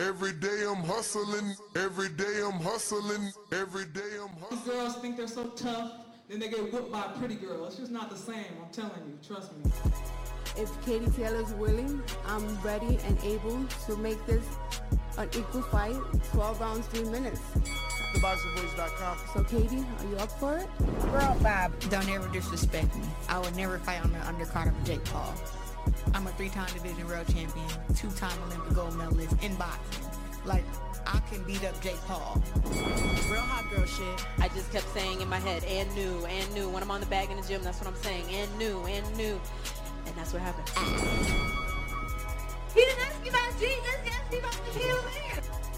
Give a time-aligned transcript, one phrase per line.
[0.00, 4.76] Every day I'm hustling, every day I'm hustling, every day I'm These hustling.
[4.76, 5.92] girls think they're so tough,
[6.26, 7.66] then they get whooped by a pretty girl.
[7.66, 9.70] It's just not the same, I'm telling you, trust me.
[10.56, 14.44] If Katie Taylor's willing, I'm ready and able to make this
[15.18, 15.96] an equal fight,
[16.32, 17.40] 12 rounds, 3 minutes.
[18.14, 19.18] TheBoxingVoice.com.
[19.34, 20.68] So Katie, are you up for it?
[21.12, 23.04] Girl, Bob, don't ever disrespect me.
[23.28, 25.34] I would never fight on the undercard of Jake Paul.
[26.14, 30.06] I'm a three-time division world champion, two-time Olympic gold medalist in boxing.
[30.44, 30.64] Like,
[31.06, 32.42] I can beat up Jake Paul.
[33.30, 34.26] Real hot girl shit.
[34.38, 36.68] I just kept saying in my head, and new, and new.
[36.68, 39.16] When I'm on the bag in the gym, that's what I'm saying, and new, and
[39.16, 39.40] new.
[40.06, 40.68] And that's what happened.
[42.74, 44.96] He didn't ask me about Jesus, he asked me about the Hill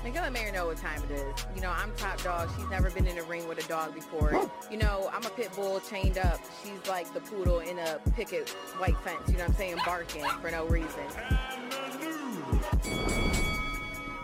[0.02, 0.12] Mayor.
[0.12, 1.46] Miguel and Mayor know what time it is.
[1.54, 2.48] You know, I'm top dog.
[2.56, 4.48] She's never been in a ring with a dog before.
[4.70, 6.40] You know, I'm a pit bull chained up.
[6.62, 9.28] She's like the poodle in a picket white fence.
[9.28, 9.76] You know what I'm saying?
[9.84, 11.04] Barking for no reason.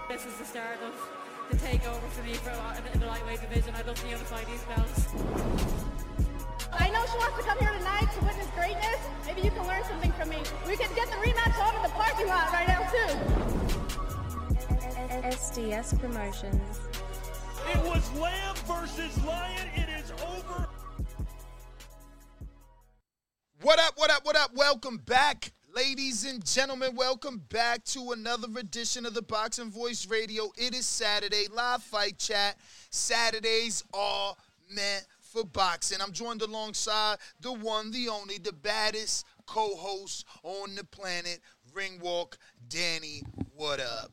[0.08, 0.94] This is the start of
[1.50, 2.50] the takeover for me for
[2.92, 3.74] in the lightweight division.
[3.74, 5.08] I'd love to be able to fight these belts.
[6.72, 8.98] I know she wants to come here tonight to witness greatness.
[9.26, 10.38] Maybe you can learn something from me.
[10.66, 14.17] We can get the rematch on in the parking lot right now, too.
[15.08, 16.80] SDS Promotions.
[17.70, 19.68] It was Lamb versus Lion.
[19.74, 20.68] It is over.
[23.62, 24.50] What up, what up, what up?
[24.54, 26.94] Welcome back, ladies and gentlemen.
[26.94, 30.52] Welcome back to another edition of the Boxing Voice Radio.
[30.58, 32.58] It is Saturday, live fight chat.
[32.90, 34.36] Saturdays are
[34.70, 36.02] meant for boxing.
[36.02, 41.40] I'm joined alongside the one, the only, the baddest co host on the planet,
[41.72, 42.36] Ring Walk,
[42.68, 43.22] Danny.
[43.56, 44.10] What up?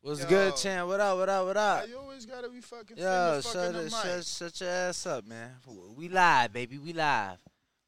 [0.00, 0.28] What's Yo.
[0.28, 0.88] good, champ?
[0.88, 1.18] What up?
[1.18, 1.46] What up?
[1.46, 1.88] What up?
[1.88, 3.92] You always gotta be fucking Yo, shut, the it, mic.
[3.92, 5.50] shut, shut your ass up, man.
[5.96, 6.78] We live, baby.
[6.78, 7.38] We live.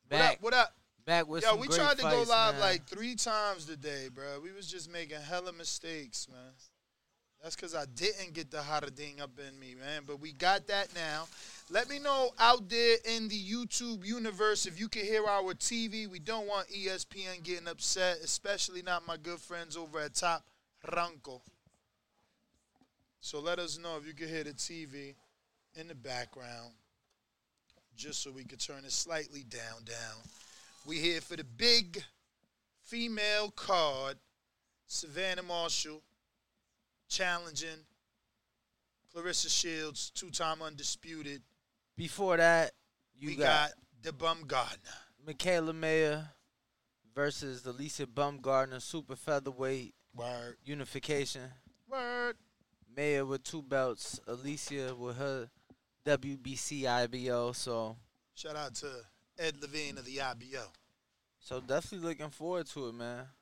[0.08, 0.36] What up?
[0.40, 0.74] What up?
[1.10, 2.60] back with Yo, we tried to go live man.
[2.60, 4.40] like three times today, bro.
[4.42, 6.52] We was just making hella mistakes, man.
[7.42, 10.02] That's because I didn't get the hotter thing up in me, man.
[10.06, 11.26] But we got that now.
[11.70, 16.06] Let me know out there in the YouTube universe if you can hear our TV.
[16.06, 20.44] We don't want ESPN getting upset, especially not my good friends over at Top
[20.86, 21.40] Ranco.
[23.20, 25.14] So let us know if you can hear the TV
[25.74, 26.72] in the background,
[27.96, 30.22] just so we could turn it slightly down, down.
[30.86, 32.02] We here for the big
[32.82, 34.16] female card,
[34.86, 36.02] Savannah Marshall
[37.08, 37.84] challenging
[39.14, 41.42] Claressa Shields, two-time undisputed.
[41.96, 42.72] Before that,
[43.18, 43.70] you we got, got
[44.02, 44.78] the Bum Gardner.
[45.26, 46.28] Mikaela Mayer
[47.14, 50.56] versus Alycia Baumgardner, super featherweight Word.
[50.64, 51.42] unification.
[51.88, 52.36] Word.
[52.96, 55.48] Mayer with two belts, Alycia with her
[56.06, 57.52] WBC IBO.
[57.52, 57.96] So,
[58.34, 58.86] Shout out to
[59.38, 60.64] Ed Levine of the IBO.
[61.38, 63.24] so definitely looking forward to it, man.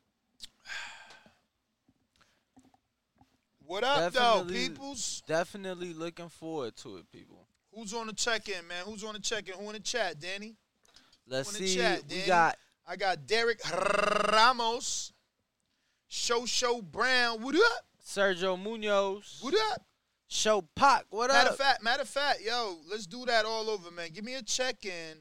[3.64, 5.22] What up, though, peoples?
[5.26, 7.46] Definitely looking forward to it, people.
[7.74, 8.84] Who's on the check-in, man?
[8.86, 9.52] Who's on the check-in?
[9.58, 10.56] Who in the chat, Danny?
[11.26, 11.76] Let's Who in the see.
[11.76, 13.60] chat, we got I got Derek
[14.32, 15.12] Ramos,
[16.06, 17.42] Show Show Brown.
[17.42, 17.84] What up?
[18.08, 19.38] Sergio Munoz.
[19.42, 19.82] What up?
[20.28, 21.04] Show Pac.
[21.10, 21.52] What matter up?
[21.52, 24.08] of fact, matter of fact, yo, let's do that all over, man.
[24.14, 25.18] Give me a check-in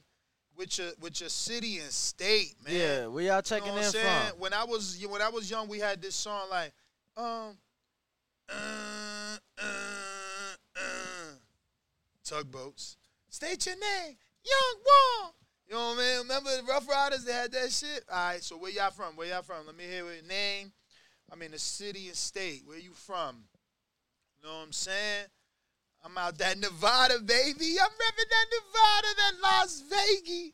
[0.55, 2.73] with your with your city and state, man.
[2.73, 4.29] Yeah, where y'all checking you know in saying?
[4.29, 4.39] from?
[4.39, 6.71] When I was when I was young, we had this song like,
[7.17, 7.57] um,
[8.49, 11.35] uh, uh, uh,
[12.23, 12.95] tugboats.
[13.29, 14.15] State your name,
[14.45, 15.35] Young Wall.
[15.67, 16.17] You know what I mean?
[16.19, 17.25] Remember the Rough Riders?
[17.25, 18.05] They had that shit.
[18.09, 18.41] All right.
[18.41, 19.17] So where y'all from?
[19.17, 19.65] Where y'all from?
[19.65, 20.71] Let me hear your name.
[21.31, 22.63] I mean the city and state.
[22.65, 23.43] Where you from?
[24.41, 25.25] You know what I'm saying?
[26.05, 27.75] I'm out that Nevada, baby.
[27.81, 30.51] I'm repping that Nevada, that Las Vegas.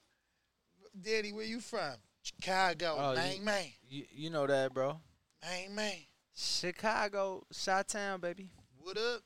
[1.00, 1.96] Daddy, where you from?
[2.22, 5.02] Chicago, Oh, man, you- man, You, you know that, bro.
[5.44, 5.98] man, man.
[6.36, 8.50] Chicago, Shot Town, baby.
[8.78, 9.22] What up?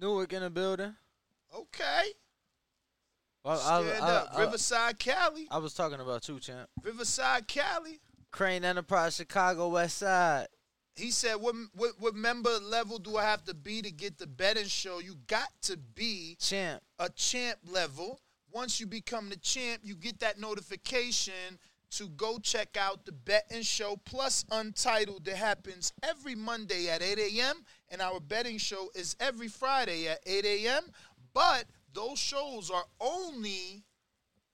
[0.00, 0.94] Newark in the building.
[1.54, 2.12] Okay.
[3.44, 4.28] Well, I, Stand I- up.
[4.34, 5.46] I- Riverside, Cali.
[5.50, 6.68] I was talking about you, champ.
[6.82, 8.00] Riverside, Cali.
[8.38, 10.46] Crane Enterprise, Chicago, West Side.
[10.94, 14.28] He said, what, what, what member level do I have to be to get the
[14.28, 15.00] betting show?
[15.00, 16.80] You got to be champ.
[17.00, 18.20] a champ level.
[18.52, 21.58] Once you become the champ, you get that notification
[21.90, 27.18] to go check out the betting show plus Untitled that happens every Monday at 8
[27.18, 27.64] a.m.
[27.88, 30.84] And our betting show is every Friday at 8 a.m.
[31.34, 33.82] But those shows are only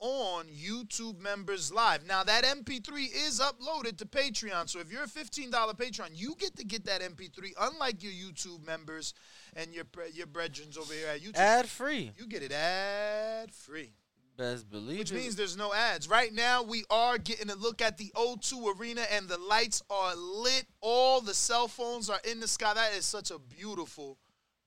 [0.05, 2.07] on YouTube members live.
[2.07, 4.69] Now that MP3 is uploaded to Patreon.
[4.69, 8.67] So if you're a $15 Patreon, you get to get that MP3 unlike your YouTube
[8.67, 9.15] members
[9.57, 11.39] and your your brethren over here at YouTube.
[11.39, 12.13] Ad free.
[12.19, 13.95] You get it ad free.
[14.37, 15.15] Best believe Which it.
[15.15, 16.07] means there's no ads.
[16.07, 20.15] Right now, we are getting a look at the O2 Arena, and the lights are
[20.17, 20.67] lit.
[20.81, 22.75] All the cell phones are in the sky.
[22.75, 24.19] That is such a beautiful,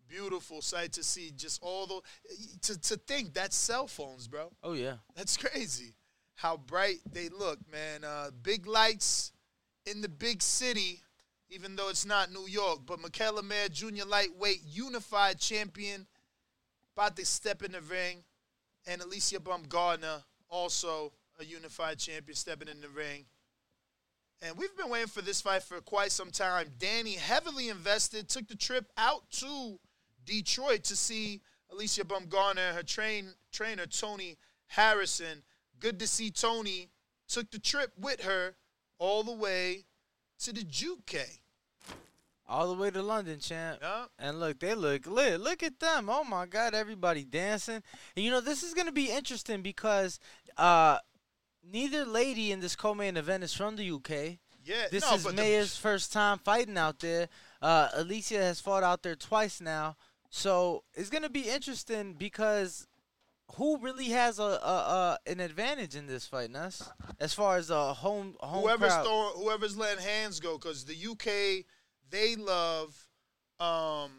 [0.07, 1.31] beautiful sight to see.
[1.35, 2.01] Just all the
[2.61, 4.51] to, to think that's cell phones, bro.
[4.63, 4.95] Oh yeah.
[5.15, 5.95] That's crazy.
[6.35, 8.03] How bright they look, man.
[8.03, 9.31] Uh, big lights
[9.85, 11.01] in the big city,
[11.49, 12.81] even though it's not New York.
[12.85, 16.05] But Mikaela Mayer, junior lightweight, unified champion,
[16.95, 18.23] about to step in the ring.
[18.85, 23.25] And Alycia Baumgardner, also a unified champion, stepping in the ring.
[24.41, 26.67] And we've been waiting for this fight for quite some time.
[26.77, 29.79] Danny, heavily invested, took the trip out to
[30.27, 31.41] Detroit to see
[31.73, 34.37] Alycia Baumgardner and her train, trainer, Tony
[34.67, 35.41] Harrison.
[35.79, 36.89] Good to see Tony.
[37.27, 38.55] Took the trip with her
[38.99, 39.85] all the way
[40.39, 41.19] to the UK.
[42.49, 43.79] All the way to London, champ.
[43.81, 44.05] Yeah.
[44.17, 45.41] And look, they look lit.
[45.41, 46.09] Look at them.
[46.09, 47.83] Oh my God, everybody dancing.
[48.15, 50.19] And you know, this is gonna be interesting because
[50.57, 50.99] uh
[51.69, 54.37] neither lady in this co-main event is from the UK.
[54.63, 57.27] Yeah, This no, is but the- first time fighting out there.
[57.61, 59.97] Uh Alycia has fought out there twice now.
[60.37, 62.87] So it's gonna be interesting because
[63.55, 66.87] who really has a, a, a an advantage in this fight, Nuss?
[67.19, 69.03] As far as a home home whoever's crowd.
[69.03, 71.65] throwing, whoever's letting hands go, because the UK
[72.11, 72.95] they love,
[73.59, 74.11] um,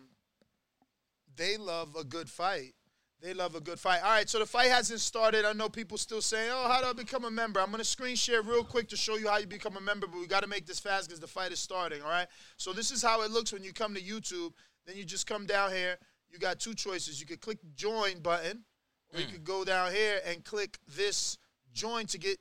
[1.37, 2.75] they love a good fight.
[3.21, 4.03] They love a good fight.
[4.03, 5.45] All right, so the fight hasn't started.
[5.45, 8.17] I know people still saying, "Oh, how do I become a member?" I'm gonna screen
[8.17, 10.49] share real quick to show you how you become a member, but we got to
[10.49, 12.03] make this fast because the fight is starting.
[12.03, 12.27] All right.
[12.57, 14.53] So this is how it looks when you come to YouTube.
[14.89, 15.99] Then you just come down here.
[16.31, 17.21] You got two choices.
[17.21, 18.65] You could click join button,
[19.13, 19.33] or you mm.
[19.33, 21.39] could go down here and click this
[21.73, 22.39] join to get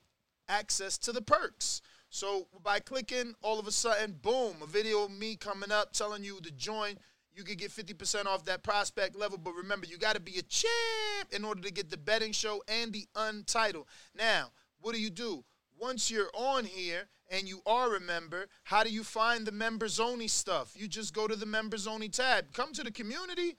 [0.50, 1.82] access to the perks.
[2.10, 6.24] So by clicking, all of a sudden, boom, a video of me coming up telling
[6.24, 6.96] you to join.
[7.36, 9.38] You could get 50% off that prospect level.
[9.38, 12.64] But remember, you got to be a champ in order to get the betting show
[12.68, 13.86] and the untitled.
[14.18, 14.52] Now,
[14.82, 15.44] what do you do?
[15.80, 20.00] Once you're on here and you are a member, how do you find the members
[20.00, 20.72] only stuff?
[20.76, 22.54] You just go to the members only tab.
[22.54, 23.56] Come to the community,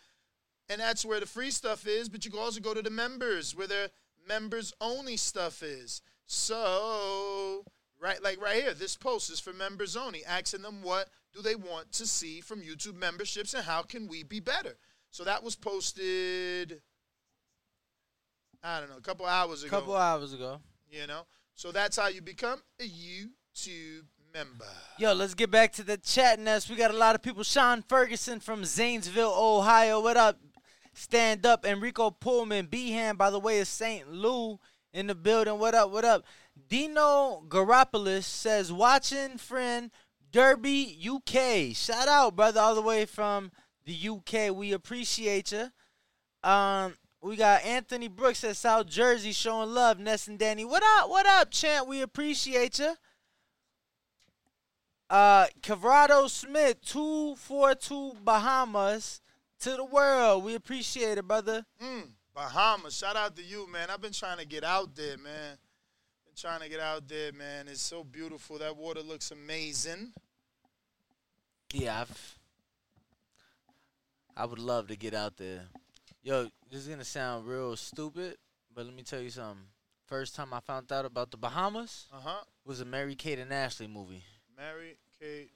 [0.69, 2.09] and that's where the free stuff is.
[2.09, 3.91] But you can also go to the members where the
[4.27, 6.03] members only stuff is.
[6.27, 7.65] So,
[8.01, 11.55] right, like right here, this post is for members only, asking them what do they
[11.55, 14.77] want to see from YouTube memberships and how can we be better.
[15.11, 16.83] So that was posted,
[18.63, 19.77] I don't know, a couple hours ago.
[19.77, 20.61] a couple hours ago.
[20.91, 21.23] You know,
[21.55, 24.65] so that's how you become a YouTube member.
[24.99, 26.69] Yo, let's get back to the chat nest.
[26.71, 27.43] We got a lot of people.
[27.43, 30.01] Sean Ferguson from Zanesville, Ohio.
[30.01, 30.39] What up?
[30.99, 31.65] Stand up.
[31.65, 32.67] Enrico Pullman.
[32.67, 34.11] Behan, by the way, is St.
[34.11, 34.59] Lou
[34.93, 35.57] in the building.
[35.59, 35.93] What up?
[35.93, 36.25] What up?
[36.69, 39.93] Dino Garopoulos says, watching friend
[40.33, 41.75] Derby UK.
[41.77, 43.53] Shout out, brother, all the way from
[43.87, 44.53] the UK.
[44.53, 45.69] We appreciate you.
[46.43, 50.01] Um, we got Anthony Brooks at South Jersey showing love.
[50.01, 51.11] Ness and Danny, what up?
[51.11, 51.87] What up, champ?
[51.87, 52.95] We appreciate you.
[55.09, 59.21] Uh, Cavrado Smith, two four two Bahamas
[59.61, 60.45] to the world.
[60.45, 61.65] We appreciate it, brother.
[61.83, 63.89] Mm, Bahamas, shout out to you, man.
[63.91, 65.57] I've been trying to get out there, man.
[66.25, 67.67] Been trying to get out there, man.
[67.69, 68.59] It's so beautiful.
[68.59, 70.13] That water looks amazing.
[71.73, 72.39] Yeah, I've,
[74.37, 75.63] I would love to get out there.
[76.23, 78.37] Yo, this is gonna sound real stupid,
[78.75, 79.65] but let me tell you something.
[80.07, 82.45] First time I found out about the Bahamas Uh huh.
[82.65, 84.23] was a Mary Kate and Ashley movie.
[84.57, 85.51] Mary Kate.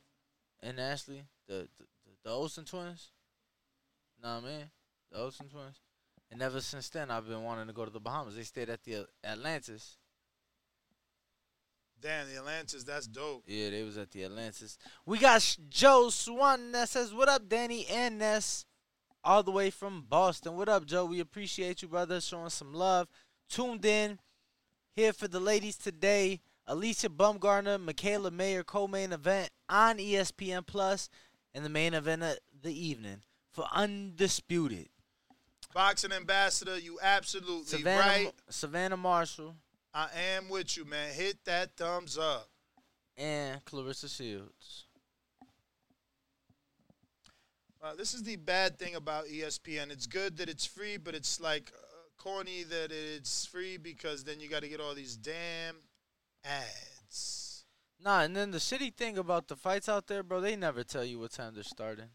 [0.62, 1.84] And Ashley, the the,
[2.24, 3.08] the Olsen twins.
[4.22, 4.70] Nah, mean?
[5.10, 5.80] the Olsen twins.
[6.30, 8.36] And ever since then, I've been wanting to go to the Bahamas.
[8.36, 9.98] They stayed at the uh, Atlantis.
[12.00, 13.44] Damn, the Atlantis, that's dope.
[13.46, 14.78] Yeah, they was at the Atlantis.
[15.04, 18.64] We got Joe Swan that says, "What up, Danny and Ness,
[19.22, 20.56] all the way from Boston.
[20.56, 21.04] What up, Joe?
[21.04, 23.08] We appreciate you, brother, showing some love.
[23.48, 24.18] Tuned in
[24.96, 26.40] here for the ladies today.
[26.68, 31.08] Alycia Baumgardner, Mikaela Mayer co-main event on ESPN Plus,
[31.54, 33.22] and the main event of the evening
[33.52, 34.88] for Undisputed.
[35.74, 38.32] Boxing ambassador, you absolutely Savannah, right.
[38.50, 39.54] Savannah Marshall
[39.94, 41.12] I am with you, man.
[41.12, 42.48] Hit that thumbs up.
[43.16, 44.86] and Claressa Shields.
[47.82, 49.90] Uh, this is the bad thing about ESPN.
[49.90, 51.82] It's good that it's free, but it's like uh,
[52.16, 55.76] corny that it's free because then you got to get all these damn
[56.44, 57.64] ads.
[58.02, 61.04] Nah, and then the shitty thing about the fights out there, bro, they never tell
[61.04, 62.08] you what time they're starting.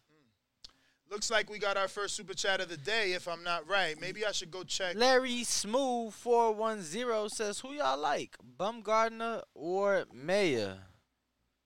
[1.09, 3.13] Looks like we got our first super chat of the day.
[3.13, 4.95] If I'm not right, maybe I should go check.
[4.95, 10.79] Larry Smooth four one zero says, "Who y'all like, Baumgardner or Mayer?"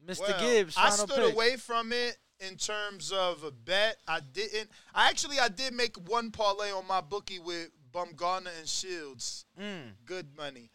[0.05, 0.21] Mr.
[0.21, 1.33] Well, Gibbs, I stood pick.
[1.33, 3.97] away from it in terms of a bet.
[4.07, 4.69] I didn't.
[4.93, 9.45] I actually I did make one parlay on my bookie with Baumgardner and Shields.
[9.59, 9.93] Mm.
[10.05, 10.69] Good money.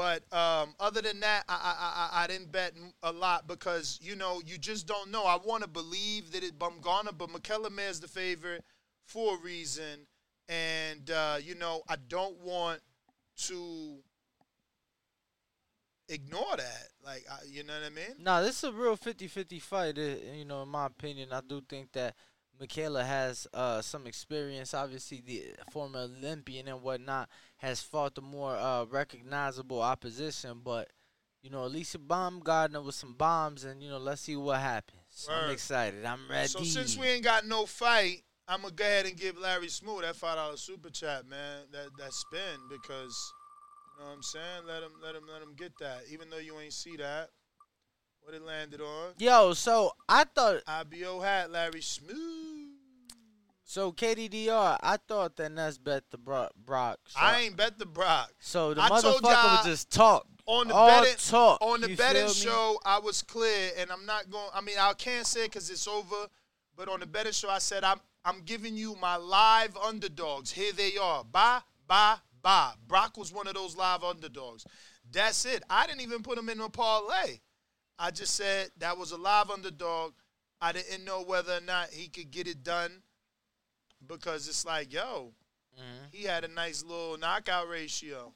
[0.00, 4.16] But um, other than that, I, I I I didn't bet a lot because you
[4.16, 5.24] know you just don't know.
[5.24, 8.64] I want to believe that it Baumgardner, but Mikaela is the favorite
[9.04, 10.06] for a reason,
[10.48, 12.80] and uh, you know I don't want
[13.48, 13.98] to
[16.08, 16.88] ignore that.
[17.04, 18.16] Like I, you know what I mean?
[18.24, 19.98] Nah, this is a real 50-50 fight.
[19.98, 22.14] uh, you know, in my opinion, I do think that
[22.58, 24.72] Mikaela has uh, some experience.
[24.72, 27.28] Obviously, the former Olympian and whatnot
[27.60, 30.60] has fought the more uh, recognizable opposition.
[30.64, 30.88] But
[31.42, 35.28] you know, Alycia Baumgardner with some bombs, and you know, let's see what happens.
[35.30, 36.04] I'm excited.
[36.04, 36.48] I'm ready.
[36.48, 40.02] So since we ain't got no fight, I'm gonna go ahead and give Larry Smooth
[40.02, 41.64] that five dollar super chat, man.
[41.72, 42.40] That that spin
[42.70, 43.32] because
[43.96, 44.66] you know what I'm saying.
[44.66, 47.28] Let him let him let him get that, even though you ain't see that.
[48.22, 49.14] What it landed on?
[49.18, 52.59] Yo, so I thought IBO hat Larry Smooth.
[53.70, 53.92] So.
[53.92, 56.52] KDDR, I thought that Ness bet the Brock.
[56.64, 58.32] Brock so, I ain't bet the Brock.
[58.40, 60.26] so the I told motherfucker would just talk.
[60.46, 61.58] on the all betting talk.
[61.62, 62.34] on the you betting feel me?
[62.34, 62.80] show.
[62.84, 64.48] I was clear, and I'm not going.
[64.54, 66.26] I mean, I can't say because it's over.
[66.76, 70.50] But on the betting show, I said I'm I'm giving you my live underdogs.
[70.50, 71.24] Here they are.
[71.24, 72.72] Bye, bye, bye.
[72.86, 74.66] Brock was one of those live underdogs.
[75.10, 75.62] That's it.
[75.68, 77.40] I didn't even put him in a parlay.
[77.98, 80.12] I just said that was a live underdog.
[80.60, 83.02] I didn't know whether or not he could get it done
[84.10, 85.32] because it's like, yo,
[85.78, 86.06] Mm-hmm.
[86.10, 88.32] he had a nice little knockout ratio.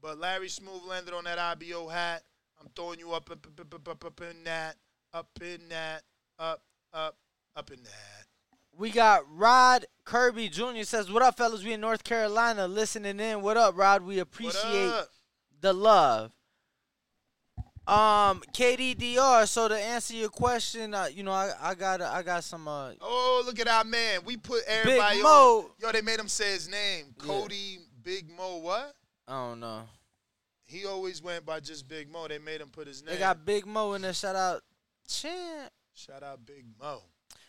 [0.00, 2.22] But Larry Smooth landed on that IBO hat.
[2.60, 4.76] I'm throwing you up, up, up, up, up, up, in that,
[5.12, 6.02] up in that,
[6.38, 6.62] up,
[6.94, 7.16] up,
[7.56, 8.26] up in that.
[8.74, 10.82] We got Rod Kirby Jr.
[10.84, 11.62] says, "What up, fellas?
[11.62, 13.42] We in North Carolina listening in.
[13.42, 14.02] What up, Rod?
[14.02, 14.92] We appreciate
[15.60, 16.32] the love."
[17.86, 19.48] Um, KDDR.
[19.48, 22.68] So to answer your question, uh, you know, I, I got I got some.
[22.68, 24.20] Uh, Oh, look at our man.
[24.24, 25.22] We put everybody on.
[25.22, 25.70] Mo.
[25.80, 27.06] Yo, they made him say his name.
[27.20, 27.26] Yeah.
[27.26, 28.94] Cody Big Mo, what?
[29.26, 29.82] I don't know.
[30.64, 32.28] He always went by just Big Mo.
[32.28, 33.14] They made him put his name.
[33.14, 34.12] They got Big Mo in there.
[34.14, 34.62] Shout out,
[35.08, 35.70] Champ.
[35.92, 37.02] Shout out Big Mo.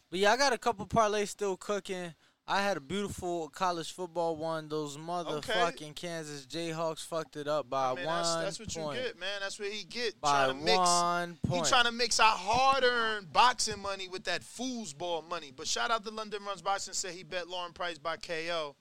[0.09, 2.13] But yeah, I got a couple parlays still cooking.
[2.45, 4.67] I had a beautiful college football one.
[4.67, 8.97] Those motherfucking Kansas Jayhawks fucked it up by I mean, one that's, that's what point.
[8.97, 9.39] you get, man.
[9.39, 10.19] That's what he get.
[10.19, 14.41] By trying to mix, one He trying to mix our hard-earned boxing money with that
[14.41, 15.53] foosball money.
[15.55, 16.93] But shout out to London Runs Boxing.
[16.93, 18.75] Said he bet Lauren Price by KO.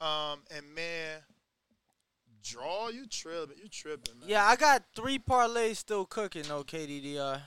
[0.00, 1.20] Um, and man,
[2.42, 4.28] draw you tripping, you tripping, man.
[4.28, 6.44] Yeah, I got three parlays still cooking.
[6.48, 7.42] though, KDDR.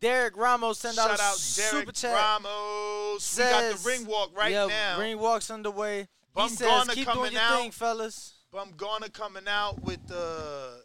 [0.00, 2.14] Derek Ramos send out Shout out super Derek chat.
[2.14, 3.36] Ramos.
[3.36, 4.98] we got the ring walk right yeah, now.
[4.98, 6.00] Ring walk's underway.
[6.00, 7.58] He Bum says, "Keep coming doing your out.
[7.58, 10.82] thing, fellas." Baumgardner coming out with the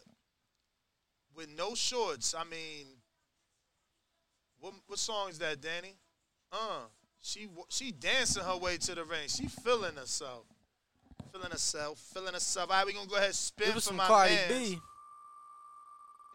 [1.34, 2.34] with no shorts.
[2.34, 2.86] I mean,
[4.60, 5.94] what what song is that, Danny?
[6.52, 6.82] Uh,
[7.22, 9.28] she she dancing her way to the ring.
[9.28, 10.44] She feeling herself,
[11.32, 12.70] feeling herself, feeling herself.
[12.70, 14.38] All right, we gonna go ahead and spin for some my.
[14.48, 14.78] B.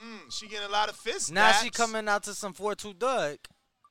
[0.04, 1.32] Mm, she getting a lot of fist.
[1.32, 3.38] Now she coming out to some 4-2 Doug.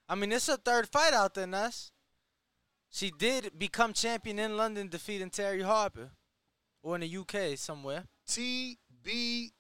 [0.08, 1.92] I mean, it's her third fight out there, Ness.
[2.90, 6.10] She did become champion in London, defeating Terri Harper,
[6.82, 8.04] or in the UK somewhere.
[8.28, 9.52] TBV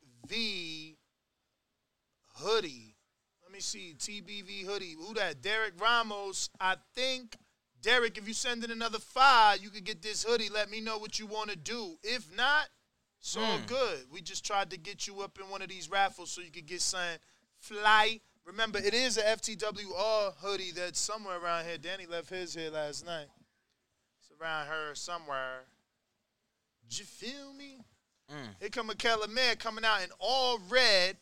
[2.34, 2.96] hoodie.
[3.44, 3.94] Let me see.
[3.96, 4.96] TBV hoodie.
[4.98, 5.40] Who that?
[5.42, 6.50] Derek Ramos.
[6.60, 7.36] I think,
[7.80, 10.48] Derek, if you send in another five, you could get this hoodie.
[10.48, 11.96] Let me know what you want to do.
[12.02, 12.68] If not,
[13.20, 13.66] it's all Mm.
[13.66, 14.10] good.
[14.10, 16.66] We just tried to get you up in one of these raffles so you could
[16.66, 17.18] get something
[17.58, 18.20] fly.
[18.44, 21.78] Remember, it is a FTWR hoodie that's somewhere around here.
[21.78, 23.28] Danny left his here last night.
[24.20, 25.66] It's around her somewhere.
[26.88, 27.84] Did you feel me?
[28.32, 28.54] Mm.
[28.58, 31.18] Here come Mikaela Man coming out in all red.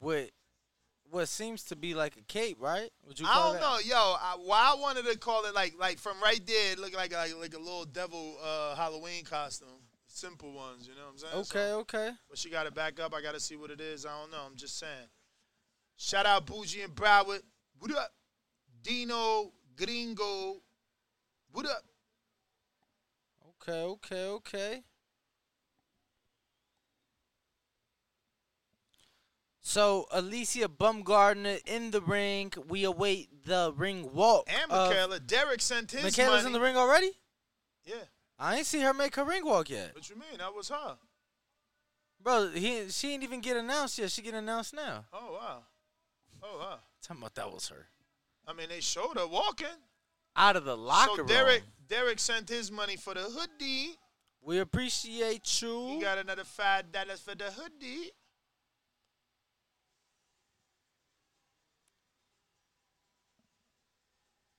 [0.00, 0.30] With
[1.10, 2.90] what seems to be like a cape, right?
[3.06, 3.60] Would you I don't that?
[3.60, 3.96] know, yo.
[3.96, 7.12] I, why I wanted to call it like like from right there, it looked like
[7.12, 9.68] like like a little devil uh, Halloween costume.
[10.14, 11.34] Simple ones, you know what I'm saying?
[11.34, 12.12] Okay, So- okay.
[12.28, 13.12] but she got to back up.
[13.12, 14.06] I got to see what it is.
[14.06, 14.42] I don't know.
[14.46, 15.08] I'm just saying.
[15.96, 17.42] Shout out Bougie and Broward.
[17.80, 18.14] What up?
[18.80, 20.62] Dino Gringo.
[21.50, 21.82] What up?
[23.60, 24.84] Okay, okay, okay.
[29.62, 32.52] So Alycia Baumgardner in the ring.
[32.68, 34.48] We await the ring walk.
[34.48, 35.26] And Mikaela.
[35.26, 36.46] Derek sent his Mikaela's money.
[36.46, 37.10] in the ring already?
[37.84, 38.04] Yeah.
[38.38, 39.94] I ain't see her make her ring walk yet.
[39.94, 40.38] What you mean?
[40.38, 40.96] That was her.
[42.20, 44.10] Bro, he she ain't even get announced yet.
[44.10, 45.04] She get announced now.
[45.12, 45.62] Oh wow.
[46.42, 46.78] Oh wow.
[47.02, 47.86] Talking about that was her.
[48.46, 49.66] I mean, they showed her walking.
[50.36, 51.26] Out of the locker so room.
[51.28, 53.96] Derek, Derek sent his money for the hoodie.
[54.42, 55.88] We appreciate you.
[55.88, 58.10] He got another five dollars for the hoodie.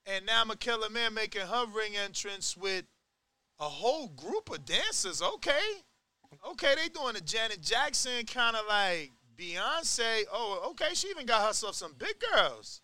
[0.08, 2.86] And now Mikaela Man making her ring entrance with
[3.59, 5.21] a whole group of dancers.
[5.21, 5.81] Okay.
[6.51, 10.24] Okay, they doing a Janet Jackson kind of like Beyonce.
[10.31, 10.93] Oh, okay.
[10.93, 12.81] She even got herself some big girls.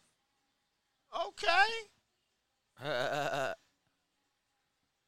[1.27, 1.65] Okay.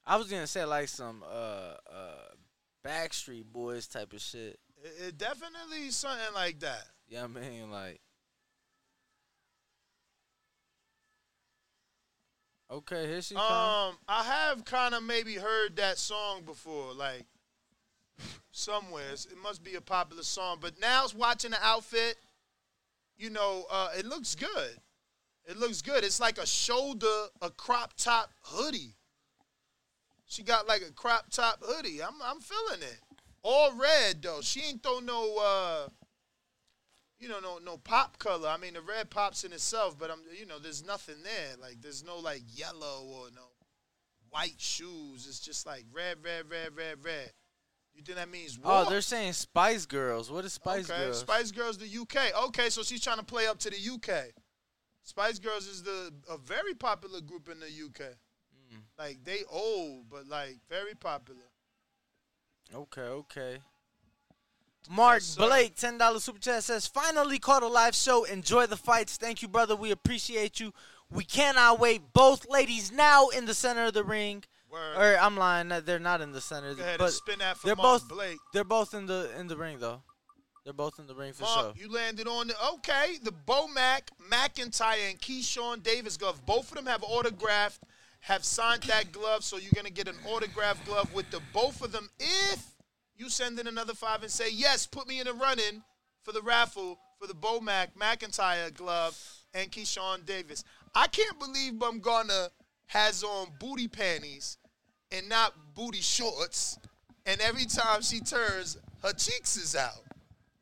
[0.06, 2.34] I was gonna say like some uh uh
[2.86, 4.60] Backstreet Boys type of shit.
[4.84, 6.84] It, it definitely something like that.
[7.08, 8.02] Yeah, I mean like.
[12.74, 13.94] Okay, here she comes.
[13.94, 17.24] Um, I have kind of maybe heard that song before, like
[18.52, 19.14] somewhere.
[19.14, 20.58] It must be a popular song.
[20.60, 22.16] But now watching the outfit,
[23.16, 24.72] you know, uh, it looks good.
[25.46, 26.04] It looks good.
[26.04, 28.96] It's like a shoulder, a crop top hoodie.
[30.26, 32.02] She got like a crop top hoodie.
[32.02, 33.00] I'm I'm feeling it.
[33.44, 34.42] All red though.
[34.42, 35.90] She ain't throw no uh
[37.24, 38.50] you know, no no pop color.
[38.50, 41.56] I mean the red pops in itself, but I'm you know, there's nothing there.
[41.60, 43.48] Like there's no like yellow or no
[44.30, 45.26] white shoes.
[45.28, 47.32] It's just like red, red, red, red, red.
[47.96, 48.84] You think that means war?
[48.86, 50.30] Oh, they're saying Spice Girls.
[50.30, 51.06] What is Spice okay.
[51.06, 51.20] Girls?
[51.20, 52.46] Spice Girls, the UK.
[52.48, 54.34] Okay, so she's trying to play up to the UK.
[55.04, 58.12] Spice Girls is the a very popular group in the UK.
[58.74, 58.82] Mm.
[59.00, 61.46] Like they old, but like very popular.
[62.76, 63.60] Okay, okay.
[64.90, 65.36] Mark Yes.
[65.36, 68.24] Blake, ten dollars super chat says, "Finally caught a live show.
[68.26, 69.18] Enjoy the fights.
[69.18, 69.76] Thank you, brother.
[69.76, 70.74] We appreciate you.
[71.10, 72.14] We cannot wait.
[72.14, 74.44] Both ladies now in the center of the ring.
[74.70, 74.98] Word.
[74.98, 75.70] Or I'm lying.
[75.86, 76.74] They're not in the center.
[76.74, 78.10] Go ahead but spin that for they're Mark both.
[78.10, 78.40] Blake.
[78.54, 80.02] They're both in the in the ring though.
[80.64, 81.86] They're both in the ring for Mark, sure.
[81.86, 83.18] you landed on the okay.
[83.22, 86.46] The Bo Mac, McIntyre, and Keyshawn Davis glove.
[86.46, 87.82] Both of them have autographed,
[88.22, 89.44] have signed that glove.
[89.44, 92.73] So you're gonna get an autographed glove with the both of them if
[93.18, 95.84] you send in another five and say yes, put me in the running
[96.24, 99.18] for the raffle for the Bo Mac, McIntyre glove
[99.54, 100.64] and Keyshawn Davis.
[100.96, 102.50] I can't believe Baumgardner
[102.88, 104.58] has on booty panties
[105.12, 106.78] and not booty shorts,
[107.26, 110.03] and every time she turns, her cheeks is out.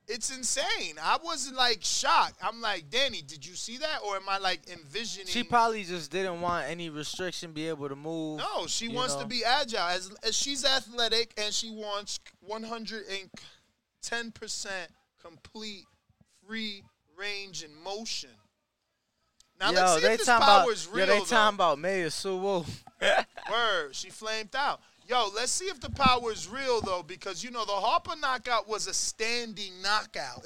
[0.07, 0.95] It's insane.
[1.01, 2.35] I wasn't like shocked.
[2.43, 5.27] I'm like, Danny, did you see that, or am I like envisioning?
[5.27, 8.39] She probably just didn't want any restriction, be able to move.
[8.39, 9.21] no, she wants know.
[9.21, 9.87] to be agile.
[9.87, 15.85] As, as she's athletic and she wants 110 percent complete
[16.45, 16.83] free
[17.17, 18.31] range and motion.
[19.59, 21.05] Now Yo, let's see they if this power about, is yo, real.
[21.05, 21.25] they though.
[21.25, 22.65] talking about Mayor Suwu.
[23.51, 24.81] Word, she flamed out.
[25.11, 28.65] Yo, let's see if the power is real though, because you know the Harper knockout
[28.69, 30.45] was a standing knockout.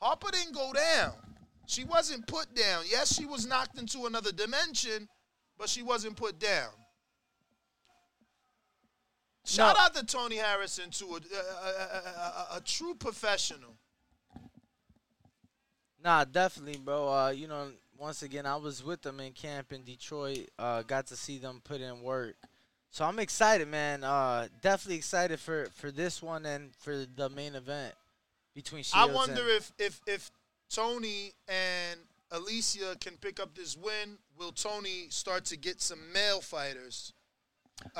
[0.00, 1.12] Harper didn't go down.
[1.66, 2.82] She wasn't put down.
[2.90, 5.08] Yes, she was knocked into another dimension,
[5.56, 6.70] but she wasn't put down.
[9.44, 9.82] Shout No.
[9.84, 13.76] out to Tony Harrison to a, a- a- a- a- a true professional.
[16.02, 17.08] Nah, definitely, bro.
[17.08, 20.48] Uh, you know, once again, I was with them in camp in Detroit.
[20.58, 22.34] Uh, got to see them put in work.
[22.92, 24.04] So I'm excited, man.
[24.04, 27.94] Uh, definitely excited for for this one and for the main event
[28.54, 30.30] between Shields I wonder if if if
[30.68, 31.98] Tony and
[32.30, 34.18] Alycia can pick up this win.
[34.38, 37.14] Will Tony start to get some male fighters?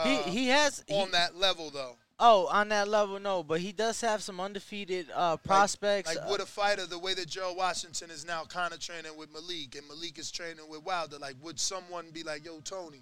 [0.05, 1.97] he uh, he has on he- that level though.
[2.25, 6.15] Oh, on that level, no, but he does have some undefeated uh, prospects.
[6.15, 9.17] Like uh, with a fighter, the way that Joe Washington is now kind of training
[9.17, 11.19] with Malik, and Malik is training with Wilder.
[11.19, 13.01] Like, would someone be like, "Yo, Tony,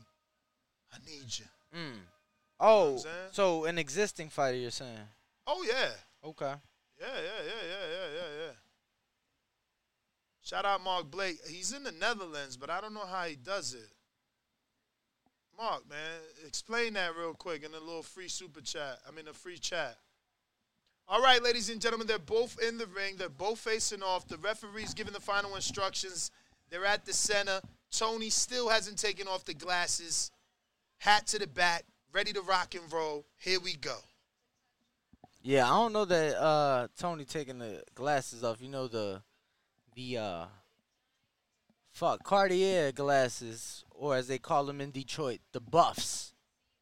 [0.95, 1.45] I need you"?
[1.77, 1.99] Mm.
[2.59, 3.15] Oh, saying?
[3.33, 4.99] so an existing fighter, you're saying?
[5.47, 5.91] Oh yeah,
[6.25, 6.55] Okay.
[7.01, 8.53] yeah, yeah, yeah, yeah, yeah, yeah, yeah.
[10.43, 11.39] Shout out Mark Blake.
[11.49, 13.89] He's in the Netherlands, but I don't know how he does it.
[15.57, 15.99] Mark, man,
[16.47, 18.99] explain that real quick in a little free super chat.
[19.07, 19.97] I mean, a free chat.
[21.07, 23.17] All right, ladies and gentlemen, they're both in the ring.
[23.17, 24.27] They're both facing off.
[24.27, 26.31] The referee's giving the final instructions.
[26.71, 27.61] They're at the center.
[27.91, 30.31] Tony still hasn't taken off the glasses.
[31.01, 33.25] Hat to the bat, ready to rock and roll.
[33.39, 33.97] Here we go.
[35.43, 38.61] Yeah, I don't know that uh, Tony taking the glasses off.
[38.61, 39.23] You know the
[39.95, 40.45] the uh,
[41.93, 46.35] fuck Cartier glasses, or as they call them in Detroit, the buffs,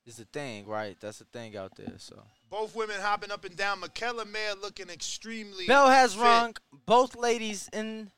[0.05, 0.97] is the thing, right?
[1.01, 1.95] That's the thing out there.
[1.99, 3.81] So Both women hopping up and down.
[3.81, 5.67] Mikaela Mayer looking extremely.
[5.67, 6.23] bell has fit.
[6.25, 6.57] rung.
[6.87, 8.11] Both ladies in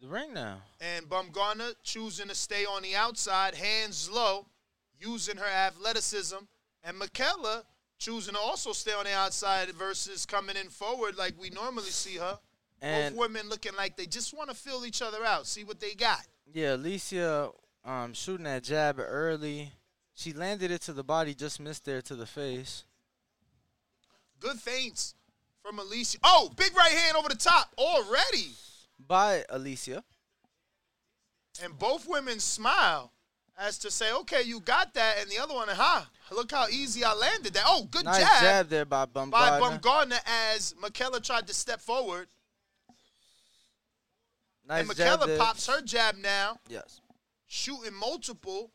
[0.00, 0.58] the ring now.
[0.80, 4.46] And Baumgardner choosing to stay on the outside, hands low,
[5.02, 6.36] using her athleticism.
[6.84, 7.62] And Mikaela
[7.98, 12.16] choosing to also stay on the outside versus coming in forward like we normally see
[12.16, 12.38] her.
[12.80, 15.78] And- Both women looking like they just want to fill each other out, see what
[15.80, 16.26] they got.
[16.52, 17.52] Yeah, Alycia
[17.84, 19.72] um, shooting that jab early.
[20.14, 22.84] She landed it to the body, just missed there to the face.
[24.40, 25.14] Good feints
[25.62, 26.16] from Alycia.
[26.24, 28.50] Oh, big right hand over the top already.
[28.98, 30.02] By Alycia.
[31.62, 33.12] And both women smile
[33.58, 35.16] as to say, okay, you got that.
[35.20, 36.02] And the other one, huh?
[36.30, 37.64] Look how easy I landed that.
[37.66, 39.30] Oh, good nice jab, jab there by Baumgardner.
[39.30, 42.28] by Baumgardner as Mikaela tried to step forward.
[44.66, 47.00] nice and jab Mikaela pops her jab now, Yes.
[47.46, 48.70] shooting multiple.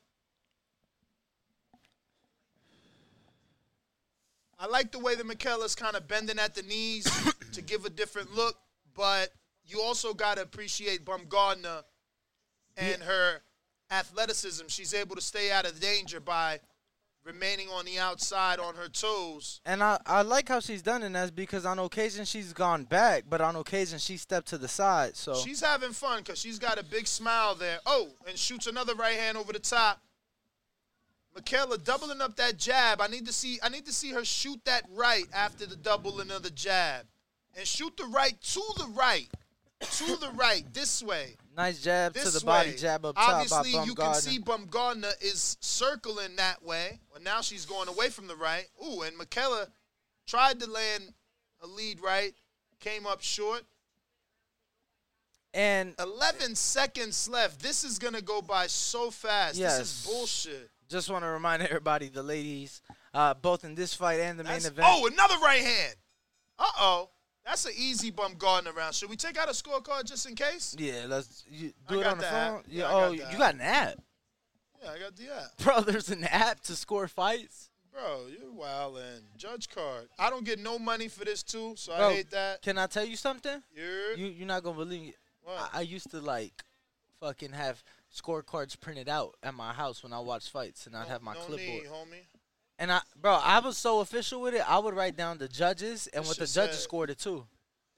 [4.59, 7.05] I like the way that Mikaela's kind of bending at the knees
[7.53, 8.57] to give a different look,
[8.95, 9.29] but
[9.65, 11.83] you also got to appreciate Baumgardner
[12.75, 13.41] and her
[13.91, 14.67] athleticism.
[14.67, 16.59] She's able to stay out of danger by
[17.27, 19.59] remaining on the outside on her toes.
[19.65, 23.25] And I, I like how she's done it that's because on occasion she's gone back,
[23.29, 25.15] but on occasion she stepped to the side.
[25.17, 27.79] So She's having fun because she's got a big smile there.
[27.85, 30.01] Oh, and shoots another right hand over the top.
[31.37, 33.01] Mikaela doubling up that jab.
[33.01, 33.59] I need to see.
[33.61, 37.05] I need to see her shoot that right after the doubling of the jab,
[37.55, 39.27] and shoot the right to the right,
[39.79, 41.35] to the right this way.
[41.57, 45.57] Nice jab to This the body, jab up top Obviously, you can see Baumgardner is
[45.59, 46.99] circling that way.
[47.11, 48.67] Well, now she's going away from the right.
[48.85, 49.67] Ooh, and Mikaela
[50.27, 51.13] tried to land
[51.63, 52.33] a lead right,
[52.79, 53.63] came up short.
[55.51, 57.59] And 11 seconds left.
[57.59, 59.55] This is going to go by so fast.
[59.55, 59.79] Yes.
[59.79, 60.69] This is bullshit.
[60.87, 62.83] just want to remind everybody, the ladies,
[63.15, 64.81] uh, both in this fight and the main event.
[64.83, 65.95] oh, another right hand.
[66.59, 67.09] Uh oh.
[67.47, 68.93] That's an easy bump garden around.
[68.93, 70.75] Should we take out a scorecard just in case?
[70.77, 72.63] Yeah, let's you, I do it got on the the phone.
[72.67, 73.95] Yeah, Yeah, oh, got you got an app,
[74.83, 75.57] Yeah, I got the app.
[75.63, 75.81] bro.
[75.81, 77.69] There's an app to score fights.
[77.93, 80.09] Bro, you're wild and judge card.
[80.19, 82.61] I don't get no money for this too, so Bro, I hate that.
[82.61, 83.63] Can I tell you something?
[83.73, 85.15] You're You you're not gonna believe it.
[85.41, 85.69] What?
[85.73, 86.63] I, I used to like
[87.21, 87.81] fucking have
[88.13, 91.39] scorecards printed out at my house when I watch fights, and I'd have my no
[91.39, 91.83] clipboard.
[91.83, 92.25] need, homie.
[92.79, 94.61] And I, bro, I was so official with it.
[94.69, 97.45] I would write down the judges and what the shit judges said- scored it too.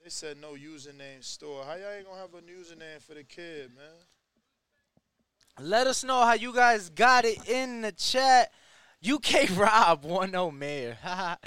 [0.04, 1.64] They said no username store.
[1.66, 3.86] How y'all ain't gonna have a username for the kid, man?
[5.60, 8.52] Let us know how you guys got it in the chat.
[9.08, 10.98] UK Rob 1-0 Mayer.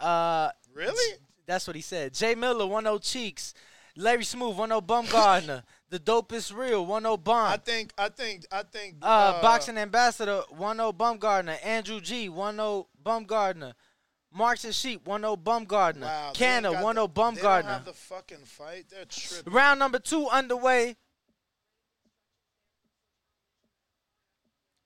[0.00, 1.18] uh, Really?
[1.46, 2.14] That's what he said.
[2.14, 3.54] Jay Miller 1-0 Cheeks.
[3.96, 5.62] Larry Smooth 1-0 Baumgardner.
[5.88, 10.92] The dope is real 1-0 I think I think I think Uh, Boxing Ambassador 1-0
[10.96, 11.64] Baumgardner.
[11.64, 13.74] Andrew G 1-0 Baumgardner.
[14.32, 16.00] Marks and Sheep 1-0 Baumgardner.
[16.02, 18.86] Wow, Canna ain't got 1-0 the- They don't have the fucking fight.
[18.90, 19.52] They're tripping.
[19.52, 20.96] Round number two underway.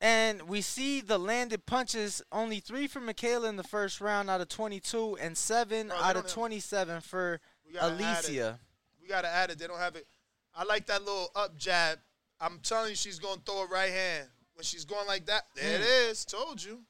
[0.03, 2.23] And we see the landed punches.
[2.33, 6.17] Only three for Mikaela in the first round out of 22, and seven Bro, out
[6.17, 7.75] of have- 27 for We.
[7.75, 8.59] Alycia.
[9.01, 9.59] We gotta add it.
[9.59, 10.07] They don't have it.
[10.55, 11.99] I like that little up jab.
[12.41, 15.45] I'm telling you, she's gonna throw a right hand when she's going like that.
[15.55, 16.11] There it Mm.
[16.11, 16.25] is.
[16.25, 16.85] Told you.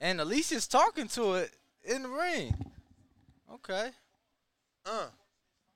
[0.00, 2.72] And Alycia's talking to it in the ring.
[3.52, 3.92] Okay.
[4.84, 5.08] Uh,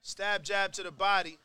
[0.02, 1.38] stab jab to the body.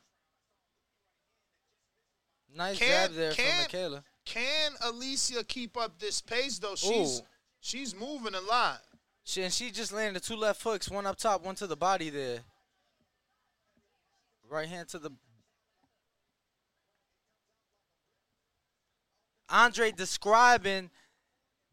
[2.56, 4.04] Nice Can- jab there can- from Mikaela.
[4.26, 6.76] Can Alycia keep up this pace though?
[6.76, 7.26] She's Ooh.
[7.60, 8.82] she's moving a lot.
[9.26, 12.10] She, and she just landed two left hooks, one up top, one to the body
[12.10, 12.44] there.
[14.54, 15.10] Right hand to the.
[19.50, 20.92] Andre describing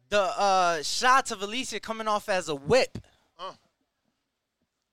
[0.09, 2.97] the uh, shots of Alycia coming off as a whip.
[3.39, 3.53] Uh.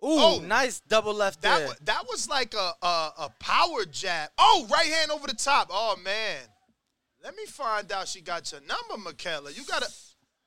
[0.03, 0.39] Ooh, Oh.
[0.45, 1.67] nice double left That there.
[1.69, 4.31] wa- that was like a, a a power jab.
[4.37, 5.69] Oh, right hand over the top.
[5.71, 6.39] Oh man.
[7.23, 9.57] Let me find out she got your number, Mikaela.
[9.57, 9.89] You gotta Ooh,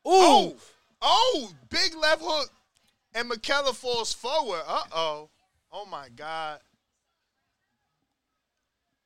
[0.07, 0.57] Oh,
[1.03, 2.51] oh, big left hook.
[3.15, 4.61] And Mikaela falls forward.
[4.67, 5.29] Uh oh.
[5.73, 6.61] Oh my God.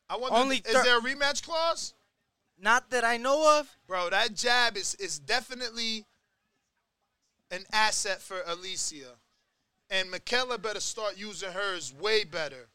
[0.09, 1.95] I wonder Only is there a rematch clause?
[2.59, 3.69] not that I know of.
[3.87, 6.05] Bro, that jab is is definitely
[7.51, 9.17] an asset for Alycia.
[9.91, 12.69] And Mikaela better start using hers way better.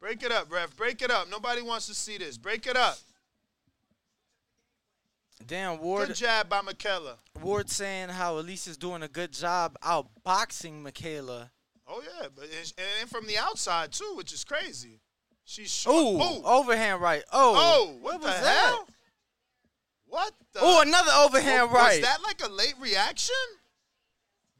[0.00, 0.74] Break it up, Rev.
[0.76, 1.28] Break it up.
[1.28, 2.38] Nobody wants to see this.
[2.38, 2.96] Break it up.
[5.46, 6.08] Damn, Ward.
[6.08, 7.16] Good jab by Mikaela.
[7.42, 11.50] Ward saying how Alycia's doing a good job outboxing Mikaela.
[11.90, 15.00] Oh yeah, but and, and from the outside too, which is crazy.
[15.44, 16.32] She's Ooh, short.
[16.32, 17.24] Ooh, overhand right.
[17.32, 18.42] Oh, oh, what, what was hell?
[18.42, 18.84] that?
[20.06, 20.60] What the?
[20.62, 22.00] Oh, another overhand was right.
[22.00, 23.34] Was that like a late reaction?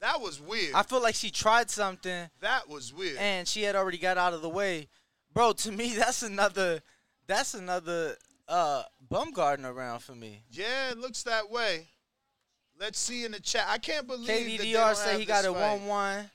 [0.01, 0.73] That was weird.
[0.73, 3.17] I feel like she tried something that was weird.
[3.17, 4.89] and she had already got out of the way.
[5.33, 6.81] Bro, to me that's another
[7.27, 8.17] that's another
[8.49, 10.43] uh Baumgardner around for me.
[10.49, 11.87] Yeah, it looks that way.
[12.79, 13.65] Let's see in the chat.
[13.69, 16.29] I can't believe that they don't KDDR said he got a one fight.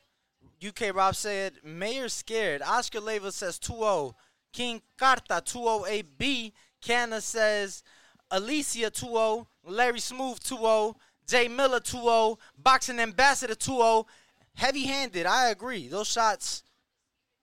[0.60, 0.90] 1 1.
[0.90, 2.62] UK Rob said, Mayer scared.
[2.62, 4.16] Oscar Leva says 2 0.
[4.52, 6.52] King Carta 2 0 AB.
[6.80, 7.82] Canna says,
[8.30, 9.48] Alycia 2 0.
[9.64, 10.96] Larry Smooth 2 0.
[11.26, 12.38] Jay Miller 2 0.
[12.56, 14.06] Boxing Ambassador 2 0.
[14.54, 15.26] Heavy handed.
[15.26, 15.88] I agree.
[15.88, 16.62] Those shots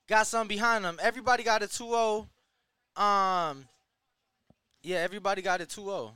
[0.07, 0.97] got some behind them.
[1.01, 2.29] Everybody got a 2 0.
[2.95, 3.67] Um,
[4.81, 6.15] yeah, everybody got a 2 0.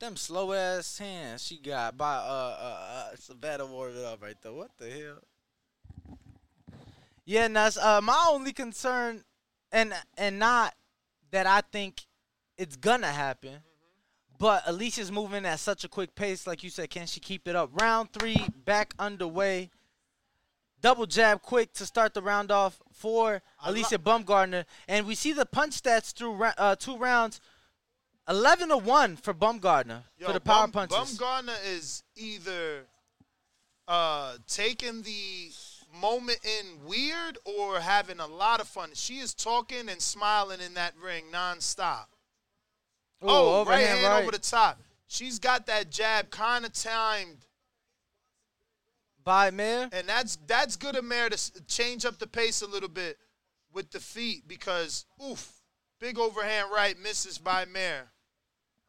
[0.00, 4.36] Them slow ass hands she got by uh uh, uh Savannah warmed it up right
[4.40, 4.52] there.
[4.52, 6.16] What the hell?
[7.26, 9.24] Yeah, and that's uh my only concern,
[9.70, 10.74] and and not
[11.32, 12.06] that I think
[12.56, 13.58] it's gonna happen,
[14.38, 16.46] but Alycia's moving at such a quick pace.
[16.46, 17.68] Like you said, can she keep it up?
[17.78, 19.68] Round three back underway.
[20.80, 25.44] Double jab quick to start the round off for Alycia Baumgardner, and we see the
[25.44, 27.38] punch stats through uh, two rounds.
[28.28, 31.18] 11 to 1 for Baumgardner Yo, for the power Bum, punches.
[31.18, 32.86] Baumgardner is either
[33.88, 35.50] uh, taking the
[36.00, 38.90] moment in weird or having a lot of fun.
[38.94, 42.06] She is talking and smiling in that ring nonstop.
[43.22, 44.22] Ooh, oh, right hand right.
[44.22, 44.80] over the top.
[45.06, 47.46] She's got that jab kind of timed.
[49.22, 49.88] By Mayer.
[49.92, 53.18] And that's that's good of Mayer to change up the pace a little bit
[53.72, 55.59] with the feet because, oof,
[56.00, 58.08] big overhand right misses by Mayer.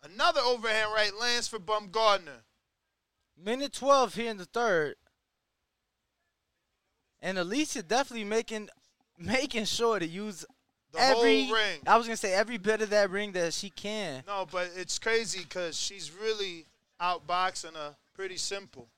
[0.04, 2.44] Another overhand right lands for Baumgardner.
[3.38, 4.96] Minute 12 here in the third.
[7.22, 8.70] And Alycia definitely making
[9.18, 10.44] making sure to use
[10.92, 11.80] The every whole ring.
[11.86, 14.24] I was going to say every bit of that ring that she can.
[14.26, 16.66] No, but it's crazy because she's really
[17.00, 18.90] outboxing her pretty simple.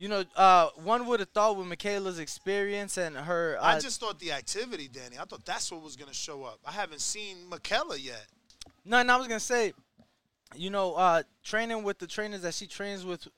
[0.00, 4.00] You know, uh, one would have thought with Mikaela's experience and her uh, I just
[4.00, 5.18] thought the activity, Danny.
[5.18, 6.58] I thought that's what was going to show up.
[6.66, 8.26] I haven't seen Mikaela yet.
[8.86, 9.74] No, and I was gonna say,
[10.56, 13.28] you know, uh, training with the trainers that she trains with,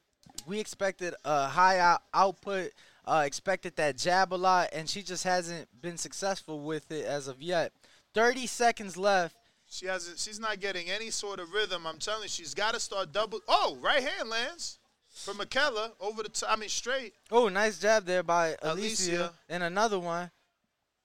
[0.47, 2.71] we expected a high out- output,
[3.07, 7.27] uh, expected that jab a lot, and she just hasn't been successful with it as
[7.27, 7.73] of yet.
[8.15, 9.35] Thirty seconds left.
[9.69, 10.21] She hasn't.
[10.21, 11.89] She's not getting any sort of rhythm.
[11.89, 13.41] I'm telling you, she's got to start double.
[13.49, 14.79] Oh, right hand lands
[15.13, 16.29] for Mikaela over the.
[16.29, 17.15] T- I mean, straight.
[17.31, 19.33] Oh, nice jab there by Alycia, Alycia.
[19.49, 20.31] and another one.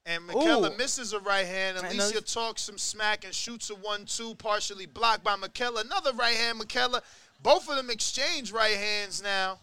[0.05, 0.77] And Mikaela Ooh.
[0.77, 1.77] misses a right hand.
[1.77, 5.81] And Alycia talks some smack and shoots a one-two, partially blocked by Mikaela.
[5.81, 7.01] Another right hand, Mikaela.
[7.43, 9.59] Both of them exchange right hands now.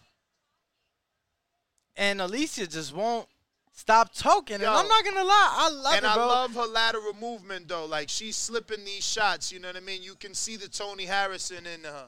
[1.97, 3.27] And Alycia just won't
[3.73, 4.59] stop talking.
[4.59, 4.67] Yo.
[4.67, 7.67] and I'm not gonna lie, I love her and it, I love her lateral movement
[7.67, 7.85] though.
[7.85, 9.51] Like she's slipping these shots.
[9.51, 10.03] You know what I mean?
[10.03, 12.07] You can see the Tony Harrison in her.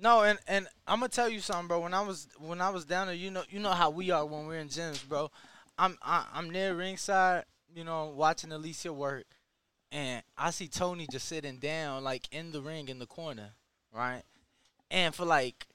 [0.00, 1.80] No, and and I'm gonna tell you something, bro.
[1.80, 4.24] When I was when I was down there, you know you know how we are
[4.24, 5.30] when we're in gyms, bro.
[5.76, 9.24] I'm I, I'm near ringside, you know, watching Alycia work,
[9.90, 13.50] and I see Tony just sitting down, like in the ring in the corner,
[13.92, 14.22] right?
[14.90, 15.66] And for like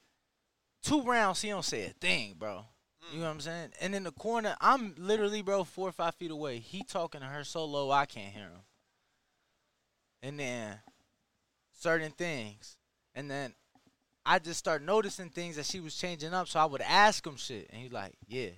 [0.84, 2.66] two rounds, he don't say a thing, bro.
[3.12, 3.70] You know what I'm saying?
[3.82, 6.60] And in the corner, I'm literally, bro, four or five feet away.
[6.60, 8.62] He talking to her so low I can't hear him.
[10.22, 10.80] And then
[11.80, 12.78] certain things,
[13.14, 13.54] and then
[14.26, 16.48] I just start noticing things that she was changing up.
[16.48, 18.50] So I would ask him shit, and he's like, "Yeah,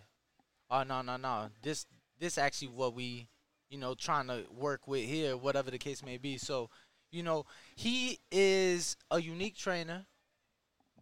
[0.70, 1.86] oh no, no, no, this
[2.20, 3.28] this actually what we,
[3.70, 6.70] you know, trying to work with here, whatever the case may be." So,
[7.12, 10.06] you know, he is a unique trainer,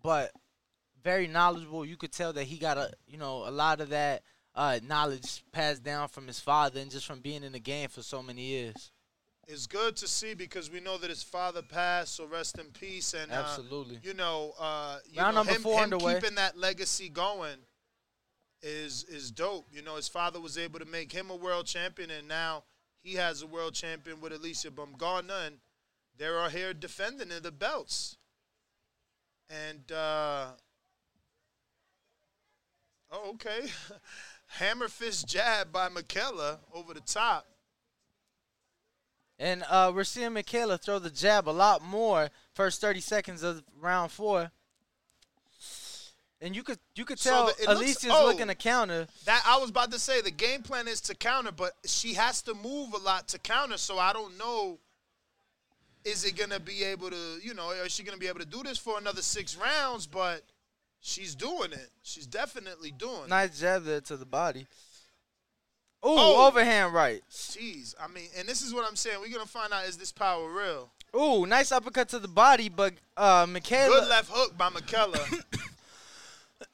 [0.01, 0.31] but
[1.03, 1.85] very knowledgeable.
[1.85, 4.23] You could tell that he got a, you know, a lot of that
[4.55, 8.01] uh, knowledge passed down from his father and just from being in the game for
[8.01, 8.91] so many years.
[9.47, 13.13] It's good to see because we know that his father passed, so rest in peace.
[13.13, 13.99] And uh, Absolutely.
[14.01, 16.15] you know, uh, you Round know, number him, four him underway.
[16.15, 17.57] keeping that legacy going
[18.61, 19.67] is is dope.
[19.71, 22.63] You know, his father was able to make him a world champion, and now
[23.01, 25.57] he has a world champion with Alycia Baumgardner, and
[26.17, 28.17] they are here defending the belts.
[29.49, 30.47] And uh,
[33.11, 33.67] oh, okay,
[34.47, 37.45] hammer fist jab by Mikaela over the top.
[39.43, 43.61] And uh, we're seeing Mikaela throw the jab a lot more first 30 seconds of
[43.81, 44.49] round four.
[46.39, 48.25] And you could you could So tell the- it looks- oh.
[48.25, 49.05] looking to counter.
[49.25, 52.41] That I was about to say the game plan is to counter, but she has
[52.43, 53.77] to move a lot to counter.
[53.77, 54.79] So I don't know.
[56.05, 58.63] Is it gonna be able to, you know, is she gonna be able to do
[58.63, 60.07] this for another six rounds?
[60.07, 60.43] But
[61.01, 61.89] she's doing it.
[62.01, 63.29] She's definitely doing it.
[63.29, 64.67] Nice jab there to the body.
[66.05, 66.47] Ooh, Oh.
[66.47, 67.23] overhand right.
[67.31, 69.21] Jeez, I mean, and this is what I'm saying.
[69.21, 70.91] We're gonna find out is this power real?
[71.15, 73.87] Ooh, nice uppercut to the body, but uh, Mikaela.
[73.87, 75.43] Good left hook by Mikaela.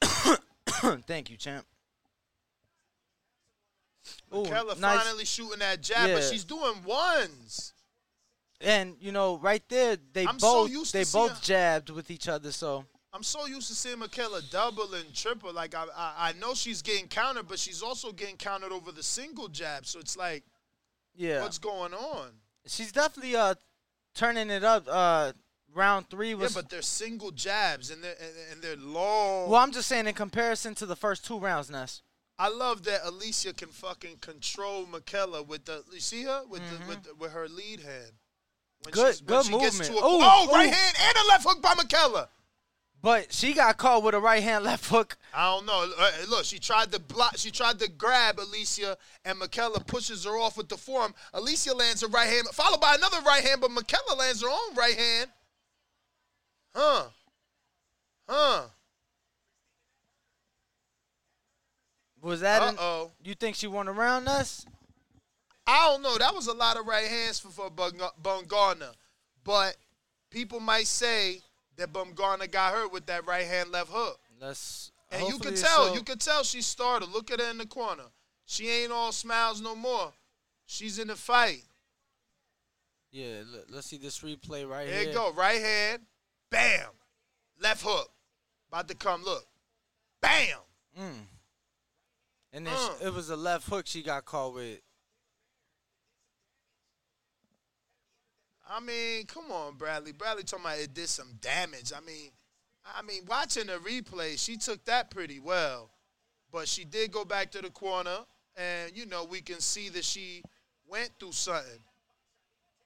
[1.06, 1.66] Thank you, champ.
[4.34, 5.04] Ooh, Mikaela nice.
[5.04, 7.74] finally shooting that jab, but she's doing ones.
[8.62, 12.28] And you know, right there, they I'm so both used they both jabbed with each
[12.28, 12.52] other.
[12.52, 15.52] So I'm so used to seeing Mikaela double and triple.
[15.52, 19.04] Like I, I, I know she's getting countered, but she's also getting countered over the
[19.04, 19.86] single jab.
[19.86, 20.44] So it's like,
[21.16, 22.30] yeah, what's going on?
[22.68, 23.56] she's definitely uh
[24.14, 24.86] turning it up.
[24.88, 25.32] Uh,
[25.74, 26.56] round three was.
[26.56, 28.16] yeah, but they're single jabs and they're
[28.52, 29.50] and, they're long.
[29.50, 32.02] well, I'm just saying in comparison to the first two rounds, Ness.
[32.38, 35.84] I love that Alycia can fucking control Mikaela with the.
[35.92, 38.12] You see her with the with the, with her lead hand.
[38.84, 40.00] When Good- when good she gets movement.
[40.00, 42.28] to a- Ooh, oh, right hand and a left hook by Mikaela.
[43.02, 45.18] But she got caught with a right hand left hook.
[45.34, 45.90] I don't know.
[45.98, 47.38] Uh, Look, she tried to block.
[47.38, 51.14] She tried to grab Alycia, and Mikaela pushes her off with the forearm.
[51.34, 54.76] Alycia lands her right hand, followed by another right hand, but Mikaela lands her own
[54.76, 55.30] right hand.
[56.76, 57.04] Huh?
[58.28, 58.62] Huh?
[62.22, 62.62] Was that?
[62.62, 63.12] an- Uh-oh.
[63.24, 64.66] you think she won around us?
[65.66, 66.18] I don't know.
[66.18, 68.02] That was a lot of right hands for, for Bung-.
[69.44, 69.78] But
[70.30, 71.42] people might say
[71.80, 74.20] that Baumgardner got hurt with that right hand left hook.
[74.40, 74.92] Let's.
[75.12, 77.10] And you could tell, so- you could tell she started.
[77.10, 78.04] Look at her in the corner.
[78.46, 80.12] She ain't all smiles no more.
[80.66, 81.64] She's in the fight.
[83.12, 85.08] Yeah, let, us see this replay right There here.
[85.10, 85.32] you go.
[85.34, 86.04] Right hand.
[86.52, 86.90] Bam.
[87.60, 88.12] Left hook.
[88.72, 89.24] About to come.
[89.24, 89.46] Look.
[90.22, 90.58] Bam.
[91.00, 91.14] Mm.
[92.54, 92.98] And then Uh.
[93.00, 94.80] she- it was a left hook she got caught with.
[98.70, 100.12] I mean, come on, Bradley.
[100.12, 101.92] Bradley talking about it did some damage.
[101.96, 102.30] I mean,
[102.86, 105.90] I mean, watching the replay, she took that pretty well.
[106.52, 108.18] But she did go back to the corner,
[108.56, 110.44] and you know, we can see that she
[110.88, 111.80] went through something.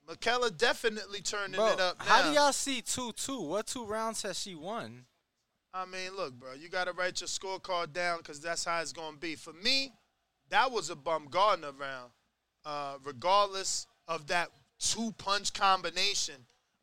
[0.07, 2.05] Mikaela definitely turning Bro, it up now.
[2.05, 3.41] how do y'all see 2 2?
[3.41, 5.05] What two rounds has she won?
[5.73, 8.91] I mean, look, bro, you got to write your scorecard down because that's how it's
[8.91, 9.35] going to be.
[9.35, 9.91] For me,
[10.49, 12.11] that was a Baumgardner round.
[12.65, 14.49] Uh, regardless of that
[14.91, 16.35] two punch combination,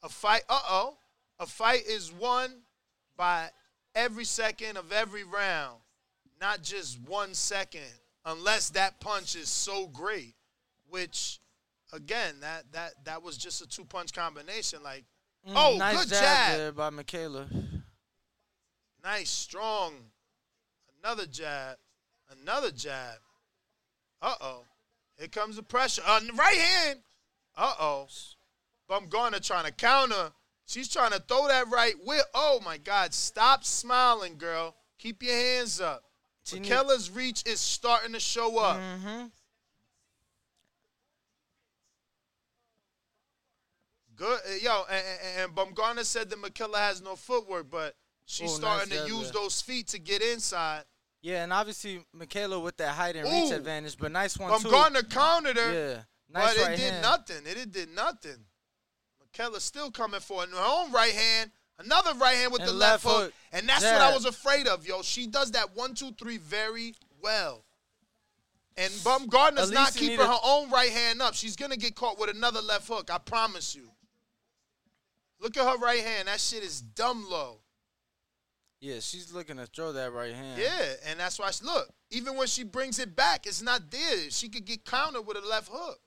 [0.02, 0.96] a fight, uh oh,
[1.38, 2.50] a fight is won
[3.16, 3.50] by
[3.94, 5.78] every second of every round,
[6.40, 7.82] not just one second,
[8.24, 10.34] unless that punch is so great,
[10.88, 11.38] which.
[11.92, 14.80] Again, that that that was just a two punch combination.
[14.80, 15.02] Like,
[15.44, 16.56] Mm, oh, nice good jab, jab.
[16.58, 17.48] there by Mikaela.
[19.02, 19.94] Nice, strong.
[21.02, 21.78] Another jab.
[22.40, 23.16] Another jab.
[24.22, 24.64] Uh oh.
[25.18, 26.02] Here comes the pressure.
[26.06, 27.00] Uh, right hand.
[27.60, 28.06] Uh oh.
[28.88, 30.32] Baumgardner trying to counter.
[30.66, 32.24] She's trying to throw that right whip.
[32.34, 33.12] Oh my God.
[33.12, 34.74] Stop smiling, girl.
[34.98, 36.04] Keep your hands up.
[36.52, 36.70] Need-
[37.12, 38.78] reach is starting to show up.
[38.78, 39.26] Mm-hmm.
[44.16, 44.40] Good.
[44.46, 45.04] uh, Yo, and,
[45.36, 47.94] and, and Baumgardner said that Mikaela has no footwork, but
[48.24, 50.84] she's Oh, starting nice to use those feet to get inside.
[51.22, 54.68] Yeah, and obviously Mikaela with that height and reach advantage, but nice one too.
[54.68, 55.72] Baumgardner countered her.
[55.72, 57.02] Yeah, nice but it right did hand.
[57.02, 57.46] nothing.
[57.46, 58.36] It, it did nothing.
[59.22, 60.50] Mikaela's still coming for it.
[60.50, 63.24] Her own right hand, another right hand with And the left, left hook.
[63.26, 63.32] hook.
[63.52, 65.02] And that's what I was afraid of, yo.
[65.02, 67.64] She does that one, two, three very well.
[68.76, 71.34] And Baumgardner's not keeping her own right hand up.
[71.34, 73.10] She's gonna get caught with another left hook.
[73.12, 73.90] I promise you.
[75.40, 76.28] Look at her right hand.
[76.28, 77.60] That shit is dumb low.
[78.80, 80.58] Yeah, she's looking to throw that right hand.
[80.60, 81.90] Yeah, and that's why she look.
[82.10, 84.30] Even when she brings it back, it's not there.
[84.30, 85.98] She could get countered with a left hook.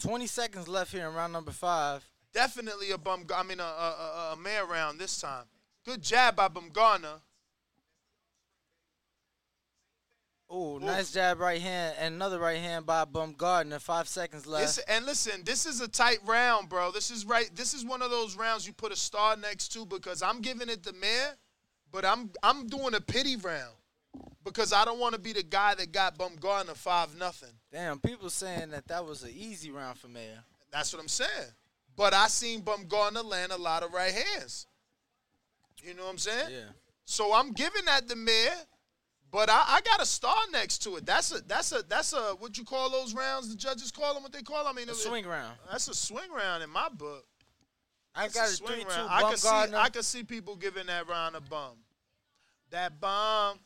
[0.00, 2.08] 20 seconds left here in round number five.
[2.32, 3.26] Definitely a bum.
[3.34, 5.44] I mean, a, a, a, a Mayer round this time.
[5.84, 7.20] Good jab by Baumgardner.
[10.50, 13.80] Oh, nice jab right hand and another right hand by Baumgardner.
[13.80, 14.64] Five seconds left.
[14.64, 16.90] This, and listen, this is a tight round, bro.
[16.90, 17.50] This is right.
[17.54, 20.70] This is one of those rounds you put a star next to because I'm giving
[20.70, 21.34] it the Mayer,
[21.92, 23.74] but I'm I'm doing a pity round
[24.42, 27.57] because I don't want to be the guy that got Baumgardner five nothing.
[27.72, 30.42] Damn, people saying that that was an easy round for Mayer.
[30.72, 31.52] That's what I'm saying.
[31.96, 34.66] But I seen Baumgardner land a lot of right hands.
[35.82, 36.48] You know what I'm saying?
[36.50, 36.70] Yeah.
[37.04, 38.54] So I'm giving that the Mayer,
[39.30, 41.06] but I, I got a star next to it.
[41.06, 43.48] That's a that's a that's a what you call those rounds?
[43.48, 44.60] The judges call them what they call.
[44.66, 44.68] 'em?
[44.68, 45.56] I mean, A it- swing round.
[45.70, 47.24] That's a swing round in my book.
[48.14, 49.10] I got a a swing 3 2 round.
[49.10, 51.76] I can see I can see people giving that round a bum.
[52.70, 53.58] That bum.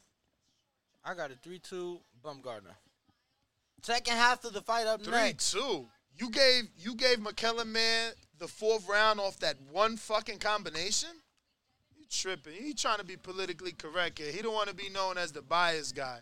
[1.05, 2.75] I got a 3 2 bum Baumgardner.
[3.83, 5.53] Second half of the fight up Three next.
[5.53, 5.87] two.
[6.17, 11.09] You gave you gave McKellen man the fourth round off that one fucking combination.
[11.97, 12.53] You tripping?
[12.55, 14.31] He trying to be politically correct here.
[14.31, 16.19] He don't want to be known as the bias guy,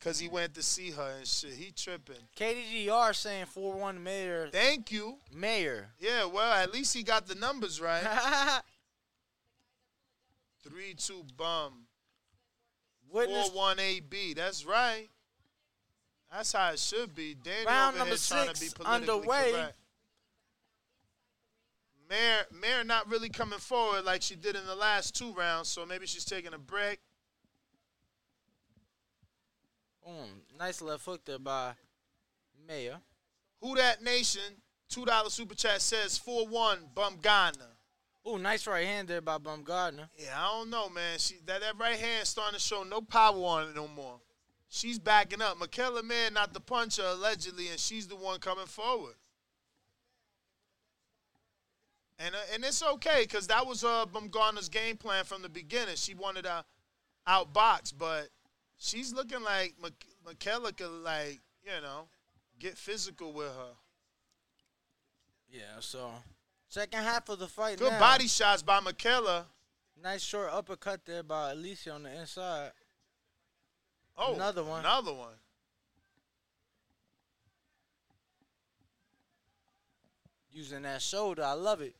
[0.00, 1.54] cause he went to see her and shit.
[1.54, 2.16] He tripping.
[2.36, 4.48] KDGR saying 4 1 Mayer.
[4.52, 5.16] Thank you.
[5.32, 5.88] Mayer.
[5.98, 8.04] Yeah, well, at least he got the numbers right.
[10.62, 11.86] Three two bum.
[13.10, 14.34] Witness Four one AB.
[14.34, 15.08] That's right.
[16.34, 17.34] That's how it should be.
[17.34, 19.52] Danny Round over number here trying to be politically underway.
[19.52, 19.76] correct.
[22.10, 25.86] Mayer, Mayer not really coming forward like she did in the last two rounds, so
[25.86, 26.98] maybe she's taking a break.
[30.04, 30.42] Boom.
[30.58, 31.72] Nice left hook there by
[32.66, 32.98] Mayer.
[33.60, 34.42] Who that nation?
[34.88, 37.68] Two dollar super chat says four one Bum Ghana.
[38.28, 40.08] Ooh, nice right hand there by Baumgardner.
[40.16, 41.18] Yeah, I don't know, man.
[41.18, 44.18] She that, that right hand starting to show no power on it no more.
[44.74, 45.56] She's backing up.
[45.60, 49.14] Mikaela Man not the puncher allegedly, and she's the one coming forward.
[52.18, 55.94] And uh, and it's okay because that was uh Baumgardner's game plan from the beginning.
[55.94, 56.64] She wanted to
[57.24, 58.30] outbox, but
[58.76, 59.76] she's looking like
[60.26, 62.08] Mikaela could like you know
[62.58, 63.74] get physical with her.
[65.48, 66.10] Yeah, so
[66.68, 68.00] second half of the fight Good now.
[68.00, 69.44] body shots by Mikaela.
[70.02, 72.72] Nice short uppercut there by Alycia on the inside.
[74.16, 74.80] Oh, Another one.
[74.80, 75.34] Another one.
[80.52, 81.96] Using that shoulder, I love it.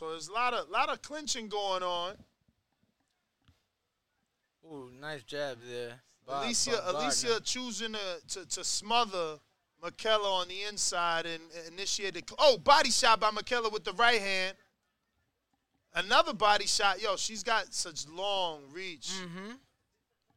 [0.00, 2.14] So there's a lot of lot of clinching going on.
[4.64, 6.00] Ooh, nice jab there.
[6.26, 6.82] Alycia.
[6.88, 7.98] Alycia choosing to,
[8.28, 9.38] to, to smother
[9.82, 12.24] Mikaela on the inside and initiated.
[12.38, 14.56] Oh, body shot by Mikaela with the right hand.
[15.94, 17.02] Another body shot.
[17.02, 19.10] Yo, she's got such long reach.
[19.22, 19.52] Mm-hmm.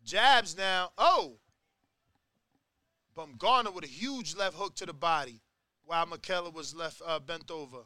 [0.05, 0.91] Jabs now.
[0.97, 1.33] Oh.
[3.15, 5.39] Baumgardner with a huge left hook to the body
[5.85, 7.79] while Mikaela was left uh, bent over.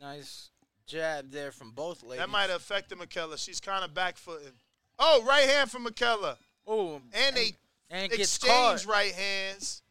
[0.00, 0.50] Nice
[0.86, 2.18] jab there from both ladies.
[2.18, 3.38] That might have affected Mikaela.
[3.38, 4.52] She's kind of back footing.
[4.98, 6.36] Oh, right hand from Mikaela.
[6.66, 7.52] Oh, And they
[7.90, 9.82] and exchange right hands.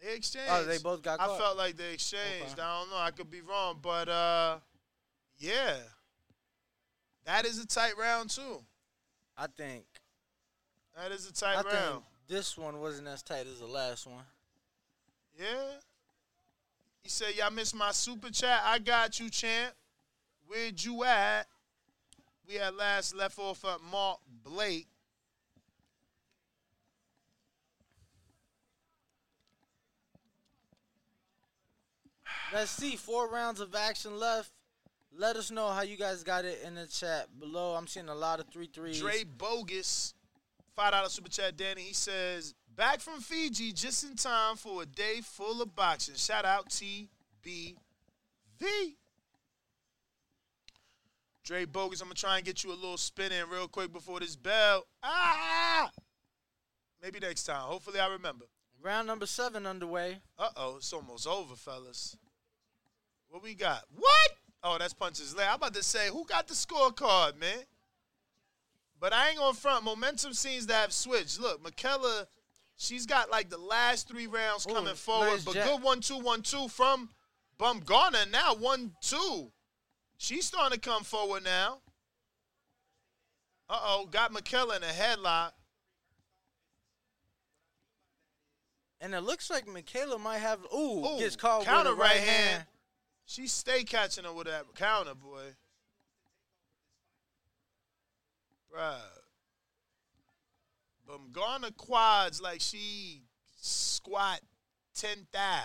[0.00, 0.50] They exchanged.
[0.50, 1.38] Oh, they both got I caught.
[1.38, 2.58] felt like they exchanged.
[2.58, 2.96] I don't know.
[2.96, 4.56] I could be wrong, but uh,
[5.38, 5.74] yeah,
[7.26, 8.62] that is a tight round too.
[9.36, 9.84] I think.
[10.96, 12.02] That is a tight I think round.
[12.28, 14.24] this one wasn't as tight as the last one.
[15.38, 15.78] Yeah.
[17.02, 18.60] He said, "Y'all missed my super chat.
[18.64, 19.74] I got you, champ.
[20.46, 21.46] Where'd you at?
[22.46, 24.88] We had last left off at Mark Blake.
[32.52, 32.96] Let's see.
[32.96, 34.50] Four rounds of action left.
[35.16, 37.74] Let us know how you guys got it in the chat below.
[37.74, 39.00] I'm seeing a lot of three threes.
[39.00, 40.14] Dre Bogus,
[40.74, 41.82] five dollar super chat, Danny.
[41.82, 46.44] He says, "Back from Fiji just in time for a day full of boxing." Shout
[46.44, 47.76] out TBV.
[51.44, 54.20] Dre Bogus, I'm gonna try and get you a little spin in real quick before
[54.20, 54.86] this bell.
[55.02, 55.90] Ah!
[57.02, 57.62] Maybe next time.
[57.62, 58.44] Hopefully, I remember.
[58.80, 60.20] Round number seven underway.
[60.38, 62.16] Uh oh, it's almost over, fellas.
[63.30, 63.84] What we got?
[63.96, 64.30] What?
[64.62, 65.34] Oh, that's punches.
[65.38, 67.64] I'm about to say, who got the scorecard, man?
[69.00, 69.84] But I ain't gonna front.
[69.84, 71.40] Momentum seems to have switched.
[71.40, 72.26] Look, Mikaela,
[72.76, 76.18] she's got like the last three rounds Ooh, coming forward, nice but good one, two,
[76.18, 77.08] one, two from
[77.58, 78.30] Baumgardner.
[78.30, 79.50] Now one, two.
[80.18, 81.78] She's starting to come forward now.
[83.70, 85.52] Uh oh, got Mikaela in a headlock.
[89.00, 90.58] And it looks like Mikaela might have.
[90.74, 92.64] Ooh, Ooh, gets caught counter with a right hand.
[93.30, 95.54] She stay catching her with that counter, boy.
[98.74, 98.96] Bruh.
[101.08, 103.22] Baumgardner quads like she
[103.60, 104.40] squat
[104.96, 105.62] 10 thou.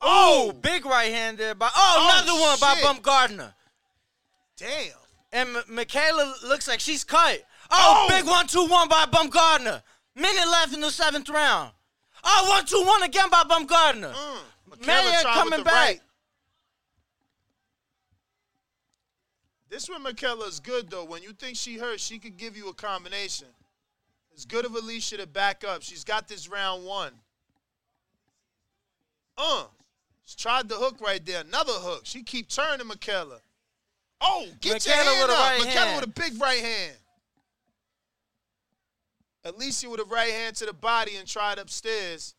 [0.00, 1.68] Oh, big right hand there by.
[1.74, 2.84] Oh, Oh, another one by shit.
[2.84, 3.52] Baumgardner.
[4.56, 4.96] Damn.
[5.30, 7.42] And M- Mikaela looks like she's cut.
[7.70, 8.08] Oh, Oh.
[8.08, 9.82] big one, two, one by Baumgardner.
[10.14, 11.72] Minute left in the seventh round.
[12.24, 14.14] Oh, one, two, one again by Baumgardner.
[14.14, 14.38] Mm.
[14.82, 15.74] Tried coming with the back.
[15.74, 16.00] right.
[19.68, 21.04] This one Mikaela's good though.
[21.04, 23.46] When you think she hurt, she could give you a combination.
[24.32, 25.82] It's good of Alycia to back up.
[25.82, 27.12] She's got this round one.
[29.38, 29.64] Uh,
[30.24, 31.42] she tried the hook right there.
[31.42, 32.02] Another hook.
[32.04, 33.40] She keep turning Mikaela.
[34.20, 35.38] Oh, get your Mikaela hand with a up.
[35.38, 35.96] right hand.
[35.96, 36.96] with a big right hand.
[39.44, 42.34] Alycia with a right hand to the body and tried upstairs.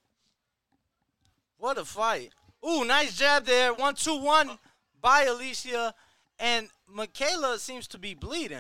[1.62, 2.32] What a fight.
[2.68, 3.72] Ooh, nice jab there.
[3.72, 4.58] One, two, one
[5.00, 5.94] by Alycia.
[6.40, 8.58] And Mikaela seems to be bleeding.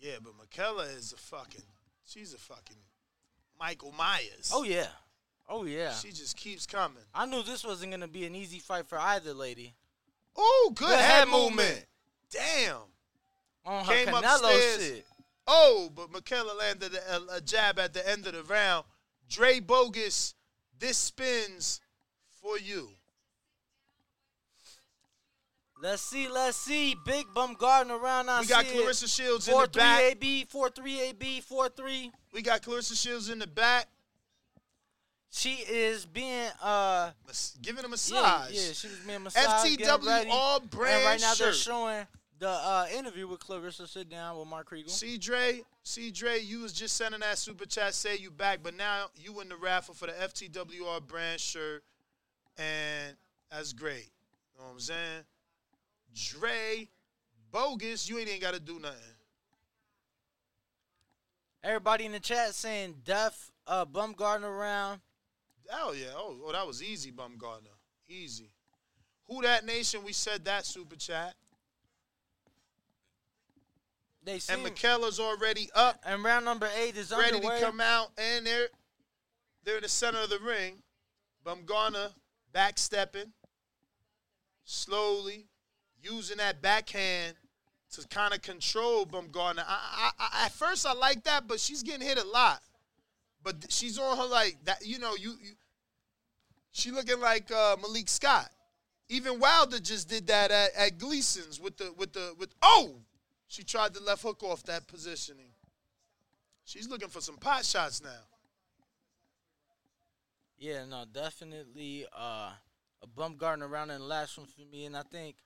[0.00, 1.60] Yeah, but Mikaela is a fucking.
[2.06, 2.78] She's a fucking
[3.60, 4.50] Michael Myers.
[4.54, 4.86] Oh, yeah.
[5.50, 5.92] Oh, yeah.
[5.92, 7.02] She just keeps coming.
[7.14, 9.74] I knew this wasn't going to be an easy fight for either lady.
[10.38, 11.56] Ooh, good, Good head, head movement.
[11.68, 11.86] movement.
[12.30, 12.76] Damn.
[13.66, 14.86] On her Came Canelo upstairs.
[14.88, 15.06] shit.
[15.46, 18.86] Oh, but Mikaela landed a, a jab at the end of the round.
[19.28, 20.34] Dre Bogus,
[20.82, 21.80] this spins
[22.42, 22.88] for you.
[25.80, 26.96] Let's see, let's see.
[27.06, 28.28] Big Baumgardner around.
[28.28, 29.08] I we got Claressa.
[29.12, 30.20] Shields four, in the three back.
[30.20, 32.10] 4-3-AB, 4-3-AB, 4-3.
[32.32, 33.88] We got Claressa Shields in the back.
[35.30, 37.12] She is being uh
[37.62, 38.50] giving a massage.
[38.52, 39.78] Yeah, yeah she was being massage.
[39.78, 40.96] FTW all brand.
[40.96, 41.46] And right now shirt.
[41.46, 42.06] they're showing
[42.42, 44.90] the uh, interview with Claressa sit down with Mark Kriegel.
[44.90, 48.76] C Dre, C Dre, you was just sending that super chat, say you back, but
[48.76, 51.84] now you in the raffle for the FTWR brand shirt,
[52.58, 53.16] and
[53.48, 54.10] that's great.
[54.56, 55.22] You know what I'm saying?
[56.16, 56.88] Dre,
[57.52, 58.98] bogus, you ain't even got to do nothing.
[61.62, 65.00] Everybody in the chat saying Def uh, Baumgardner around.
[65.70, 66.06] Hell yeah.
[66.16, 67.76] Oh, oh, that was easy, Baumgardner.
[68.08, 68.50] Easy.
[69.28, 70.00] Who that nation?
[70.04, 71.34] We said that super chat.
[74.24, 77.58] They seem, And McKellar's already up, and round number eight is ready underway.
[77.58, 78.68] to come out, and they're
[79.64, 80.82] they're in the center of the ring.
[81.44, 82.12] Baumgardner
[82.54, 83.32] backstepping,
[84.64, 85.46] slowly
[86.00, 87.34] using that backhand
[87.92, 89.64] to kind of control Baumgardner.
[89.66, 92.60] I, I, I, at first I like that, but she's getting hit a lot.
[93.42, 94.86] But she's on her like that.
[94.86, 95.52] You know, you, you
[96.70, 98.48] she looking like uh, Malik Scott.
[99.08, 102.94] Even Wilder just did that at, at Gleason's with the with the with oh,
[103.52, 105.50] she tried the left hook off that positioning.
[106.64, 108.24] She's looking for some pot shots now.
[110.56, 112.52] Yeah, no, definitely uh,
[113.02, 115.36] a Baumgardner around in the last one for me, and I think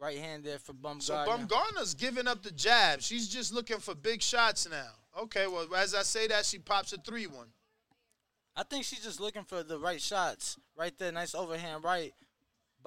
[0.00, 1.14] right hand there for Bum So.
[1.14, 3.00] Baumgardner's giving up the jab.
[3.00, 4.90] She's just looking for big shots now.
[5.22, 7.46] Okay, well, as I say that, she pops a 3 1.
[8.56, 10.58] I think she's just looking for the right shots.
[10.76, 12.12] Right there, nice overhand right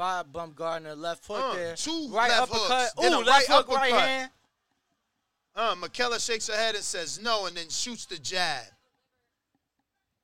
[0.02, 1.76] by Baumgardner, left hook Uh, there.
[1.76, 2.82] two right left uppercut.
[2.82, 4.10] hooks, then Ooh, a left right hook, right uppercut.
[4.10, 4.32] hand.
[5.54, 8.66] Uh, McKellar shakes her head and says no and then shoots the jab.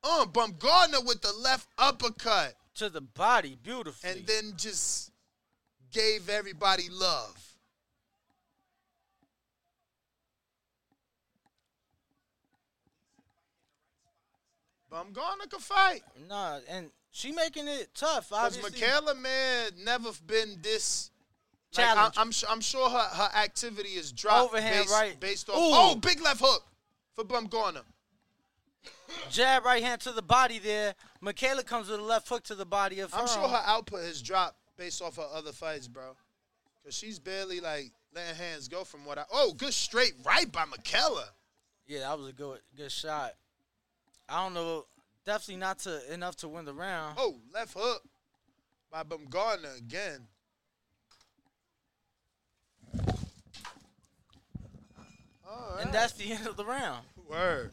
[0.02, 2.56] Uh, Baumgardner with the left uppercut.
[2.78, 4.10] To the body, beautifully.
[4.10, 5.12] And then just
[5.92, 7.38] gave everybody love.
[14.92, 16.04] Baumgardner could fight.
[16.28, 18.30] Nah, and she making it tough.
[18.30, 21.10] Because Mikaela, man, never been this.
[21.76, 25.20] Like, I, I'm su- I'm sure her, her activity is dropped Overhand based, right.
[25.20, 25.56] based off.
[25.56, 25.60] Ooh.
[25.62, 26.64] Oh, big left hook
[27.16, 27.82] for Baumgardner.
[29.32, 30.94] jab right hand to the body there.
[31.24, 33.22] Mikaela comes with a left hook to the body of her.
[33.22, 36.16] I'm sure her output has dropped based off her other fights, bro.
[36.84, 39.24] Because she's barely like letting hands go from what I.
[39.34, 41.30] Oh, good straight right by McKellar.
[41.88, 43.34] Yeah, that was a good good shot.
[44.30, 44.86] I don't know,
[45.28, 47.16] definitely not to enough to win the round.
[47.20, 48.02] Oh, left hook
[48.90, 50.22] by Baumgardner again.
[55.48, 57.06] All And that's the end of the round.
[57.30, 57.72] Word.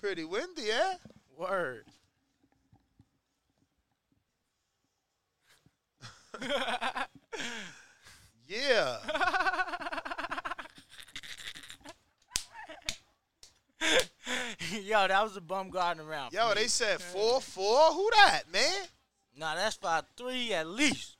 [0.00, 0.94] Pretty windy, eh?
[1.36, 1.86] Word.
[8.48, 8.98] Yeah.
[14.84, 16.32] Yo, that was a bum garden round.
[16.32, 17.92] Yo, they said 4 4.
[17.92, 18.86] Who that, man?
[19.38, 21.16] Nah, that's five three at least.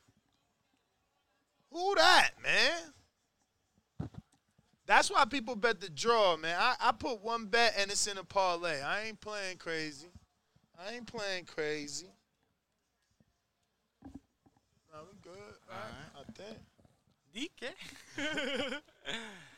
[1.71, 4.09] Who that, man?
[4.87, 6.57] That's why people bet the draw, man.
[6.59, 8.81] I, I put one bet and it's in a parlay.
[8.81, 10.07] I ain't playing crazy.
[10.79, 12.07] I ain't playing crazy.
[14.05, 15.37] No, we good.
[15.71, 16.11] All right.
[16.17, 16.59] I think.
[17.35, 17.75] DK.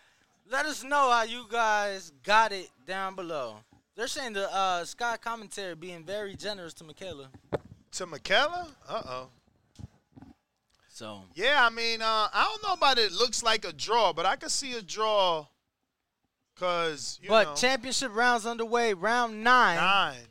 [0.50, 3.56] Let us know how you guys got it down below.
[3.96, 7.26] They're saying the uh, Sky commentary being very generous to Mikaela.
[7.92, 8.66] To McKellar?
[8.88, 9.28] Uh oh.
[10.88, 14.24] So Yeah, I mean, uh, I don't know about it looks like a draw, but
[14.24, 15.46] I could see a draw
[16.54, 19.76] because, you but know, championship rounds underway, round nine.
[19.76, 20.26] nine.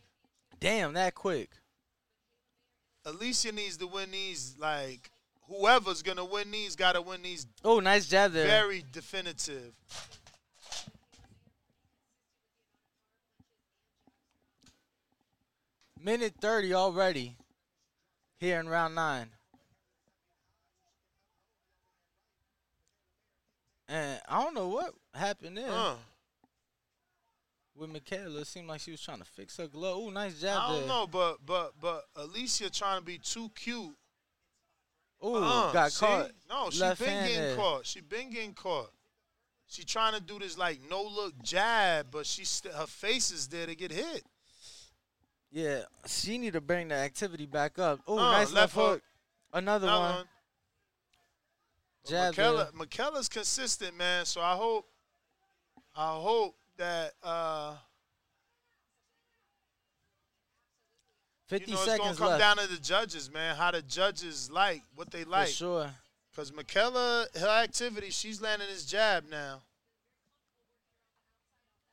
[0.59, 1.51] Damn, that quick.
[3.05, 4.55] Alycia needs to win these.
[4.59, 5.11] Like,
[5.47, 8.45] whoever's to win these got to win these Oh, nice jab there.
[8.47, 9.73] very definitive.
[16.01, 17.35] Minute 30 already
[18.39, 19.29] here in round nine.
[23.89, 25.95] And I don't know what happened there Uh,
[27.75, 28.41] with Mikaela.
[28.41, 29.97] It seemed like she was trying to fix her glove.
[29.97, 33.95] Oh, nice jab I don't know, but but but Alycia trying to be too cute.
[35.25, 36.05] Ooh, Uh, got see?
[36.05, 36.31] caught.
[36.49, 37.85] No, she Left been getting caught.
[37.85, 38.91] She been getting caught.
[39.67, 43.47] She trying to do this like no look jab, but she st- her face is
[43.47, 44.23] there to get hit.
[45.51, 47.99] Yeah, she need to bring the activity back up.
[48.07, 48.89] Oh, Uh, nice left, left hook.
[48.91, 49.01] hook.
[49.53, 50.15] Another, Another one.
[50.17, 50.27] one.
[52.05, 52.75] Jab McKellar, there.
[53.29, 54.25] Consistent, man.
[54.25, 54.87] So I hope,
[55.95, 57.75] I hope that uh,
[61.47, 62.39] 50 you know, it's gonna come left.
[62.39, 63.55] down to the judges, man.
[63.55, 65.47] How the judges like what they like.
[65.47, 65.89] For sure.
[66.35, 69.61] Cause Mikaela, her activity, she's landing his jab now.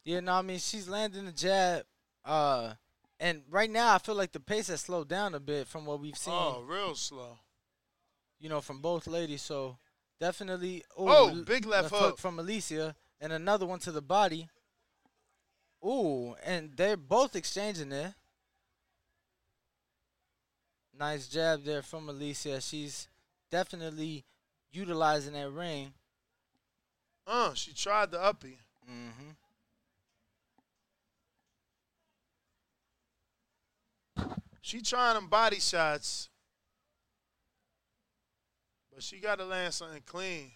[0.04, 1.84] Yeah, no, I mean she's landing the jab.
[2.24, 2.74] Uh,
[3.18, 6.00] and right now I feel like the pace has slowed down a bit from what
[6.00, 6.34] we've seen.
[6.34, 7.38] Oh, real slow.
[8.38, 9.40] You know, from both ladies.
[9.42, 9.78] So
[10.20, 10.84] definitely.
[11.00, 12.18] ooh, Oh, big left hook hook.
[12.18, 14.48] from Alycia, and another one to the body.
[15.84, 18.14] Ooh, and they're both exchanging there.
[20.98, 22.66] Nice jab there from Alycia.
[22.66, 23.08] She's
[23.50, 24.24] definitely
[24.72, 25.92] utilizing that ring.
[27.26, 28.58] Uh, she tried the uppy.
[28.88, 29.30] Mm-hmm.
[34.60, 36.30] She trying them body shots,
[38.92, 40.50] but she got to land something clean.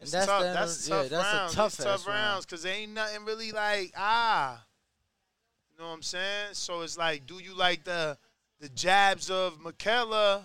[0.00, 0.42] And that's tough.
[0.42, 3.92] the that's of- yeah, tough that's tough These tough rounds because ain't nothing really like
[3.96, 4.64] ah.
[5.70, 6.50] You know what I'm saying?
[6.52, 8.16] So it's like, do you like the
[8.60, 10.42] the jabs of Mikaela?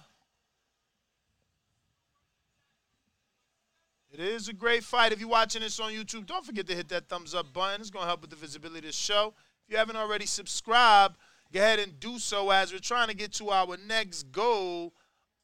[4.12, 5.12] It is a great fight.
[5.12, 7.82] If you're watching this on YouTube, don't forget to hit that thumbs up button.
[7.82, 9.34] It's going to help with the visibility of the show.
[9.66, 11.18] If you haven't already subscribed,
[11.52, 14.94] go ahead and do so as we're trying to get to our next goal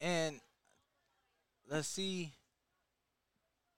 [0.00, 0.40] And
[1.68, 2.32] let's see.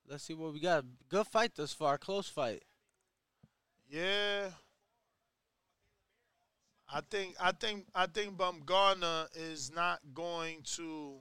[0.09, 0.85] Let's see what we got.
[1.09, 1.97] Good fight thus far.
[1.97, 2.63] Close fight.
[3.89, 4.51] Yeah.
[6.93, 11.15] I think I think I think Baumgardner is not going to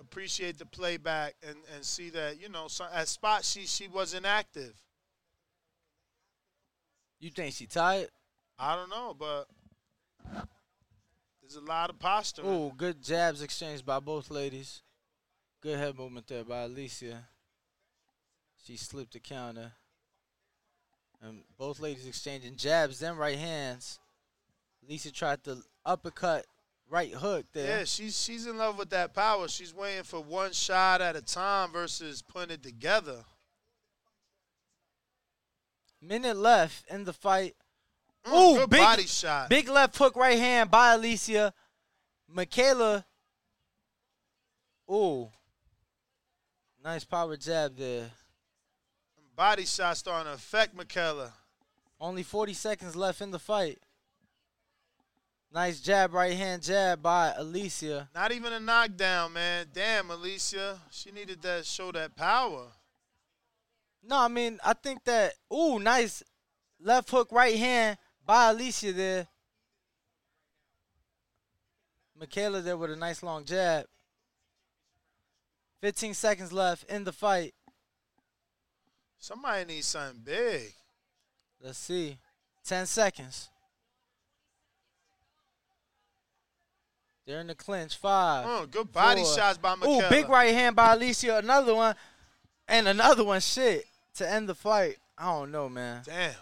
[0.00, 4.26] appreciate the playback and, and see that, you know, so at spot she she wasn't
[4.26, 4.74] active.
[7.22, 8.08] You think she tired?
[8.58, 9.44] I don't know, but
[11.40, 12.42] there's a lot of posture.
[12.44, 14.82] Oh, good jabs exchanged by both ladies.
[15.60, 17.18] Good head movement there by Alycia.
[18.66, 19.70] She slipped the counter.
[21.22, 24.00] And both ladies exchanging jabs, then right hands.
[24.84, 26.44] Alycia tried to uppercut
[26.90, 27.78] right hook there.
[27.78, 29.46] Yeah, she's she's in love with that power.
[29.46, 33.24] She's waiting for one shot at a time versus putting it together.
[36.02, 37.54] Minute left in the fight.
[38.26, 39.48] Mm, Ooh, big body shot.
[39.48, 41.52] Big left hook right hand by Alycia.
[42.34, 43.04] Mikaela.
[44.90, 45.30] Ooh.
[46.82, 48.10] Nice power jab there.
[49.36, 51.30] Body shot starting to affect Mikaela.
[52.00, 53.78] Only 40 seconds left in the fight.
[55.54, 58.08] Nice jab, right hand jab by Alycia.
[58.14, 59.66] Not even a knockdown, man.
[59.72, 60.78] Damn, Alycia.
[60.90, 62.68] She needed that show that power.
[64.02, 66.22] No, I mean, I think that, ooh, nice
[66.80, 69.28] left hook, right hand by Alycia there.
[72.20, 73.86] Mikaela there with a nice long jab.
[75.80, 77.54] 15 seconds left in the fight.
[79.18, 80.72] Somebody needs something big.
[81.60, 82.18] Let's see.
[82.64, 83.50] 10 seconds.
[87.26, 87.96] They're in the clinch.
[87.96, 88.46] Five.
[88.48, 89.34] Oh, good body four.
[89.34, 90.06] shots by Mikaela.
[90.06, 91.38] Ooh, big right hand by Alycia.
[91.38, 91.94] Another one.
[92.66, 93.40] And another one.
[93.40, 93.84] Shit.
[94.16, 94.98] To end the fight.
[95.16, 96.02] I don't know, man.
[96.04, 96.34] Damn.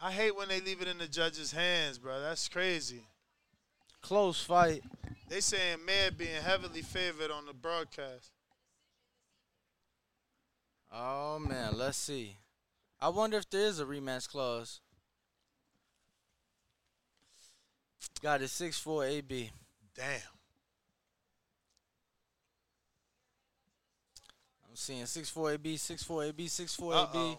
[0.00, 2.20] I hate when they leave it in the judge's hands, bro.
[2.20, 3.02] That's crazy.
[4.00, 4.82] Close fight.
[5.28, 8.30] They saying Mayer being heavily favored on the broadcast.
[10.92, 11.76] Oh, man.
[11.76, 12.36] Let's see.
[13.00, 14.80] I wonder if there is a rematch clause.
[18.22, 18.46] Got it.
[18.46, 19.50] 6'4 AB.
[19.94, 20.37] Damn.
[24.78, 27.18] Seeing 6'4 AB, 6'4 AB, 6'4 AB.
[27.18, 27.38] Uh-oh.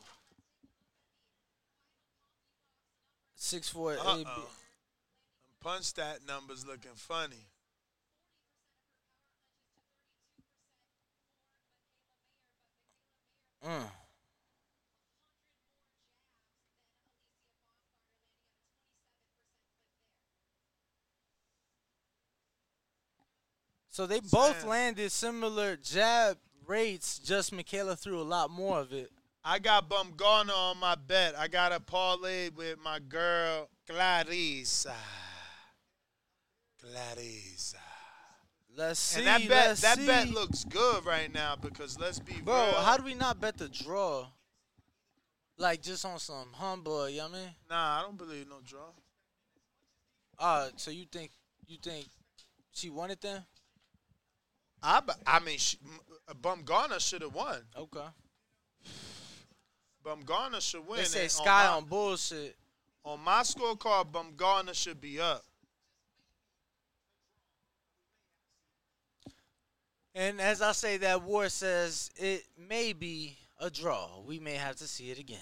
[3.40, 4.00] 6'4 AB.
[4.06, 4.24] Uh-oh.
[4.24, 4.44] Them
[5.62, 7.48] punch stat numbers looking funny.
[13.66, 13.84] Mm.
[23.90, 26.38] So they both landed similar jab
[26.70, 29.10] rates, just Mikaela threw a lot more of it.
[29.44, 31.38] I got Baumgardner on my bet.
[31.38, 34.94] I got a parlay with my girl Claressa.
[36.94, 37.76] Larry's.
[38.78, 39.20] Let's see.
[39.20, 40.06] And that bet, let's that see.
[40.08, 42.74] bet looks good right now because let's be Bro, real.
[42.76, 44.28] how do we not bet the draw?
[45.58, 47.50] Like just on some humble, you know what I mean?
[47.70, 48.92] Nah, I don't believe no draw.
[50.38, 51.32] Uh, so you think
[51.68, 52.08] you think
[52.72, 53.44] she won it then?
[54.82, 57.58] I, I mean, she, M- uh, Baumgardner should have won.
[57.78, 58.06] Okay.
[60.06, 61.00] Baumgardner should win.
[61.00, 62.56] They say and Sky my- on bullshit.
[63.06, 65.44] On my scorecard, Baumgardner should be up.
[70.16, 74.22] And as I say that, War says it may be a draw.
[74.26, 75.38] We may have to see it again.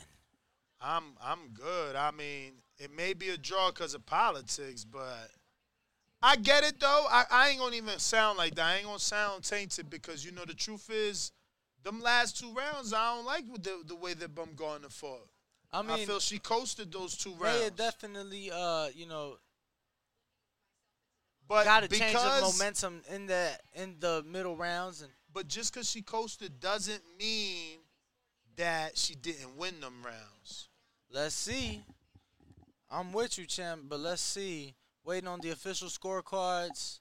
[0.79, 1.95] I'm I'm good.
[1.95, 5.31] I mean, it may be a draw because of politics, but
[6.21, 7.05] I get it though.
[7.09, 8.65] I, I ain't gonna even sound like that.
[8.65, 11.31] I ain't gonna sound tainted because you know the truth is,
[11.83, 15.27] them last two rounds I don't like with the the way that Baumgardner fought.
[15.71, 17.61] I mean, I feel she coasted those two rounds.
[17.61, 19.37] Yeah, definitely, uh, you know,
[21.47, 25.73] But got to change the momentum in the in the middle rounds and But just
[25.73, 27.79] because she coasted doesn't mean
[28.55, 30.69] that she didn't win them rounds.
[31.11, 31.81] Let's see.
[32.89, 34.75] I'm with you, champ, but let's see.
[35.07, 36.99] Waiting on the official scorecards.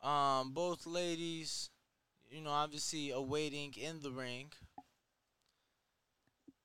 [0.00, 1.70] Um, both ladies,
[2.30, 4.52] you know, obviously awaiting in the ring.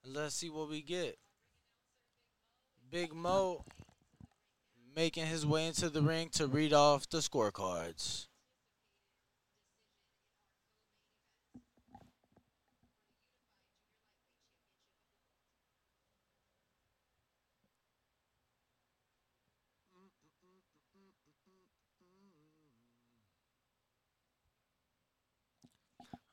[0.05, 1.18] Let's see what we get.
[2.91, 3.66] Big Mo
[4.95, 8.28] making his way into the ring to read off the scorecards.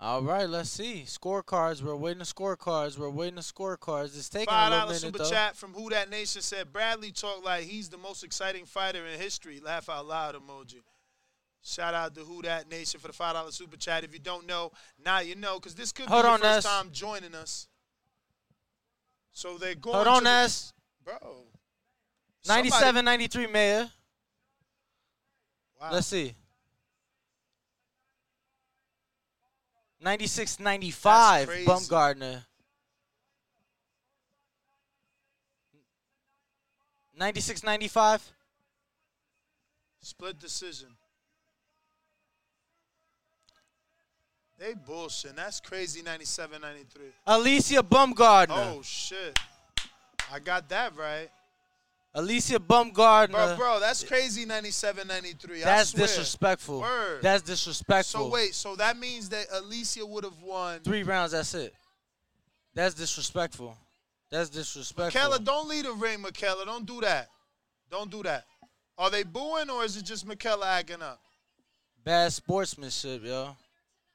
[0.03, 1.05] All right, let's see.
[1.07, 1.81] Scorecards.
[1.81, 2.99] We're waiting the scorecards.
[2.99, 4.17] We're waiting the scorecards.
[4.19, 5.31] It's taking a Five little dollar minute super though.
[5.31, 9.21] chat from Who That Nation said Bradley talked like he's the most exciting fighter in
[9.21, 9.61] history.
[9.61, 10.81] Laugh out loud emoji.
[11.63, 14.03] Shout out to Who That Nation for the five dollar super chat.
[14.03, 14.73] If you don't know,
[15.05, 17.69] now you know because this could Hold be your first time joining us.
[19.33, 19.95] So they're going.
[19.95, 20.73] Hold on, to the-
[21.05, 21.45] bro.
[22.49, 23.89] 97 93 Mayer.
[25.81, 25.91] Wow.
[25.93, 26.35] Let's see.
[30.03, 31.67] 96 95 crazy.
[31.67, 32.45] Baumgardner.
[37.17, 38.33] 96 95.
[40.01, 40.89] Split decision.
[44.59, 45.37] They bullshit.
[45.37, 46.03] That's crazy.
[46.03, 47.05] 97, 93.
[47.27, 48.75] Alycia Baumgardner.
[48.75, 49.39] Oh shit.
[50.33, 51.31] I got that right.
[52.15, 53.31] Alycia Bumgardner.
[53.31, 55.63] Bro, bro, that's crazy 97, 93.
[55.63, 56.81] I That's disrespectful.
[56.81, 57.23] Word.
[57.23, 58.27] That's disrespectful.
[58.27, 60.81] So wait, so that means that Alycia would have won.
[60.81, 61.75] Three rounds, that's it.
[62.75, 63.77] That's disrespectful.
[64.31, 65.21] That's disrespectful.
[65.21, 66.67] Mikaela, don't leave the ring, Mikaela.
[66.67, 67.29] Don't do that.
[67.91, 68.45] Don't do that.
[68.99, 71.21] Are they booing or is it just Mikaela acting up?
[72.05, 73.57] Bad sportsmanship, yo.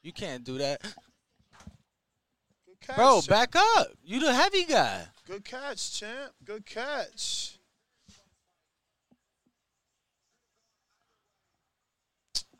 [0.03, 0.81] You can't do that.
[0.81, 3.87] Good catch, Bro, back up.
[4.03, 5.03] You the heavy guy.
[5.27, 6.33] Good catch, champ.
[6.45, 7.56] Good catch.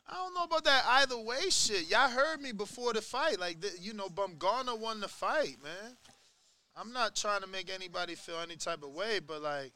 [0.08, 1.90] I don't know about that either way shit.
[1.90, 3.38] Y'all heard me before the fight.
[3.38, 5.96] Like, you know, Baumgardner won the fight, man.
[6.76, 9.72] I'm not trying to make anybody feel any type of way, but, like,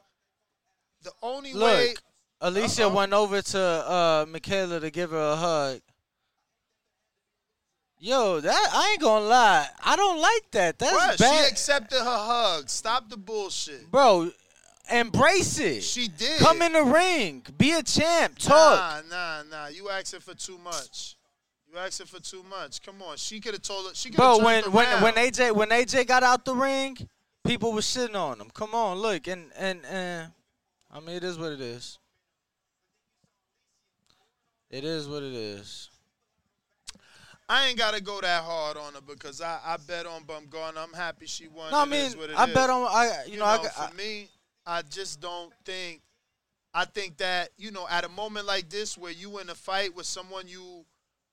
[1.02, 1.94] the only Look, way.
[2.40, 2.94] Alycia Uh-oh.
[2.94, 5.80] went over to uh, Mikaela to give her a hug.
[7.98, 9.66] Yo, that I ain't gonna lie.
[9.84, 10.78] I don't like that.
[10.78, 11.44] That's Bruh, bad.
[11.44, 12.68] She accepted her hug.
[12.68, 13.88] Stop the bullshit.
[13.92, 14.32] Bro,
[14.90, 15.82] embrace it.
[15.82, 16.38] She did.
[16.38, 17.42] Come in the ring.
[17.56, 18.38] Be a champ.
[18.38, 19.04] Talk.
[19.10, 19.66] Nah, nah, nah.
[19.68, 21.16] You asking for too much.
[21.70, 22.82] You asking for too much.
[22.82, 23.16] Come on.
[23.16, 23.94] She could have told her.
[23.94, 26.96] She could have Bro, when when when AJ when AJ got out the ring,
[27.44, 28.50] people were shitting on him.
[28.52, 30.32] Come on, look, and and and
[30.92, 31.98] I mean it is what it is.
[34.70, 35.90] It is what it is.
[37.48, 40.78] I ain't gotta go that hard on her because I, I bet on Baumgardner.
[40.78, 41.70] I'm happy she won.
[41.70, 42.54] No, I mean is what it I is.
[42.54, 44.28] bet on I you, know, I, got- for me,
[44.66, 46.02] I just don't think.
[46.74, 49.94] I think that you know, at a moment like this where you in a fight
[49.94, 50.84] with someone you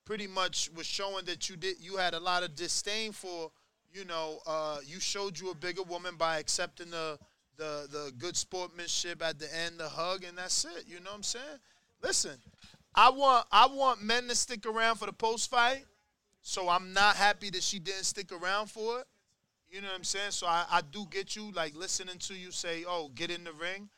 [0.05, 3.51] pretty much was showing that you did, you had a lot of disdain for.
[3.91, 7.17] You know, uh, you showed you a bigger woman by accepting the
[7.57, 10.86] the the good sportsmanship at the end, the hug, and that's it.
[10.88, 11.59] You know what I'm saying?
[12.01, 12.38] Listen,
[12.95, 15.86] I want I want men to stick around for the post fight.
[16.41, 19.07] So I'm not happy that she didn't stick around for it.
[19.70, 20.32] You know what I'm saying?
[20.32, 23.53] So I, I do get you, like listening to you say, "Oh, get in the
[23.53, 23.89] ring."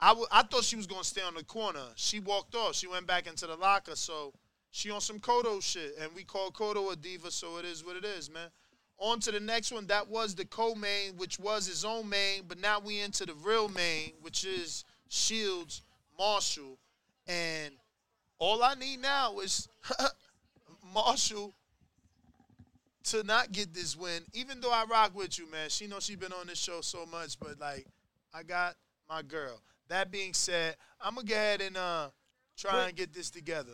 [0.00, 1.84] I, w- I thought she was gonna stay on the corner.
[1.94, 2.74] She walked off.
[2.74, 3.94] She went back into the locker.
[3.94, 4.32] So
[4.70, 7.30] she on some Kodo shit, and we call Kodo a diva.
[7.30, 8.48] So it is what it is, man.
[8.98, 9.86] On to the next one.
[9.86, 13.68] That was the co-main, which was his own main, but now we into the real
[13.68, 15.82] main, which is Shields
[16.18, 16.78] Marshall.
[17.26, 17.74] And
[18.38, 19.68] all I need now is
[20.94, 21.54] Marshall
[23.04, 24.22] to not get this win.
[24.32, 25.68] Even though I rock with you, man.
[25.68, 27.86] She knows she's been on this show so much, but like
[28.34, 28.76] I got
[29.08, 29.60] my girl.
[29.88, 32.08] That being said, I'm gonna go ahead and uh
[32.56, 33.72] try and get this together.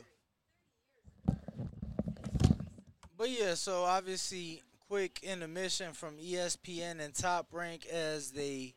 [3.18, 8.74] But yeah, so obviously, quick intermission from ESPN and Top Rank as they,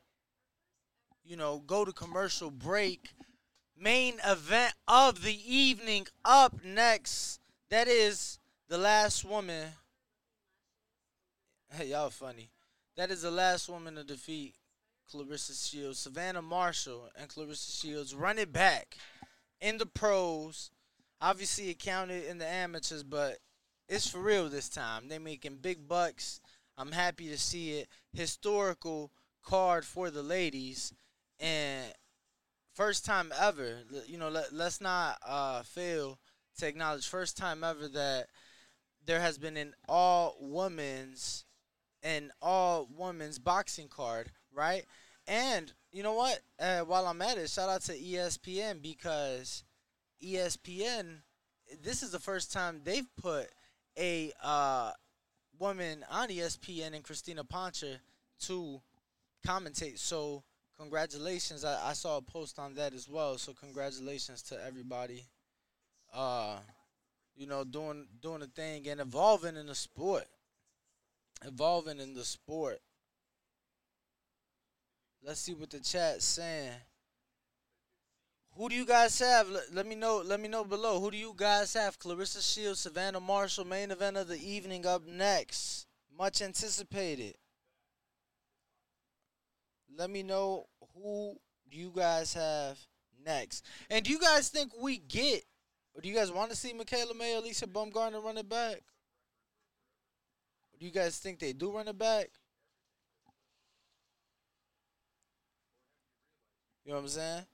[1.25, 3.09] you know, go to commercial break.
[3.77, 7.39] Main event of the evening up next.
[7.69, 8.39] That is
[8.69, 9.67] the last woman.
[11.71, 12.49] Hey, y'all funny.
[12.97, 14.55] That is the last woman to defeat
[15.13, 15.99] Claressa Shields.
[15.99, 18.97] Savannah Marshall and Clarissa Shields run it back
[19.61, 20.71] in the pros.
[21.21, 23.37] Obviously, it counted in the amateurs, but
[23.87, 25.07] it's for real this time.
[25.07, 26.41] They're making big bucks.
[26.75, 27.87] I'm happy to see it.
[28.13, 29.11] Historical
[29.43, 30.91] card for the ladies,
[31.39, 31.85] and
[32.73, 33.81] first time ever.
[34.07, 36.17] You know, let, let's not uh, fail
[36.57, 38.25] to acknowledge first time ever that
[39.05, 41.45] there has been an all women's
[42.03, 44.85] an all women's boxing card, right?
[45.27, 46.39] And you know what?
[46.59, 49.63] Uh, while I'm at it, shout out to ESPN because
[50.23, 51.21] ESPN.
[51.83, 53.47] This is the first time they've put
[53.97, 54.91] a uh,
[55.59, 57.97] woman on ESPN and Crystina Poncher
[58.41, 58.81] to
[59.45, 59.99] commentate.
[59.99, 60.43] So
[60.79, 61.63] congratulations!
[61.63, 63.37] I, I saw a post on that as well.
[63.37, 65.25] So congratulations to everybody.
[66.13, 66.57] Uh,
[67.35, 70.25] you know, doing doing a thing and evolving in the sport.
[71.45, 72.79] Evolving in the sport.
[75.23, 76.71] Let's see what the chat's saying.
[78.55, 79.49] Who do you guys have?
[79.49, 80.21] Let, let me know.
[80.25, 80.99] Let me know below.
[80.99, 81.99] Who do you guys have?
[81.99, 85.87] Claressa Shields, Savannah Marshall, main event of the evening up next.
[86.17, 87.35] Much anticipated.
[89.97, 91.37] Let me know who
[91.69, 92.77] do you guys have
[93.25, 93.65] next.
[93.89, 95.43] And do you guys think we get,
[95.93, 98.81] or do you guys want to see Mikaela Mayer Lisa Baumgardner run it back?
[100.79, 102.29] Do you guys think they do run it back?
[106.85, 107.45] You know what I'm saying?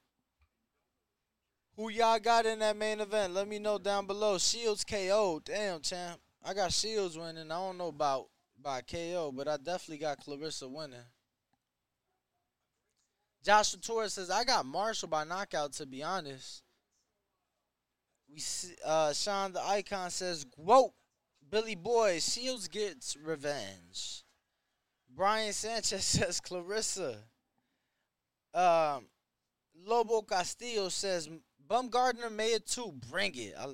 [1.75, 3.33] Who y'all got in that main event?
[3.33, 4.37] Let me know down below.
[4.37, 5.41] Shields KO.
[5.43, 6.21] Damn, champ.
[6.43, 7.51] I got Shields winning.
[7.51, 8.27] I don't know about
[8.61, 10.99] by KO, but I definitely got Claressa winning.
[13.43, 16.63] Joshua Torres says, I got Marshall by knockout, to be honest.
[18.31, 20.93] We see, uh, Sean the Icon says, Whoa,
[21.49, 24.23] Billy Boy, Shields gets revenge.
[25.15, 27.17] Brian Sanchez says, Claressa.
[28.53, 29.07] Um,
[29.85, 31.29] Lobo Castillo says,
[31.67, 32.93] Baumgardner made it too.
[33.09, 33.53] Bring it.
[33.59, 33.67] I,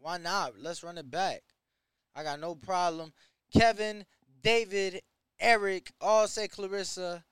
[0.00, 0.58] why not?
[0.58, 1.42] Let's run it back.
[2.14, 3.12] I got no problem.
[3.52, 4.04] Kevin,
[4.42, 5.00] David,
[5.40, 7.22] Eric, all say Claressa.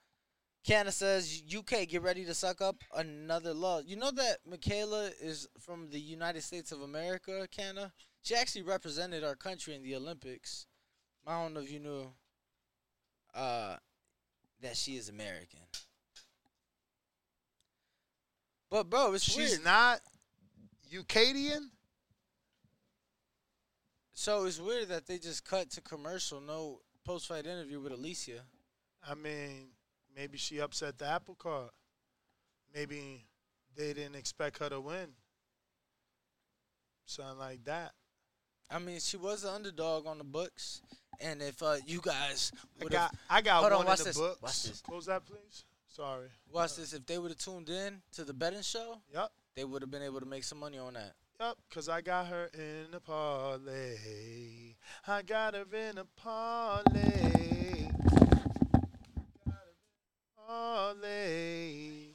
[0.66, 3.84] Canna says, UK, get ready to suck up another love.
[3.86, 7.92] You know that Mikaela is from the United States of America, Canna?
[8.26, 10.66] She actually represented our country in the Olympics.
[11.24, 12.10] I don't know if you knew
[13.32, 13.76] uh,
[14.60, 15.60] that she is American.
[18.68, 19.64] But, bro, it's She's weird.
[19.64, 20.00] not
[20.92, 21.68] Eucadian.
[24.12, 28.40] So it's weird that they just cut to commercial, no post fight interview with Alycia.
[29.08, 29.68] I mean,
[30.16, 31.70] maybe she upset the apple cart.
[32.74, 33.24] Maybe
[33.76, 35.10] they didn't expect her to win.
[37.04, 37.92] Something like that.
[38.70, 40.82] I mean, she was an underdog on the books,
[41.20, 42.50] and if uh, you guys
[42.80, 44.18] I would've- got I got Hold on, one watch in the this.
[44.18, 44.42] books.
[44.42, 44.80] Watch this.
[44.80, 45.64] Close that, please.
[45.88, 46.28] Sorry.
[46.52, 46.92] Watch this.
[46.92, 49.30] If they would have tuned in to the betting show, Yep.
[49.54, 51.14] they would have been able to make some money on that.
[51.40, 54.74] Yep, cause I got her in a parlay.
[55.06, 57.90] I got her in a parlay.
[60.46, 62.08] Parlay.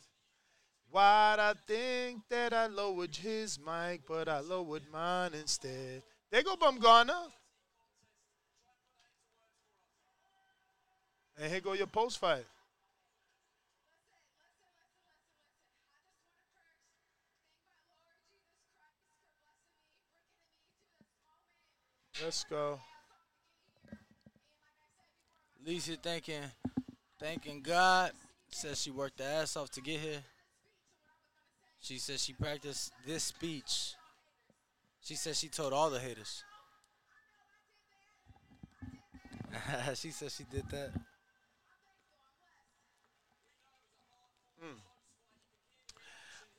[0.90, 6.04] Why'd I think that I lowered his mic, but I lowered mine instead?
[6.32, 7.28] There go Baumgardner.
[11.38, 12.46] And here go your post fight.
[22.24, 22.80] Let's go.
[25.66, 26.44] Lisa thanking,
[27.20, 28.12] thanking God.
[28.50, 30.24] Says she worked the ass off to get here.
[31.80, 33.96] She says she practiced this speech.
[35.04, 36.44] She says she told all the haters.
[39.96, 40.92] she said she did that.
[44.64, 44.80] Mm.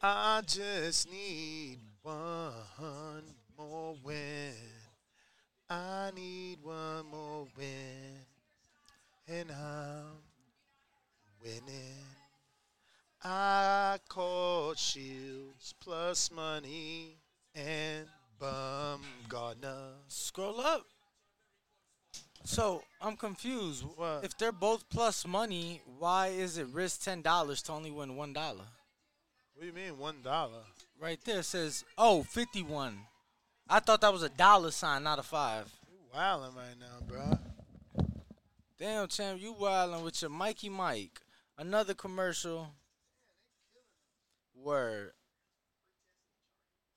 [0.03, 3.23] I just need one
[3.57, 4.55] more win.
[5.71, 8.27] I need one more win.
[9.29, 10.19] And I'm
[11.41, 12.05] winning.
[13.23, 17.19] I call Shields plus money
[17.55, 18.09] and
[18.43, 19.93] Baumgardner.
[20.09, 20.87] Scroll up.
[22.45, 23.85] So I'm confused.
[23.97, 24.25] What?
[24.25, 28.33] If they're both plus money, why is it risk ten dollars to only win one
[28.33, 28.65] dollar?
[29.55, 30.65] What do you mean one dollar?
[31.01, 32.99] Right there it says oh 51.
[33.69, 35.73] I thought that was a dollar sign, not a five.
[35.89, 37.39] You wildin' right now, bro.
[38.79, 41.21] Damn, champ, you wildin' with your Mikey Mike.
[41.57, 42.71] Another commercial.
[44.55, 45.13] Word.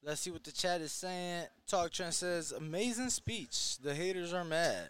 [0.05, 1.47] Let's see what the chat is saying.
[1.67, 3.79] Talk Trend says, amazing speech.
[3.79, 4.89] The haters are mad.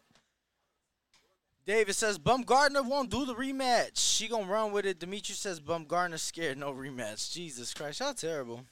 [1.66, 3.92] David says, Baumgardner won't do the rematch.
[3.96, 5.00] She gonna run with it.
[5.00, 7.32] Dimitri says, Baumgardner scared, no rematch.
[7.32, 8.66] Jesus Christ, y'all terrible.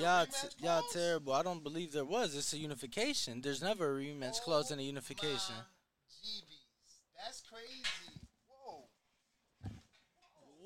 [0.00, 1.32] Y'all, t- y'all terrible.
[1.32, 2.36] I don't believe there was.
[2.36, 3.40] It's a unification.
[3.40, 5.54] There's never a rematch clause in a unification.
[7.24, 8.05] That's crazy.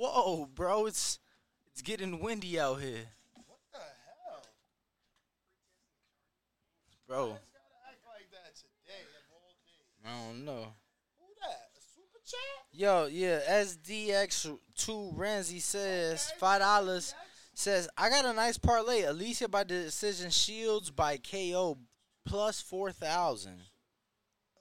[0.00, 0.48] Whoa.
[0.54, 1.18] Bro, it's
[1.70, 3.04] it's getting windy out here,
[3.46, 4.42] What the hell?
[7.06, 7.26] bro.
[7.26, 7.36] Gotta
[7.86, 10.06] act like that today of all days.
[10.06, 10.72] I don't know.
[11.18, 11.68] Who that?
[11.76, 12.40] A super chat?
[12.72, 17.14] Yo, yeah, SDX2 Ramsey says five dollars.
[17.52, 19.02] Says I got a nice parlay.
[19.02, 21.76] Alycia by decision, Shields by KO
[22.24, 23.60] plus four thousand.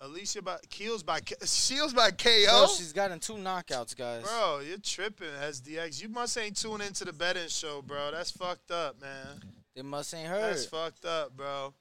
[0.01, 2.45] Alycia by Keels by Shields by KO.
[2.47, 4.23] Bro, she's gotten two knockouts, guys.
[4.23, 6.01] Bro, you're tripping, SDX.
[6.01, 8.11] You must ain't tune into the betting show, bro.
[8.11, 9.41] That's fucked up, man.
[9.75, 10.53] They must ain't heard.
[10.53, 11.73] That's fucked up, bro.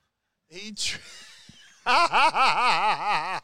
[0.49, 0.73] He.
[0.73, 0.99] Tri-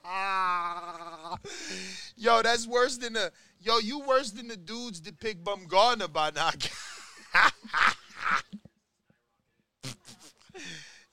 [2.17, 3.33] yo, that's worse than the.
[3.61, 6.69] Yo, you worse than the dudes that pick Baumgardner by knockout.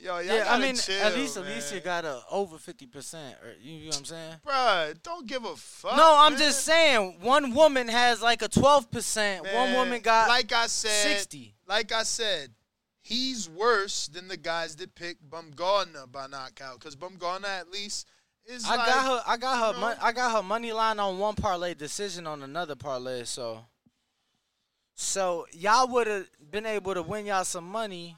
[0.01, 1.45] yo, yeah, I mean, chill, at least man.
[1.45, 3.35] Alycia got a over fifty percent.
[3.61, 4.35] You know what I'm saying?
[4.45, 5.95] Bruh, don't give a fuck.
[5.95, 6.39] no, I'm man.
[6.39, 7.17] just saying.
[7.21, 9.45] One woman has like a twelve percent.
[9.53, 11.53] One woman got like I said, sixty.
[11.67, 12.49] Like I said,
[13.01, 16.79] he's worse than the guys that picked Baumgardner by knockout.
[16.79, 18.07] Because Baumgardner at least
[18.45, 19.23] is I like, got her.
[19.27, 19.67] I got her.
[19.67, 19.87] you know?
[19.87, 23.23] Mon- I got her money line on one parlay, decision on another parlay.
[23.23, 23.65] So,
[24.95, 28.17] so y'all would have been able to win y'all some money.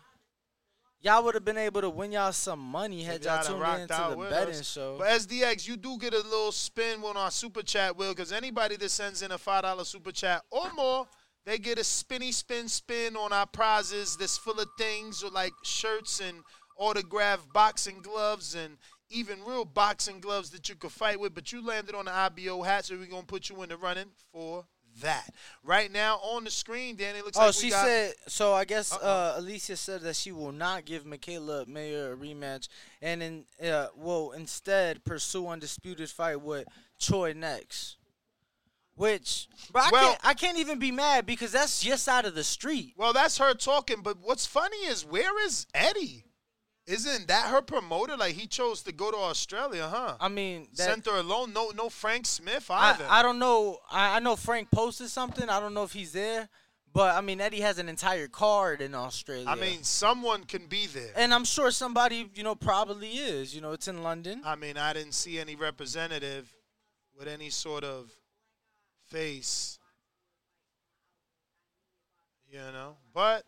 [1.04, 4.28] Y'all would have been able to win y'all some money had y'all tuned into the
[4.30, 4.72] betting us.
[4.72, 4.96] show.
[4.98, 8.78] But SDX, you do get a little spin on our super chat, Will, because anybody
[8.78, 11.06] that sends in a five dollar super chat or more,
[11.46, 16.22] they get a spinny spin spin on our prizes that's full of things like shirts
[16.22, 16.38] and
[16.78, 18.78] autographed boxing gloves and
[19.10, 21.36] even real boxing gloves that you could fight with.
[21.36, 24.08] But you landed on the IBO hat, so we're gonna put you in the running
[24.32, 24.64] for
[25.02, 25.34] that.
[25.64, 28.14] Right now on the screen, Danny looks Oh, like she got said.
[28.28, 32.68] So I guess uh, Alycia said that she will not give Mikaela Mayer a rematch,
[33.02, 36.68] and in uh, will instead pursue undisputed fight with
[37.00, 37.98] Choi next.
[38.96, 40.20] Which, bro, I Well- can't.
[40.24, 42.94] I can't even be mad because that's just out of the street.
[42.96, 46.26] Well, that's her talking, but what's funny is where is Eddie?
[46.86, 48.18] Isn't that her promoter?
[48.18, 50.16] Like he chose to go to Australia, huh?
[50.20, 51.54] I mean, that, Sent her alone.
[51.54, 53.06] No, no Frank Smith I, either.
[53.10, 53.78] I don't know.
[53.90, 55.48] I, I know Frank posted something.
[55.48, 56.50] I don't know if he's there,
[56.92, 59.46] but I mean Eddie has an entire card in Australia.
[59.48, 61.12] I mean, someone can be there.
[61.16, 63.56] and I'm sure somebody you know probably is.
[63.56, 64.42] You know, it's in London.
[64.44, 66.54] I mean, I didn't see any representative
[67.18, 68.12] with any sort of
[69.08, 69.80] face.
[72.52, 73.46] You know, but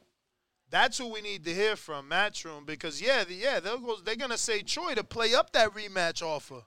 [0.76, 4.16] that's who we need to hear from Matchroom because yeah, the, yeah, they'll go, they're
[4.16, 6.64] gonna say Troy to play up that rematch offer.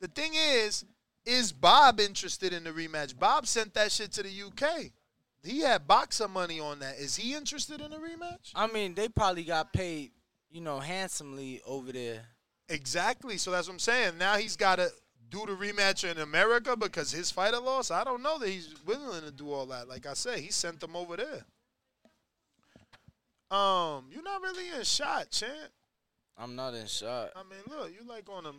[0.00, 0.84] The thing is,
[1.24, 3.18] is Bob interested in the rematch?
[3.18, 4.90] Bob sent that shit to the UK.
[5.44, 6.98] He had boxer money on that.
[6.98, 8.50] Is he interested in a rematch?
[8.54, 10.10] I mean, they probably got paid,
[10.50, 12.22] you know, handsomely over there.
[12.68, 13.38] Exactly.
[13.38, 14.18] So that's what I'm saying.
[14.18, 14.88] Now he's got to
[15.28, 17.92] do the rematch in America because his fighter lost.
[17.92, 19.88] I don't know that he's willing to do all that.
[19.88, 21.44] Like I said, he sent them over there.
[23.50, 25.52] Um, you're not really in shot, champ.
[26.36, 27.30] I'm not in shot.
[27.36, 28.56] I mean, look, you like on them.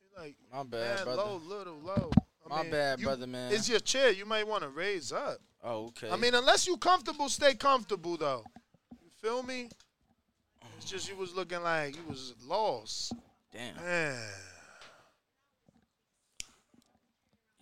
[0.00, 1.22] You like My bad, brother.
[1.22, 2.10] low, little, low.
[2.46, 3.52] I My mean, bad, you- brother, man.
[3.52, 4.10] It's your chair.
[4.10, 5.38] You might want to raise up.
[5.62, 6.10] Oh, okay.
[6.10, 8.44] I mean, unless you comfortable, stay comfortable though.
[9.02, 9.68] You feel me?
[10.76, 13.12] It's just you was looking like you was lost.
[13.52, 13.74] damn.
[13.76, 14.16] Man.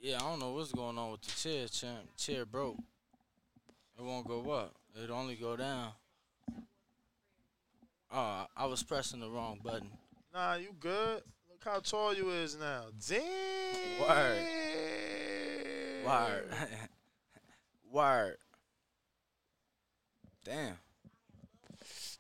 [0.01, 2.15] Yeah, I don't know what's going on with the chair, champ.
[2.17, 2.77] Chair broke.
[3.99, 4.75] It won't go up.
[4.95, 5.91] It only go down.
[8.13, 9.91] Oh, I was pressing the wrong button.
[10.33, 11.23] Nah, you good.
[11.51, 12.85] Look how tall you is now.
[13.09, 13.21] Damn.
[14.01, 14.39] Word.
[16.07, 16.45] Word.
[17.91, 18.37] Word.
[20.45, 20.79] Damn.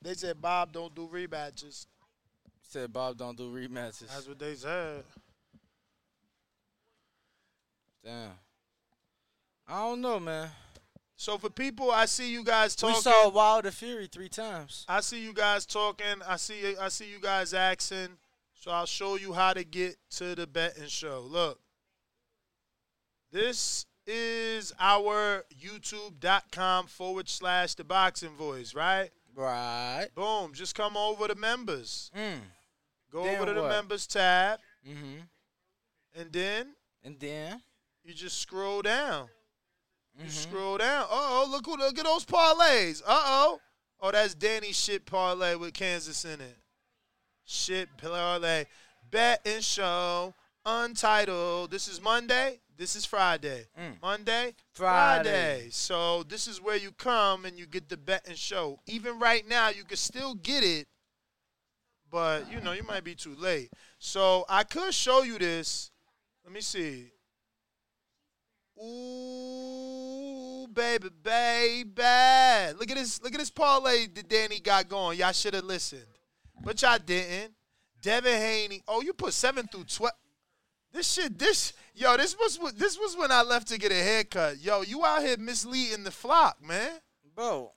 [0.03, 1.87] They said Bob don't do rematches.
[2.63, 4.09] Said Bob don't do rematches.
[4.09, 5.05] That's what they said.
[8.05, 8.33] Damn.
[9.69, 10.51] I don't know, man.
[11.17, 12.97] So for people, I see you guys talking.
[12.97, 14.85] We saw Wilder Fury three times.
[14.89, 16.23] I see you guys talking.
[16.27, 18.09] I see I see you guys asking.
[18.55, 21.25] So I'll show you how to get to the betting show.
[21.27, 21.61] Look.
[23.31, 29.11] This is our youtube.com forward slash the boxing voice, right?
[29.35, 30.09] Right.
[30.15, 30.53] Boom.
[30.55, 32.11] Just come over to members.
[32.17, 32.39] Mm.
[33.11, 34.61] Go Then over to the members tab.
[34.89, 35.21] Mm-hmm.
[36.21, 36.69] And then
[37.03, 37.61] And then
[38.05, 39.29] you just scroll down.
[40.17, 40.31] You Mhm.
[40.31, 41.03] scroll down.
[41.05, 43.03] Uh oh, look who look at those parlays.
[43.05, 43.61] Uh oh.
[44.01, 46.59] Oh, that's Danny's shit parlay with Kansas in it.
[47.45, 48.67] Shit parlay.
[49.11, 50.35] Bet and show.
[50.67, 51.71] Untitled.
[51.71, 52.61] This is Monday.
[52.77, 53.67] This is Friday.
[53.79, 54.01] Mm.
[54.03, 55.59] Monday, Friday.
[55.59, 55.69] Friday.
[55.71, 58.81] So this is where you come and you get the bet and show.
[58.87, 60.89] Even right now, you can still get it,
[62.11, 63.71] but you know you might be too late.
[63.99, 65.91] So I could show you this.
[66.45, 67.11] Let me see.
[68.83, 69.94] Ooh,
[70.69, 72.79] baby, baby.
[72.79, 73.23] Look at this.
[73.23, 75.19] Look at this parlay that Danny got going.
[75.19, 76.07] Y'all should have listened,
[76.63, 77.53] but y'all didn't.
[78.01, 78.83] Devin Haney.
[78.87, 80.15] Oh, you put seven through twelve.
[80.93, 81.39] This shit.
[81.39, 82.17] This yo.
[82.17, 84.59] This was this was when I left to get a haircut.
[84.61, 86.99] Yo, you out here misleading the flock, man.
[87.35, 87.73] bro,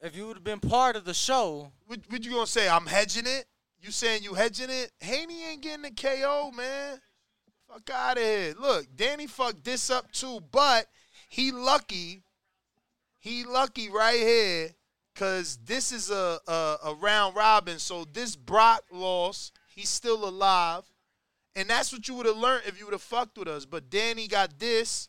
[0.00, 2.68] if you would have been part of the show, What, what you gonna say?
[2.68, 3.46] I'm hedging it.
[3.80, 4.92] You saying you hedging it?
[5.00, 7.00] Haney ain't getting the KO, man.
[7.68, 8.54] Fuck out of here.
[8.58, 10.86] Look, Danny fucked this up too, but
[11.30, 12.22] he lucky.
[13.20, 14.70] He lucky right here,
[15.14, 17.78] cause this is a, a a round robin.
[17.78, 19.52] So this Brock lost.
[19.68, 20.82] He's still alive,
[21.54, 23.64] and that's what you would have learned if you would have fucked with us.
[23.64, 25.08] But Danny got this,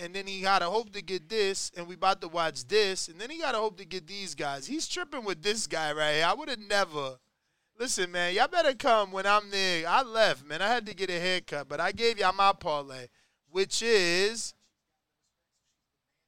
[0.00, 3.20] and then he to hope to get this, and we about to watch this, and
[3.20, 4.66] then he got to hope to get these guys.
[4.66, 6.26] He's tripping with this guy right here.
[6.26, 7.18] I would have never.
[7.78, 9.88] Listen, man, y'all better come when I'm there.
[9.88, 10.60] I left, man.
[10.60, 13.06] I had to get a haircut, but I gave y'all my parlay,
[13.50, 14.54] which is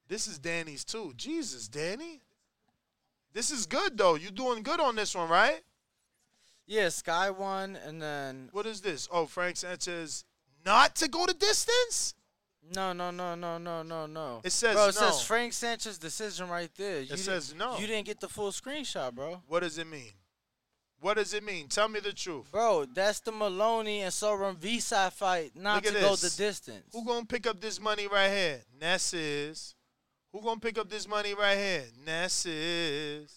[0.09, 1.13] this is Danny's too.
[1.17, 2.21] Jesus, Danny.
[3.33, 4.15] This is good though.
[4.15, 5.61] You doing good on this one, right?
[6.67, 9.09] yeah, Sky won, and then What is this?
[9.11, 10.25] Oh, Frank Sanchez
[10.65, 12.15] not to go the distance?
[12.75, 14.41] no, no, no, no, no, no, no.
[14.43, 14.81] It says no.
[14.81, 15.11] bro, it no.
[15.11, 17.03] says Frank Sanchez decision right there.
[17.03, 17.79] You It says no.
[17.79, 19.43] You didn't get the full screenshot, bro.
[19.47, 20.13] What does it mean?
[21.01, 21.69] What does it mean?
[21.69, 22.51] Tell me the truth.
[22.51, 26.87] Bro, that's the Moloney and Soren Visai fight, not to at go the distance.
[26.93, 28.63] Who gonna pick up this money right here?
[28.81, 29.75] Ness is.
[30.35, 31.85] Who gonna pick up this money right here?
[32.05, 33.33] Ness is.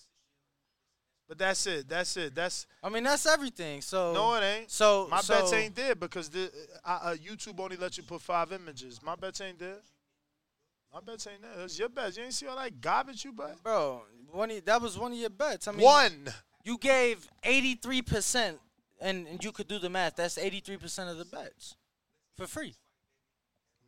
[1.30, 1.88] But that's it.
[1.88, 2.34] That's it.
[2.34, 3.82] That's I mean, that's everything.
[3.82, 4.72] So no, it ain't.
[4.72, 6.52] So My so, bets ain't there because the
[6.84, 9.00] uh, uh, YouTube only lets you put five images.
[9.04, 9.78] My bets ain't there.
[10.92, 11.52] My bets ain't there.
[11.58, 12.18] That's your bets.
[12.18, 13.62] You ain't see all that garbage you bet.
[13.64, 14.02] bro.
[14.32, 15.68] One of, that was one of your bets.
[15.68, 16.30] I mean, One.
[16.64, 18.58] You gave eighty three percent,
[19.00, 20.16] and and you could do the math.
[20.16, 21.76] That's eighty three percent of the bets
[22.36, 22.74] for free.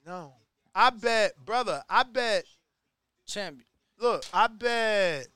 [0.05, 0.33] No.
[0.75, 1.81] I bet, brother.
[1.89, 2.45] I bet.
[3.29, 3.65] Champion.
[3.99, 5.27] Look, I bet.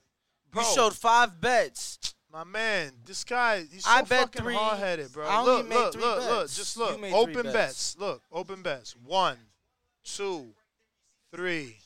[0.51, 1.99] Bro, You showed five bets.
[2.31, 5.27] My man, this guy, he's so I bet fucking hard headed, bro.
[5.27, 6.41] I only look, made look, three look, look.
[6.41, 6.55] bets.
[6.57, 6.99] Just You look.
[7.01, 7.53] made three Open bets.
[7.53, 7.95] bets.
[7.99, 8.95] Look, open bets.
[9.05, 9.37] One,
[10.03, 10.47] two,
[11.31, 11.77] three,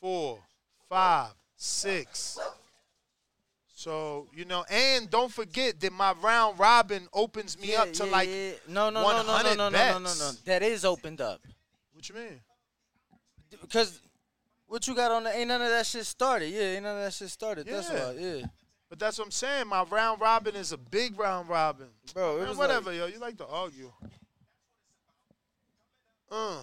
[0.00, 0.38] four,
[0.88, 2.38] five, six.
[3.74, 8.04] So you know, and don't forget that my round robin opens me Yeah, up to
[8.06, 8.50] yeah, like yeah.
[8.68, 10.04] no, no, no, no, no, 100 no, no, no, no, no.
[10.04, 10.40] bets.
[10.44, 11.40] That is opened up
[11.94, 12.40] What you mean?
[13.60, 14.00] because
[14.70, 16.48] what you got on the ain't none of that shit started.
[16.48, 17.66] Yeah, ain't none of that shit started.
[17.66, 18.06] That's Yeah.
[18.12, 18.12] why.
[18.18, 18.46] Yeah,
[18.88, 19.66] But that's what I'm saying.
[19.66, 21.88] My round robin is a big round robin.
[22.14, 22.36] bro.
[22.36, 23.06] It Man, was whatever, like- yo.
[23.06, 23.92] You like to argue.
[26.30, 26.62] Uh.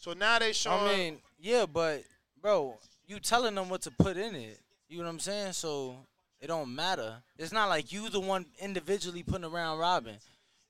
[0.00, 0.84] So now they showing.
[0.84, 2.04] I mean, yeah, but
[2.40, 4.58] bro, you telling them what to put in it.
[4.88, 5.52] You know what I'm saying?
[5.54, 5.96] So
[6.40, 7.22] it don't matter.
[7.36, 10.16] It's not like you the one individually putting around Robin.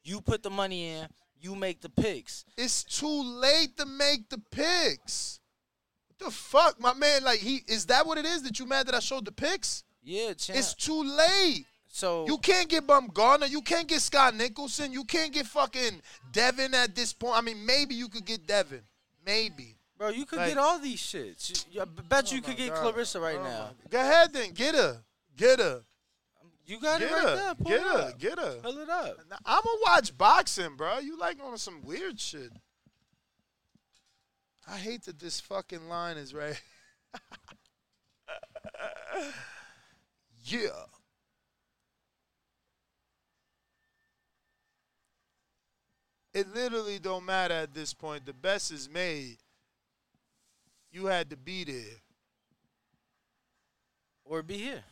[0.02, 1.08] You put the money in.
[1.42, 2.44] You make the picks.
[2.56, 5.39] it's too late to make the picks.
[6.20, 7.24] The fuck, my man?
[7.24, 9.84] Like he is that what it is that you mad that I showed the pics?
[10.02, 10.58] Yeah, champ.
[10.58, 11.64] It's too late.
[11.88, 13.48] so You can't get Bum Baumgardner.
[13.50, 14.92] You can't get Scott Nicholson.
[14.92, 16.00] You can't get fucking
[16.32, 17.36] Devin at this point.
[17.36, 18.82] I mean, maybe you could get Devin.
[19.26, 19.76] Maybe.
[19.98, 21.64] bro, you could like- get all these shits.
[21.70, 22.94] You- I bet oh you Oh could get God.
[22.94, 23.70] Claressa right Oh now.
[23.90, 24.52] Go ahead then.
[24.52, 25.02] Get her.
[25.36, 25.82] Get her.
[26.66, 27.36] You got Get it right her.
[27.36, 27.54] there.
[27.56, 27.98] Pull Get it her.
[27.98, 28.18] up.
[28.18, 28.54] Get her.
[28.62, 29.16] Pull it up.
[29.44, 30.98] I'm gonna watch boxing, bro.
[31.00, 32.52] You like on some weird shit.
[34.70, 36.62] I hate that this fucking line is right.
[40.44, 40.84] yeah.
[46.32, 48.24] It literally don't matter at this point.
[48.24, 49.38] The best is made.
[50.92, 51.98] You had to be there.
[54.24, 54.84] Or be here.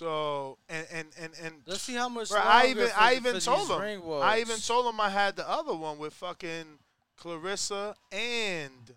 [0.00, 2.30] So and and and and Let's see how much.
[2.30, 4.02] Bro, I even I even told him.
[4.22, 6.78] I even told him I had the other one with fucking
[7.20, 8.94] Claressa and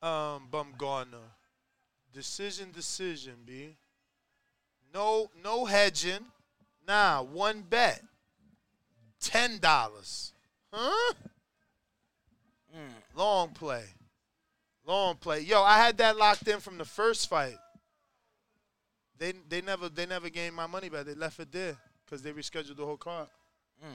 [0.00, 1.32] um Baumgardner.
[2.14, 3.74] Decision, decision, B.
[4.94, 6.26] No, no hedging.
[6.86, 8.00] Nah, one bet.
[9.20, 10.32] Ten dollars.
[10.72, 11.14] Huh?
[12.72, 13.16] Mm.
[13.16, 13.86] Long play.
[14.86, 15.40] Long play.
[15.40, 17.56] Yo, I had that locked in from the first fight.
[19.18, 21.06] They they never they never gained my money back.
[21.06, 23.28] They left it there because they rescheduled the whole card
[23.84, 23.88] Mm.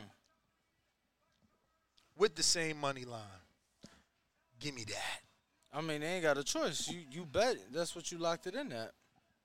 [2.18, 3.22] with the same money line.
[4.60, 5.20] Give me that.
[5.74, 6.88] I mean, they ain't got a choice.
[6.90, 7.58] You you bet.
[7.74, 8.92] That's what you locked it in at.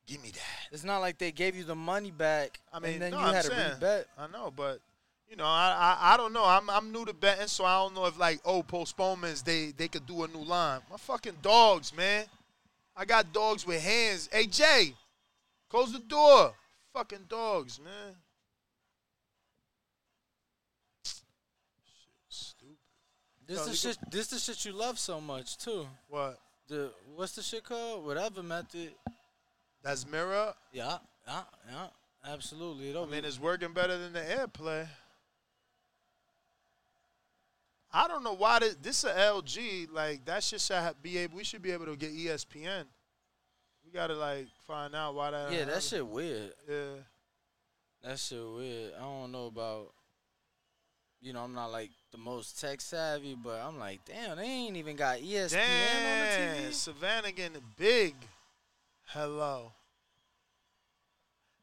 [0.06, 0.72] Give me that.
[0.72, 2.60] It's not like they gave you the money back.
[2.72, 4.04] I mean, and then no, you I'm had saying, to rebet.
[4.18, 4.80] I know, but
[5.28, 6.44] you know, I, I I don't know.
[6.44, 9.88] I'm I'm new to betting, so I don't know if like oh postponements they they
[9.88, 10.80] could do a new line.
[10.90, 12.26] My fucking dogs, man.
[12.96, 14.28] I got dogs with hands.
[14.32, 14.94] Hey Jay,
[15.68, 16.54] close the door.
[16.92, 18.16] Fucking dogs, man.
[23.46, 23.98] This Yo, the shit.
[24.10, 25.86] This the shit you love so much too.
[26.08, 26.38] What?
[26.68, 28.04] The what's the shit called?
[28.04, 28.92] Whatever method.
[29.82, 30.52] That's mirror.
[30.72, 30.98] Yeah,
[31.28, 31.86] yeah, yeah.
[32.32, 32.90] Absolutely.
[32.90, 34.88] It I mean, it's working better than the airplay.
[37.92, 39.92] I don't know why this, this is a LG.
[39.92, 41.36] Like that shit should be able.
[41.36, 42.84] We should be able to get ESPN.
[43.96, 45.50] Gotta like find out why that.
[45.50, 46.52] yeah, that shit weird.
[46.68, 47.00] Yeah.
[48.04, 48.92] That shit weird.
[48.94, 49.94] I don't know about.
[51.22, 54.76] You know, I'm not like the most tech savvy, but I'm like, damn, they ain't
[54.76, 56.72] even got ESPN on the Damn, TV.
[56.74, 58.14] Savannah getting big.
[59.06, 59.72] Hello.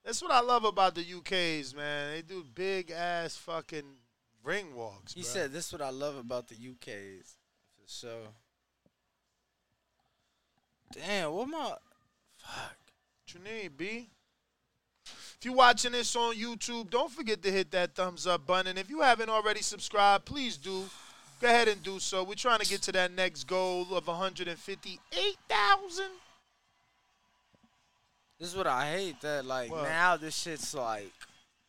[0.03, 2.15] That's what I love about the UKs, man.
[2.15, 3.85] They do big ass fucking
[4.43, 5.14] ring walks.
[5.14, 5.26] He bruh.
[5.26, 7.38] said, "This is what I love about the UK's
[7.76, 8.27] for sure."
[10.93, 11.76] Damn, what my
[12.44, 12.76] fuck?
[13.26, 14.10] What you need, B?
[15.06, 18.68] If you're watching this on YouTube, don't forget to hit that thumbs up button.
[18.68, 20.84] And if you haven't already subscribed, please do.
[21.41, 22.24] Go ahead and do so.
[22.24, 26.06] We're trying to get to that next goal of 158,000.
[28.40, 29.20] This is what I hate.
[29.22, 29.84] That like What?
[29.84, 31.11] now this shit's like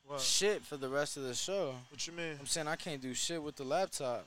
[0.07, 0.21] What?
[0.21, 1.75] shit for the rest of the show.
[1.91, 2.37] What you mean?
[2.39, 4.27] I'm saying I can't do shit with the laptop.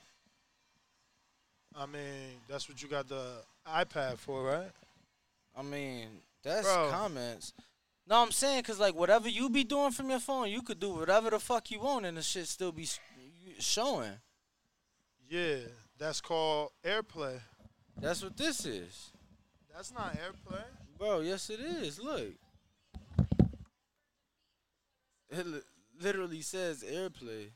[1.74, 4.70] I mean, that's what you got the iPad for, right?
[5.56, 6.08] I mean,
[6.48, 6.90] that's Bro.
[6.90, 7.52] comments.
[8.06, 10.90] No, I'm saying because like whatever you be doing from your phone, you could do
[10.94, 12.88] whatever the fuck you want, and the shit still be
[13.58, 14.12] showing.
[15.28, 15.56] Yeah,
[15.98, 17.40] that's called AirPlay.
[18.00, 19.10] That's what this is,
[19.74, 20.62] That's not AirPlay.
[20.96, 21.20] bro.
[21.20, 21.98] Yes, it is.
[22.00, 22.32] Look,
[25.30, 25.60] it li-
[26.00, 27.50] literally says AirPlay.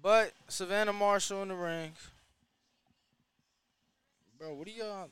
[0.00, 1.92] But Savannah Marshall in the ring,
[4.38, 4.54] bro.
[4.54, 5.08] What do y'all?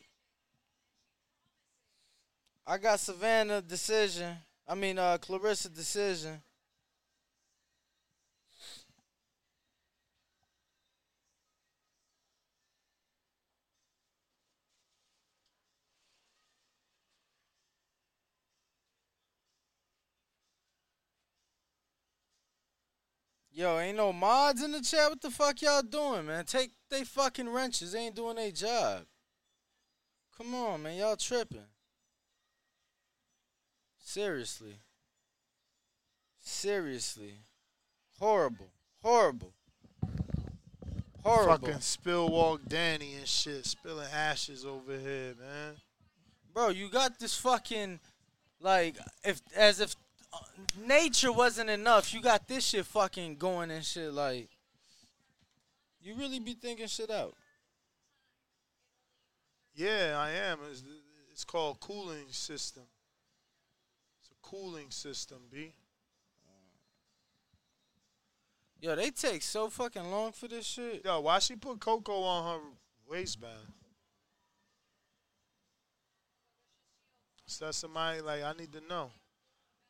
[2.67, 4.37] I got Savannah decision.
[4.69, 6.41] I mean, uh, Claressa decision.
[23.55, 25.11] Yo, ain't no mods in the chat.
[25.11, 26.45] What the fuck y'all doing, man?
[26.47, 27.93] Take they fucking wrenches.
[27.93, 29.03] They ain't doing their job.
[30.39, 30.97] Come on, man.
[30.97, 31.72] Y'all tripping.
[34.13, 34.75] Seriously.
[36.39, 37.33] Seriously.
[38.19, 38.69] Horrible.
[39.03, 39.55] Horrible.
[41.25, 41.67] Horrible.
[41.69, 45.77] Fucking spill walk Danny and shit, spilling ashes over here, man.
[46.53, 48.01] Bro, you got this fucking
[48.61, 49.97] like if as if
[50.31, 50.41] uh,
[50.87, 54.51] nature wasn't enough, you got this shit fucking going and shit like
[56.03, 57.33] you really be thinking shit out.
[59.75, 60.59] Yeah, I am.
[60.71, 60.83] It's,
[61.33, 62.83] it's called cooling system.
[64.53, 65.73] Cooling system, B.
[68.83, 71.03] Yo, they take so fucking long for this shit.
[71.05, 72.67] Yo, why she put Coco on her
[73.09, 73.73] waistband?
[77.49, 79.11] Is that somebody like I need to know?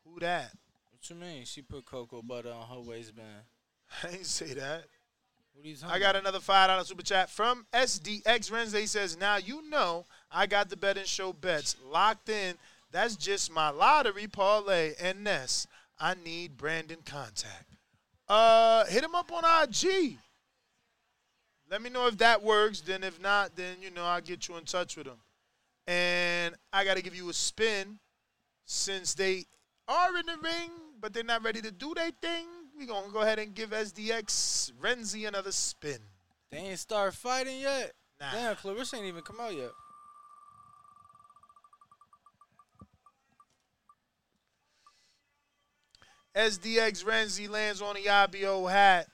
[0.05, 0.53] Who that?
[0.91, 1.45] What you mean?
[1.45, 3.45] She put cocoa butter on her waistband.
[4.05, 4.85] I ain't say that.
[5.55, 8.83] What are you talking I got another five dollar super chat from SDX Wednesday.
[8.83, 12.57] He says, "Now you know I got the betting show bets locked in.
[12.93, 15.67] That's just my lottery parlay and Ness.
[15.99, 17.77] I need Brandon contact.
[18.29, 20.19] Uh, hit him up on IG.
[21.71, 22.83] Let me know if that works.
[22.83, 25.19] Then if not, then you know I'll get you in touch with him.
[25.87, 27.99] And I got to give you a spin
[28.67, 29.47] since they
[29.89, 30.71] are in the ring,
[31.01, 32.47] but they're not ready to do their thing.
[32.79, 35.99] We gonna go ahead and give SDX Renzi another spin.
[36.51, 37.93] They ain't start fighting yet.
[38.21, 38.33] Nah.
[38.33, 39.71] Damn, Claressa ain't even come out yet.
[46.37, 49.07] SDX Renzi lands on the IBO hat.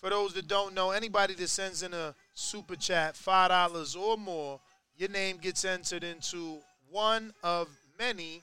[0.00, 4.60] For those that don't know, anybody that sends in a super chat, $5 or more,
[4.96, 6.58] your name gets entered into
[6.90, 7.68] one of
[7.98, 8.42] many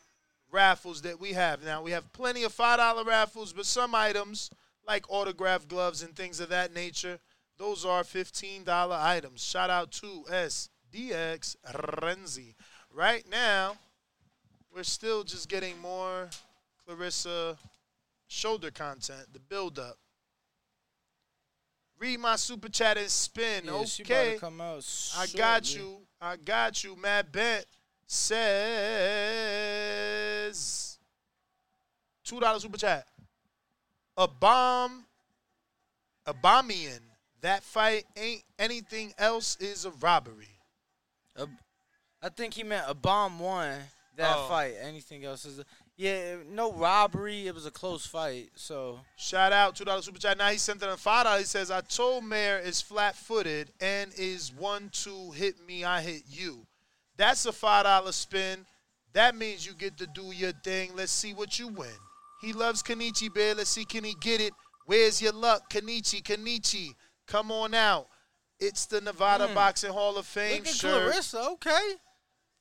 [0.52, 1.64] raffles that we have.
[1.64, 4.50] Now, we have plenty of $5 raffles, but some items,
[4.88, 7.20] like autograph gloves and things of that nature,
[7.58, 9.44] those are $15 items.
[9.44, 12.56] Shout out to SDX Renzi.
[12.94, 13.76] Right now,
[14.74, 16.30] we're still just getting more
[16.88, 17.58] Claressa
[18.28, 19.98] shoulder content, the build up.
[21.98, 23.64] Read my super chat and spin.
[23.66, 24.38] Yeah, she about to okay.
[25.18, 25.98] I got you.
[26.22, 26.96] I got you.
[26.98, 27.66] Matt Bent
[29.66, 30.98] says
[32.24, 33.08] two dollar super chat.
[34.18, 35.06] A bomb,
[36.26, 37.00] a bombian.
[37.42, 39.56] That fight ain't anything else.
[39.60, 40.50] Is a robbery.
[41.36, 41.48] A-
[42.22, 43.80] I think he meant a bomb won
[44.18, 44.48] that Oh.
[44.48, 44.76] fight.
[44.82, 45.66] Anything else is a,
[45.98, 47.48] yeah, no robbery.
[47.48, 48.50] It was a close fight.
[48.56, 50.38] So Shout out two dollar super chat.
[50.38, 51.42] Now he sent it on five dollars.
[51.42, 56.02] He says, "I told Mayer is flat footed and is one two hit me, I
[56.02, 56.66] hit you."
[57.18, 58.66] That's a five dollar spin.
[59.14, 60.92] That means you get to do your thing.
[60.96, 61.96] Let's see what you win.
[62.42, 63.56] He loves Kenichi Bear.
[63.56, 64.52] Let's see can he get it.
[64.86, 66.22] Where's your luck, Kenichi?
[66.22, 66.94] Kenichi,
[67.26, 68.08] come on out.
[68.60, 69.54] It's the Nevada Hmm.
[69.56, 70.74] Boxing Hall of Fame look at.
[70.76, 71.52] Claressa.
[71.54, 71.96] Okay,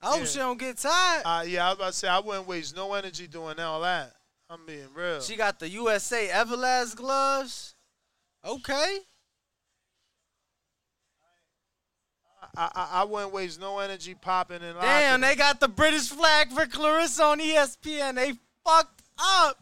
[0.04, 0.24] I hope Yeah.
[0.26, 1.22] she don't get tired.
[1.24, 4.12] Uh, yeah, I was about to say I wouldn't waste no energy doing all that.
[4.50, 5.20] I'm being real.
[5.20, 7.74] She got the USA Everlast gloves.
[8.44, 8.98] Okay.
[12.56, 16.50] I, I, I wouldn't waste no energy popping and Damn, they got the British flag
[16.50, 18.14] for Claressa on ESPN.
[18.14, 19.58] They fucked up.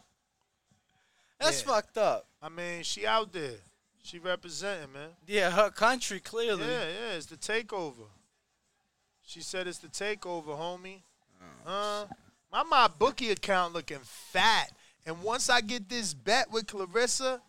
[1.40, 1.68] That's Yeah.
[1.72, 2.26] fucked up.
[2.42, 3.54] I mean, she out there.
[4.02, 5.10] She representing, man.
[5.26, 6.64] Yeah, her country clearly.
[6.64, 8.08] Yeah, yeah, it's the takeover.
[9.32, 11.00] She said it's the takeover, homie.
[11.66, 12.06] Oh, Uh,
[12.52, 14.70] my my bookie account looking fat,
[15.06, 17.40] and once I get this bet with Claressa,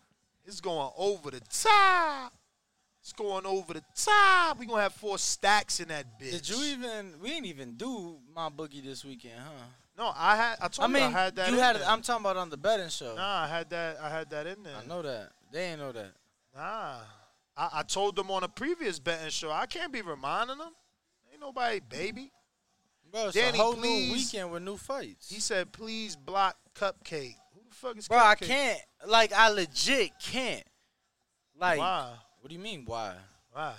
[0.46, 2.32] it's going over the top.
[3.02, 4.58] It's going over the top.
[4.60, 6.32] We gonna have four stacks in that bitch.
[6.32, 7.16] Did you even?
[7.22, 9.66] We didn't even do my boogie this weekend, huh?
[9.98, 10.56] No, I had.
[10.62, 11.48] I I told mean, you I had that.
[11.50, 11.76] you in had.
[11.76, 11.84] there.
[11.90, 13.14] I'm talking about on the betting show.
[13.16, 14.00] Nah, I had that.
[14.02, 14.78] I had that in there.
[14.82, 15.32] I know that.
[15.52, 16.14] They ain't know that.
[16.56, 16.96] Nah,
[17.58, 19.52] I, I told them on a previous betting show.
[19.52, 20.72] I can't be reminding them.
[21.44, 22.32] Nobody baby.
[23.12, 24.08] Bro, it's Danny, a whole please.
[24.08, 25.30] new weekend with new fights.
[25.30, 28.10] He said, "Please block Cupcake." Who the fuck is cupcake?
[28.10, 28.82] Bro, I can't.
[29.06, 30.64] Like, I legit can't.
[31.60, 32.14] Like, Why?
[32.40, 33.16] what do you mean, why?
[33.52, 33.76] Why?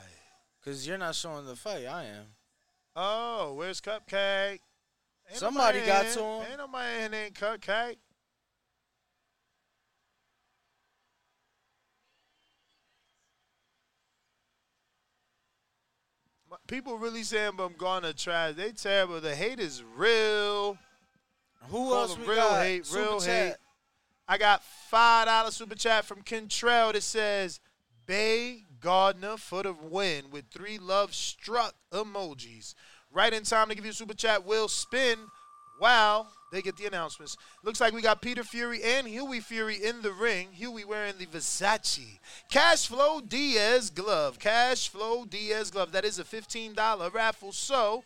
[0.60, 1.86] Because you're not showing the fight.
[1.86, 2.26] I am.
[2.94, 4.60] Oh, where's Cupcake?
[5.30, 6.46] Ain't Somebody got in- to him.
[6.50, 7.96] Ain't nobody in named Cupcake.
[16.66, 18.52] People really saying I'm gonna try.
[18.52, 19.20] They terrible.
[19.20, 20.78] The hate is real.
[21.68, 22.62] Who Call else we real got?
[22.64, 23.46] hate, Super real chat.
[23.48, 23.54] hate.
[24.26, 27.60] I got five dollar super chat from Kentrell that says
[28.06, 32.74] Bay Gardner for the win with three love struck emojis.
[33.12, 35.18] Right in time to give you a super chat will spin
[35.78, 37.36] while they get the announcements.
[37.64, 40.48] Looks like we got Peter Fury and Hughie Fury in the ring.
[40.52, 42.20] Hughie wearing the Versace
[42.50, 44.38] Cash Flow Diaz glove.
[44.38, 45.90] Cash Flow Diaz glove.
[45.92, 47.52] That is a $15 raffle.
[47.52, 48.04] So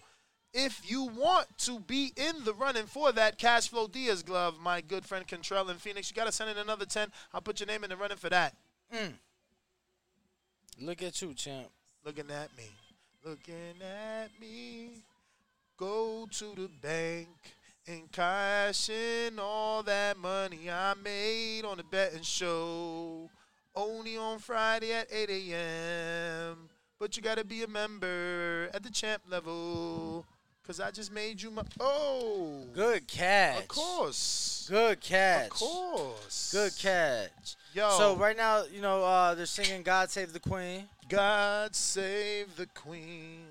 [0.55, 4.81] if you want to be in the running for that Cash Flow Diaz glove, my
[4.81, 7.09] good friend Contrell in Phoenix, you got to send in another 10.
[7.35, 8.55] I'll put your name in the running for that.
[8.95, 9.13] Mm.
[10.81, 11.69] Look at you, champ.
[12.03, 12.71] Looking at me.
[13.25, 15.03] Looking at me.
[15.77, 17.29] Go to the bank
[17.89, 23.31] and cash in all that money I made on the betting show.
[23.75, 26.69] Only on Friday at 8 a.m.
[26.99, 30.27] But you gotta be a member at the champ level.
[30.67, 33.61] Cause I just made you my Oh Good catch.
[33.61, 34.67] Of course.
[34.69, 35.47] Good catch.
[35.47, 36.51] Of course.
[36.53, 37.57] Good catch.
[37.73, 37.89] Yo.
[37.97, 42.67] So right now, you know, uh, they're singing "God Save the Queen." God save the
[42.67, 43.47] queen.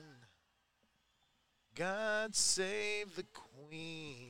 [1.74, 4.27] God save the queen.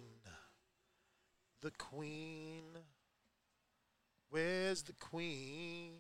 [1.68, 2.64] The queen.
[4.30, 5.96] Where's the queen?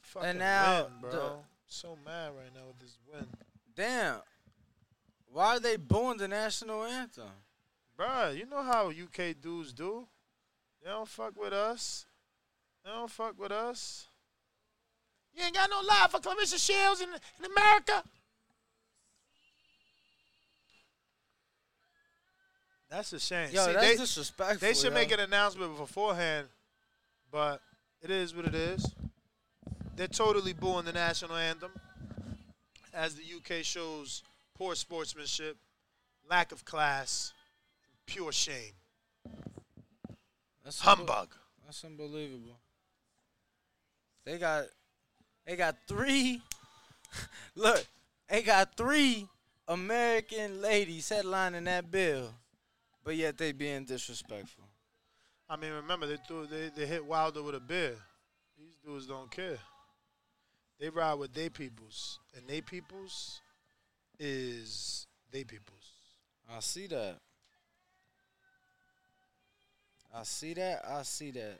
[0.00, 1.10] Fucking now win, bro.
[1.10, 1.36] the-
[1.68, 3.28] so mad right now with this win.
[3.76, 4.22] Damn.
[5.26, 7.30] Why are they booing the national anthem?
[7.96, 10.08] Bruh, you know how UK dudes do.
[10.82, 12.04] They don't fuck with us.
[12.84, 14.08] They don't fuck with us.
[15.36, 18.02] You ain't got no love for Claressa Shields in, in America.
[22.94, 23.48] That's a shame.
[23.52, 24.68] Yo, See, that's they, disrespectful.
[24.68, 24.94] They should yo.
[24.94, 26.46] make an announcement beforehand,
[27.32, 27.60] but
[28.00, 28.88] it is what it is.
[29.96, 31.72] They're totally booing the national anthem
[32.92, 34.22] as the UK shows
[34.56, 35.56] poor sportsmanship
[36.30, 37.32] lack of class,
[38.06, 38.74] pure shame.
[40.62, 41.34] That's Humbug.
[41.64, 42.60] That's unbelievable.
[44.24, 44.66] They got
[45.44, 46.42] they got three
[47.56, 47.84] look,
[48.28, 49.26] they got three
[49.66, 52.34] American ladies headlining that bill.
[53.04, 54.64] But yet they being disrespectful.
[55.48, 57.96] I mean, remember they threw they, they hit Wilder with a beer.
[58.58, 59.58] These dudes don't care.
[60.80, 63.40] They ride with they peoples, and they peoples
[64.18, 65.92] is they peoples.
[66.50, 67.18] I see that.
[70.14, 70.82] I see that.
[70.88, 71.58] I see that.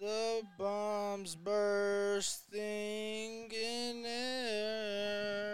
[0.00, 2.62] The bombs bursting
[3.52, 5.52] in air.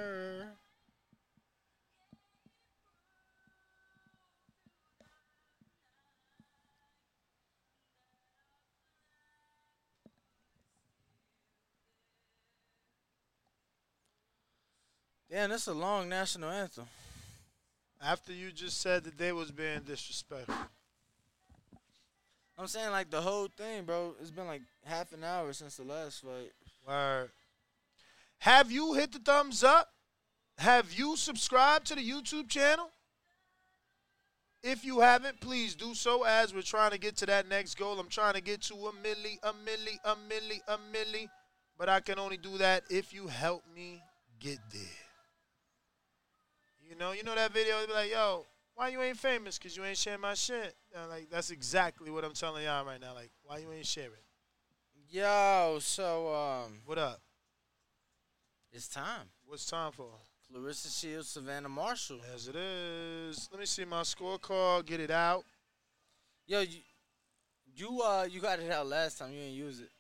[15.30, 16.86] Damn, that's a long national anthem.
[18.02, 20.55] After you just said that they was being disrespectful.
[22.56, 24.14] I'm saying like the whole thing, bro.
[24.20, 26.52] It's been like half an hour since the last fight.
[26.86, 27.30] Word.
[28.38, 29.90] Have you hit the thumbs up?
[30.59, 32.90] Have you subscribed to the YouTube channel?
[34.62, 38.00] If you haven't, please do so as we're trying to get to that next goal.
[38.00, 41.28] I'm trying to get to a milli, a milli, a milli, a milli.
[41.78, 44.02] But I can only do that if you help me
[44.40, 45.07] get there.
[46.89, 49.59] You know, you know that video, they be like, yo, why you ain't famous?
[49.59, 50.74] Cause you ain't sharing my shit.
[50.94, 53.15] And like that's exactly what I'm telling y'all right now.
[53.15, 54.12] Like, why you ain't sharing?
[55.10, 57.20] Yo, so um, What up?
[58.73, 59.27] it's time.
[59.47, 60.06] What's time for?
[60.51, 62.20] Claressa Shields, Savannah Marshall.
[62.35, 63.48] As it is.
[63.51, 64.86] Let me see my scorecard.
[64.86, 65.44] Get it out.
[66.47, 66.78] Yo, you,
[67.77, 69.32] you uh, you got it out last time.
[69.32, 69.90] You didn't use it.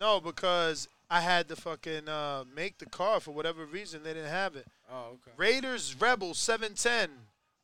[0.00, 4.30] No, because I had to fucking uh, make the car for whatever reason they didn't
[4.30, 4.66] have it.
[4.90, 5.32] Oh, okay.
[5.36, 7.10] Raiders Rebels 710.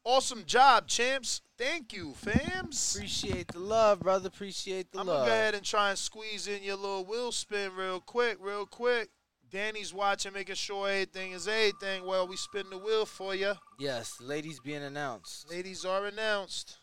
[0.05, 1.41] Awesome job, champs.
[1.57, 2.95] Thank you, fams.
[2.95, 4.29] Appreciate the love, brother.
[4.29, 5.09] Appreciate the love.
[5.09, 5.19] I'm love.
[5.20, 8.66] gonna go ahead and try and squeeze in your little wheel spin real quick, real
[8.66, 9.09] quick.
[9.51, 12.05] Danny's watching, making sure everything is everything.
[12.05, 13.55] Well, we spin the wheel for you.
[13.79, 15.51] Yes, ladies being announced.
[15.51, 16.81] Ladies are announced.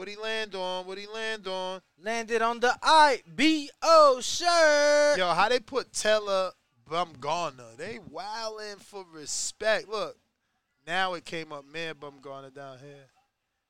[0.00, 0.86] What he land on?
[0.86, 1.82] What he land on?
[2.02, 5.18] Landed on the IBO shirt.
[5.18, 6.52] Yo, how they put Teller
[6.88, 7.76] Baumgardner?
[7.76, 9.90] They wildin' for respect.
[9.90, 10.16] Look,
[10.86, 13.10] now it came up, man, Baumgardner down here.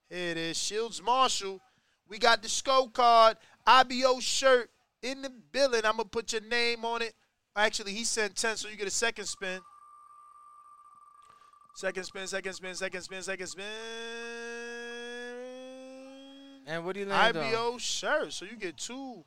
[0.08, 1.60] Here it is, Shields Marshall.
[2.08, 3.34] We got the scorecard,
[3.66, 4.70] IBO shirt
[5.02, 5.80] in the building.
[5.84, 7.14] I'm gonna put your name on it.
[7.56, 9.60] Actually, he sent 10, so you get a second spin.
[11.74, 14.69] Second spin, second spin, second spin, second spin.
[16.70, 17.44] And what do you land on?
[17.44, 18.32] IBO shirt.
[18.32, 19.24] So you get two,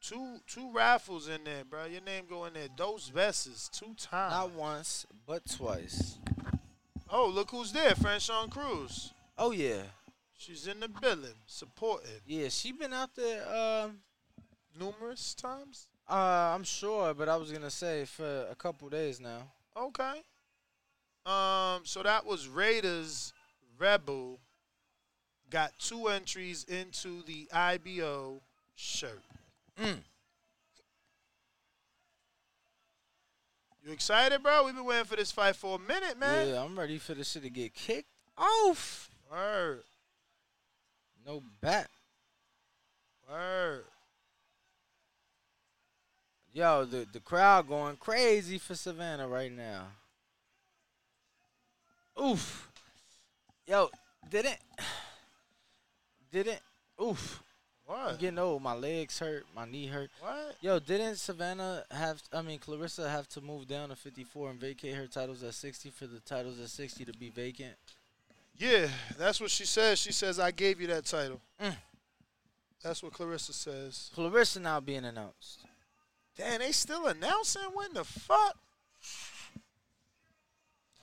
[0.00, 1.84] two, two raffles in there, bro.
[1.84, 2.68] Your name go in there.
[2.74, 4.32] Those vests two times.
[4.32, 6.18] Not once, but twice.
[7.10, 9.12] Oh, look who's there, Franchon Crews.
[9.36, 9.82] Oh yeah,
[10.38, 12.48] She's in the building, supporting yeah.
[12.48, 13.42] She been out there.
[13.54, 13.98] Um,
[14.78, 15.88] numerous times.
[16.08, 19.50] uh, I'm sure, but I was gonna say for a couple days now.
[19.76, 20.22] Okay.
[21.26, 23.34] Um, so that was Raiders
[23.78, 24.40] Rebel.
[25.50, 28.40] Got two entries into the IBO
[28.76, 29.22] shirt.
[29.80, 29.98] Mm.
[33.84, 34.64] You excited, bro?
[34.64, 36.48] We've been waiting for this fight for a minute, man.
[36.48, 38.06] Yeah, I'm ready for this shit to get kicked
[38.38, 39.10] off.
[39.30, 39.82] Word.
[41.26, 41.88] No bat.
[43.28, 43.84] Word.
[46.52, 49.86] Yo, the the crowd going crazy for Savannah right now.
[52.20, 52.68] Oof.
[53.66, 53.88] Yo,
[54.28, 54.58] didn't
[56.32, 56.60] didn't
[57.02, 57.42] oof.
[57.88, 58.18] I'm What?
[58.20, 58.62] getting old.
[58.62, 59.44] My legs hurt.
[59.54, 60.10] My knee hurt.
[60.20, 60.54] What?
[60.60, 62.22] Yo, didn't Savannah have?
[62.32, 65.90] I mean, Claressa have to move down to 54 and vacate her titles at 60
[65.90, 67.74] for the titles at 60 to be vacant.
[68.56, 68.86] Yeah,
[69.18, 69.98] that's what she says.
[69.98, 71.40] She says, I gave you that title.
[71.60, 71.74] Mm.
[72.82, 74.10] That's what Claressa says.
[74.14, 75.64] Claressa now being announced.
[76.36, 77.62] Damn, they still announcing?
[77.74, 78.56] When the fuck?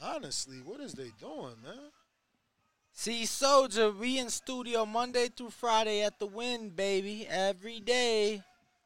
[0.02, 1.92] Honestly, what is they doing, man?
[3.00, 8.42] See, Soldier, we in studio Monday through Friday at the Win, baby, every day.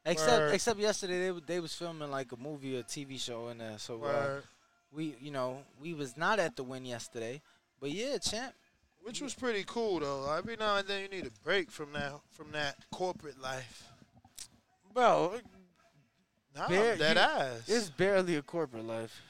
[0.05, 0.53] Except Word.
[0.53, 3.77] except yesterday, they they was filming like a movie or TV show in there.
[3.77, 4.41] So uh,
[4.91, 7.41] we, you know, we was not at the Win yesterday.
[7.79, 8.53] But yeah, champ.
[9.01, 10.29] Which was pretty cool though.
[10.37, 13.87] Every now and then you need a break from that from that corporate life.
[14.93, 15.35] Bro,
[16.53, 17.69] Nah, Bare- I'm dead you- ass.
[17.69, 19.21] it's barely a corporate life.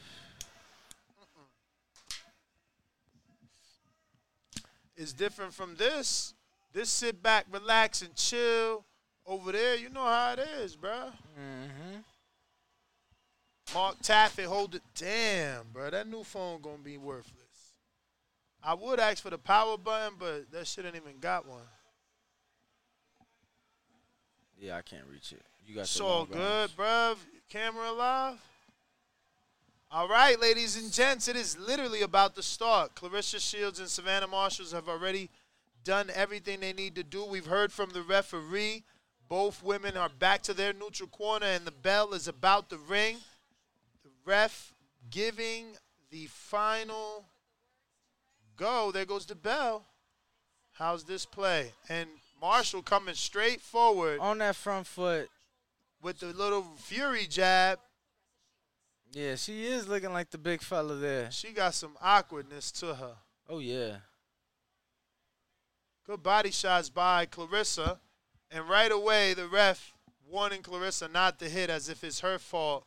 [5.01, 6.35] It's different from this.
[6.73, 8.85] This sit back, relax, and chill.
[9.25, 11.11] Over there, you know how it is, bruh.
[11.39, 12.01] Mm-hmm.
[13.73, 14.83] Mark Taffet hold it.
[14.95, 17.33] Damn, bro, that new phone gonna be worthless.
[18.63, 21.61] I would ask for the power button, but that shit ain't even got one.
[24.59, 25.41] Yeah, I can't reach it.
[25.65, 27.15] You got It's all good, bruv.
[27.49, 28.39] Camera live.
[29.93, 32.95] All right, ladies and gents, it is literally about to start.
[32.95, 35.29] Claressa Shields and Savannah Marshalls have already
[35.83, 37.25] done everything they need to do.
[37.25, 38.85] We've heard from the referee.
[39.27, 43.17] Both women are back to their neutral corner, and the bell is about to ring.
[44.05, 44.73] The ref
[45.09, 45.75] giving
[46.09, 47.25] the final
[48.55, 48.93] go.
[48.93, 49.83] There goes the bell.
[50.71, 51.73] How's this play?
[51.89, 52.07] And
[52.39, 55.29] Marshall coming straight forward On that front foot.
[56.01, 57.79] with the little fury jab.
[59.13, 61.29] Yeah, she is looking like the big fella there.
[61.31, 63.15] She got some awkwardness to her.
[63.49, 63.97] Oh yeah.
[66.05, 67.99] Good body shots by Claressa.
[68.49, 69.93] And right away, the ref
[70.29, 72.85] warning Claressa not to hit as if it's her fault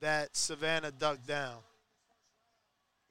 [0.00, 1.58] that Savannah ducked down.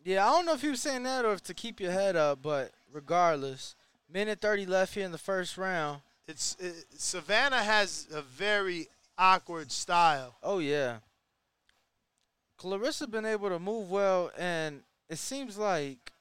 [0.03, 2.15] Yeah, I don't know if he was saying that or if to keep your head
[2.15, 3.76] up, but regardless,
[4.11, 6.02] minute 30 left here in the first round.
[6.28, 8.88] It's it, Savannah has a very
[9.18, 10.36] awkward style.
[10.44, 10.98] Oh yeah.
[12.62, 16.12] Claressa been able to move well, and it seems like,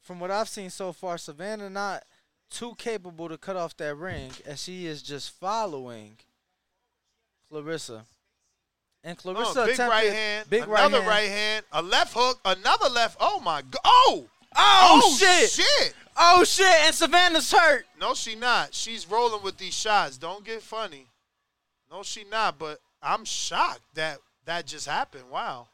[0.00, 2.04] from what I've seen so far, Savannah not
[2.50, 6.16] too capable to cut off that ring, as she is just following
[7.52, 8.02] Claressa.
[9.04, 11.06] And Claressa Oh, big attempted- right hand, big another right hand.
[11.06, 13.16] right hand, a left hook, another left.
[13.20, 13.80] Oh my god!
[13.84, 14.26] Oh!
[14.56, 15.50] oh, Oh, shit!
[15.50, 15.94] shit!
[16.16, 16.66] Oh shit!
[16.66, 17.86] And Savannah's hurt.
[17.98, 18.74] No, she not.
[18.74, 20.18] She's rolling with these shots.
[20.18, 21.06] Don't get funny.
[21.90, 22.58] No, she not.
[22.58, 24.18] But I'm shocked that
[24.50, 25.30] that just happened.
[25.30, 25.68] Wow.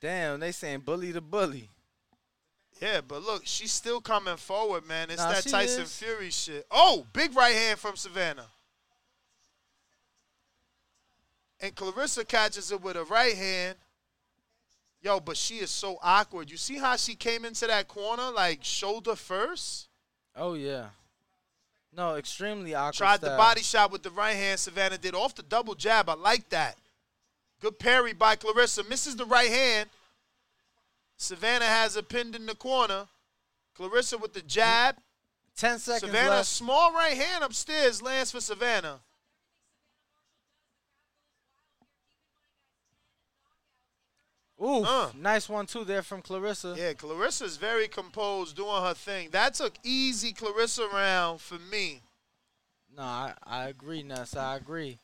[0.00, 1.70] Damn, they saying bully to bully.
[2.80, 5.10] Yeah, but look, she's still coming forward, man.
[5.10, 5.96] It's Nah, that Tyson is.
[5.96, 6.66] Fury shit.
[6.70, 8.48] Oh, big right hand from Savannah.
[11.58, 13.76] And Claressa catches it with a right hand.
[15.00, 16.50] Yo, but she is so awkward.
[16.50, 19.88] You see how she came into that corner like shoulder first?
[20.34, 20.88] Oh yeah.
[21.96, 22.94] No, extremely awkward.
[22.94, 24.60] Tried the body shot with the right hand.
[24.60, 26.10] Savannah did off the double jab.
[26.10, 26.76] I like that.
[27.60, 28.86] Good parry by Claressa.
[28.88, 29.88] Misses the right hand.
[31.16, 33.06] Savannah has it pinned in the corner.
[33.78, 34.96] Claressa with the jab.
[35.56, 36.48] Ten seconds Savannah, left.
[36.48, 39.00] small right hand upstairs lands for Savannah.
[44.62, 45.10] Ooh, Uh.
[45.14, 46.76] nice one too there from Claressa.
[46.76, 49.30] Yeah, Claressa's very composed doing her thing.
[49.30, 52.02] That took easy Claressa round for me.
[52.96, 54.34] No, I, I agree, Ness.
[54.34, 54.98] I agree.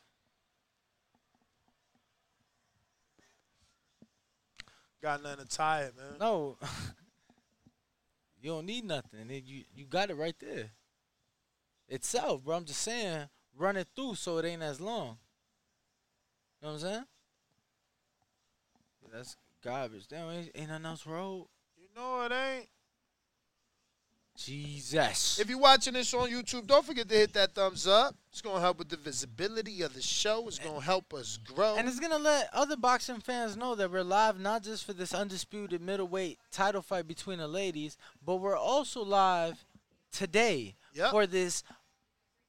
[5.02, 6.16] Got nothing to tie it, man.
[6.20, 6.56] No,
[8.40, 9.28] you don't need nothing.
[9.28, 10.70] You you got it right there.
[11.88, 12.56] Itself, bro.
[12.56, 15.18] I'm just saying, run it through so it ain't as long.
[16.60, 17.04] You know what I'm saying?
[19.12, 20.08] That's garbage.
[20.08, 21.48] Damn, ain't, ain't nothing else rolled.
[21.76, 22.68] You know it ain't.
[24.34, 25.38] Jesus.
[25.38, 28.14] If you're watching this on YouTube, don't forget to hit that thumbs up.
[28.30, 30.48] It's going to help with the visibility of the show.
[30.48, 31.76] It's going to help us grow.
[31.76, 35.12] And it's gonna let other boxing fans know that we're live not just for this
[35.12, 39.64] undisputed middleweight title fight between the ladies, but we're also live
[40.10, 40.76] today
[41.10, 41.62] for this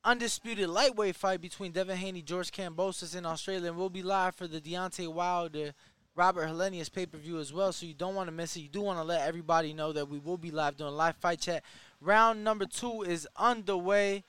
[0.05, 4.47] undisputed lightweight fight between Devin Haney, George Kambosos in Australia, and we'll be live for
[4.47, 5.73] the Deontay Wilder,
[6.15, 7.71] Robert Helenius pay per view as well.
[7.71, 8.61] So you don't want to miss it.
[8.61, 11.41] You do want to let everybody know that we will be live doing live fight
[11.41, 11.63] chat.
[12.01, 14.23] Round number two is underway,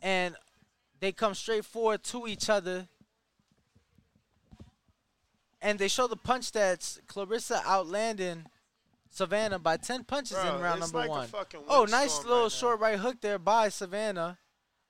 [0.00, 0.36] and
[1.00, 2.88] they come straight forward to each other
[5.62, 6.98] and they show the punch stats.
[7.06, 8.44] Claressa outlanding
[9.08, 11.28] Savannah by 10 punches Bro, in round number like one.
[11.68, 14.38] Oh, nice little right short right hook there by Savannah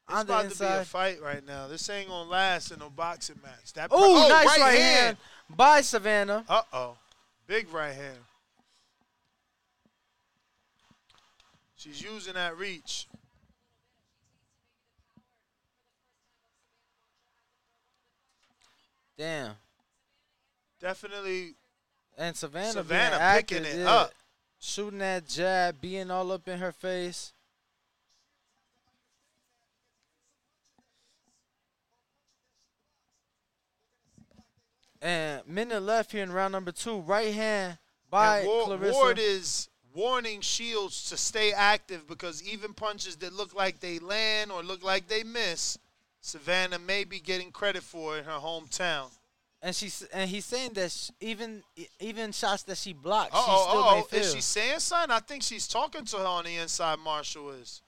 [0.09, 1.69] It's on about to be a fight right now.
[1.69, 3.73] This ain't to last in no boxing match.
[3.75, 5.17] That Oh, oh, nice right, hand.
[5.49, 6.45] by Savannah.
[6.49, 6.97] Uh-oh.
[7.47, 8.19] Big right hand.
[11.77, 13.09] She's using that reach.
[19.19, 19.53] Damn.
[20.81, 21.55] Definitely
[22.19, 23.93] And Savannah, Savannah picking active, it yeah.
[23.93, 24.13] up.
[24.61, 27.33] Shooting that jab, being all up in her face.
[35.03, 37.01] And minute left here in round number two.
[37.01, 38.93] Right hand by And Wa- Claressa.
[38.93, 44.53] Ward is warning Shields to stay active because even punches that look like they land
[44.53, 45.77] or look like they miss,
[46.21, 49.11] Savannah may be getting credit for in her hometown.
[49.61, 51.63] and she's and he's saying that sh- even
[51.99, 54.21] even shots that she blocked, she still may oh, feel.
[54.21, 55.11] is she saying something?
[55.11, 57.01] I think she's talking to her on the inside.
[57.01, 57.83] Marshall is.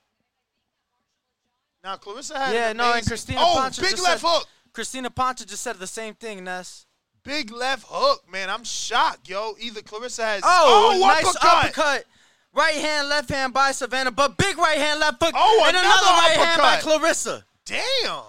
[1.85, 4.29] Now Claressa had yeah, an no, and amazing- Christina Oh, Pancha big just left said,
[4.29, 4.49] hook.
[4.73, 6.87] Crystina Poncher just said the same thing, Ness.
[7.25, 8.51] Big left hook, man.
[8.51, 9.55] I'm shocked, yo.
[9.59, 11.65] Either Claressa has oh, oh, nice uppercut.
[11.65, 12.05] uppercut.
[12.53, 15.89] Right hand, left hand by Savannah, but big right hand, left hook, Oh, and another
[15.89, 16.77] another right hand by.
[16.79, 17.43] Claressa.
[17.65, 18.23] Damn.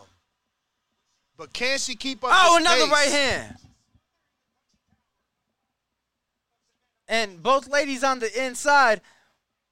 [1.37, 2.31] But can she keep up?
[2.33, 2.91] Oh, another pace?
[2.91, 3.55] right hand.
[7.07, 9.01] And both ladies on the inside.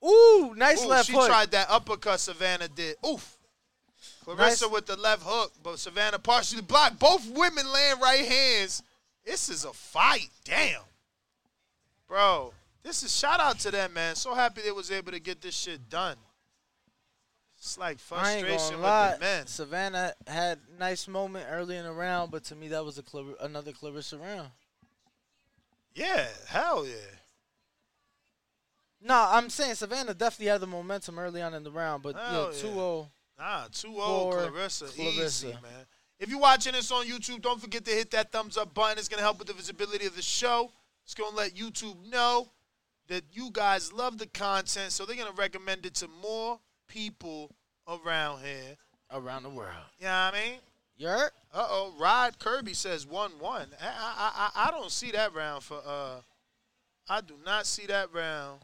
[0.05, 1.27] Ooh, nice Ooh, left she hook.
[1.27, 2.97] tried that uppercut Savannah did.
[3.07, 3.37] Oof.
[4.25, 4.69] Claressa Nice.
[4.69, 6.99] with the left hook, but Savannah partially blocked.
[6.99, 8.83] Both women land right hands.
[9.25, 10.29] This is a fight.
[10.43, 10.81] Damn.
[12.07, 14.15] Bro, this is shout out to them, man.
[14.15, 16.17] So happy they was able to get this shit done.
[17.57, 19.13] It's like frustration with lie.
[19.13, 19.47] the men.
[19.47, 23.37] Savannah had nice moment early in the round, but to me that was a Clar-
[23.39, 24.49] another Claressa round.
[25.95, 26.93] Yeah, hell yeah.
[29.01, 32.51] No, I'm saying Savannah definitely had the momentum early on in the round, but Hell
[32.53, 32.75] yeah, yeah.
[32.75, 33.09] 2-0.
[33.39, 34.83] Nah, 2 0 For Claressa.
[34.83, 35.25] Claressa.
[35.25, 35.85] Easy, man.
[36.19, 38.97] If you're watching this on YouTube, don't forget to hit that thumbs up button.
[38.97, 40.71] It's going to help with the visibility of the show.
[41.03, 42.49] It's going to let YouTube know
[43.07, 47.51] that you guys love the content, so they're going to recommend it to more people
[47.87, 48.77] around here.
[49.11, 49.69] Around the world.
[49.99, 50.59] You know what I mean?
[50.97, 51.33] Yurt?
[51.53, 51.93] Uh oh.
[51.99, 53.67] Rod Kirby says 1 1.
[53.81, 56.21] I, I, I, I don't see that round for, uh,
[57.09, 58.61] I do not see that round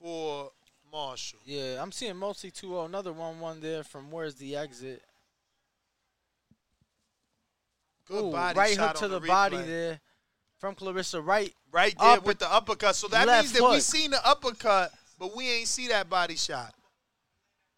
[0.00, 0.50] for
[0.90, 1.38] Marshall.
[1.44, 2.86] Yeah, I'm seeing mostly 2-0.
[2.86, 5.02] Another 1-1 there from where's the exit.
[8.12, 10.00] Good Ooh, body right hook to the, the body there
[10.58, 11.24] from Claressa.
[11.24, 12.94] Right, right there upper- with the uppercut.
[12.94, 13.80] So that means that we hook.
[13.80, 16.74] seen the uppercut, but we ain't see that body shot.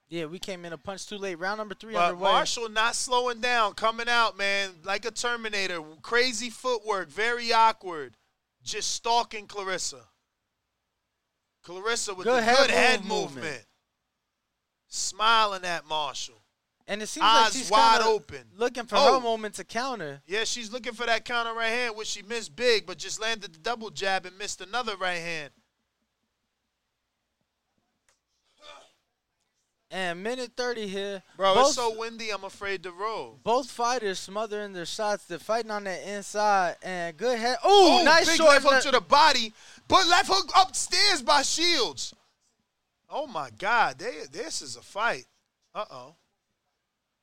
[0.08, 1.36] Yeah, we came in a punch too late.
[1.38, 2.32] Round number three But underway.
[2.32, 5.80] Marshall not slowing down, coming out, man, like a Terminator.
[6.02, 8.16] Crazy footwork, very awkward.
[8.62, 10.00] Just stalking Claressa.
[11.64, 13.34] Claressa with Good the head good head movement.
[13.36, 13.64] movement.
[14.88, 16.43] Smiling at Marshall.
[16.86, 18.44] And it seems Eyes like she's wide open.
[18.56, 19.14] looking for Oh.
[19.14, 20.22] her moment to counter.
[20.26, 23.52] Yeah, she's looking for that counter right hand, which she missed big, but just landed
[23.54, 25.50] the double jab and missed another right hand.
[29.90, 31.22] And minute 30 here.
[31.36, 33.38] Bro, both, it's so windy, I'm afraid to roll.
[33.44, 35.24] both fighters smothering their shots.
[35.26, 36.76] They're fighting on the inside.
[36.82, 37.58] And good head.
[37.64, 39.52] Ooh, Oh, nice big short left hook to the body,
[39.86, 42.12] but left hook upstairs by Shields.
[43.08, 45.26] Oh my God, they, this is a fight.
[45.72, 46.14] Uh oh.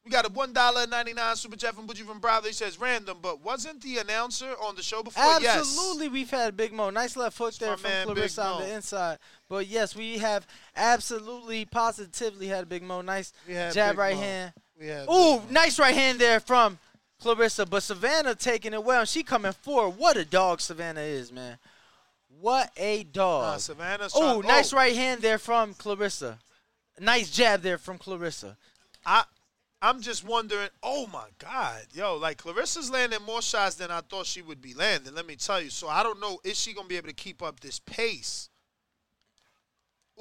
[0.03, 2.19] We got a one dollar ninety nine super chat from Butchie from.
[2.43, 5.23] He says random, but wasn't the announcer on the show before?
[5.39, 5.59] Yes.
[5.59, 6.89] Absolutely, we've had Big Mo.
[6.89, 9.19] Nice left hook there from man, Claressa on the inside.
[9.47, 13.01] But yes, we have absolutely, positively had Big Mo.
[13.01, 14.21] Nice jab Big right Mo.
[14.21, 14.53] hand.
[15.11, 16.79] Ooh, nice right hand there from
[17.23, 17.69] Claressa.
[17.69, 19.05] But Savannah taking it well.
[19.05, 19.99] She coming forward.
[19.99, 21.59] What a dog Savannah is, man.
[22.39, 23.59] What a Nah, dog.
[23.59, 26.39] Savannah's Ooh, nice oh, right hand there from Claressa.
[26.99, 28.55] Nice jab there from Claressa.
[29.05, 29.25] I,
[29.81, 30.69] I'm just wondering.
[30.83, 34.73] Oh my God, yo, like Claressa's landing more shots than I thought she would be
[34.73, 35.15] landing.
[35.15, 35.69] Let me tell you.
[35.69, 36.39] So I don't know.
[36.43, 38.49] Is she gonna be able to keep up this pace?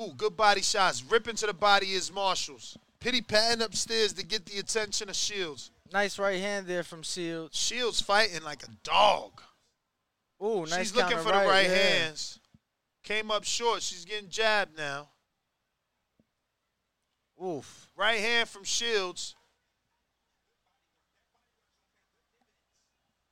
[0.00, 1.04] Ooh, good body shots.
[1.04, 2.78] Ripping to the body is Marshalls.
[3.00, 5.70] Pity patting upstairs to get the attention of Shields.
[5.92, 7.56] Nice right hand there from Shields.
[7.56, 9.42] Shields fighting like a dog.
[10.42, 11.76] Ooh, nice She's looking for the right yeah.
[11.76, 12.38] hands.
[13.02, 13.82] Came up short.
[13.82, 15.08] She's getting jabbed now.
[17.44, 17.90] Oof.
[17.96, 19.34] Right hand from Shields.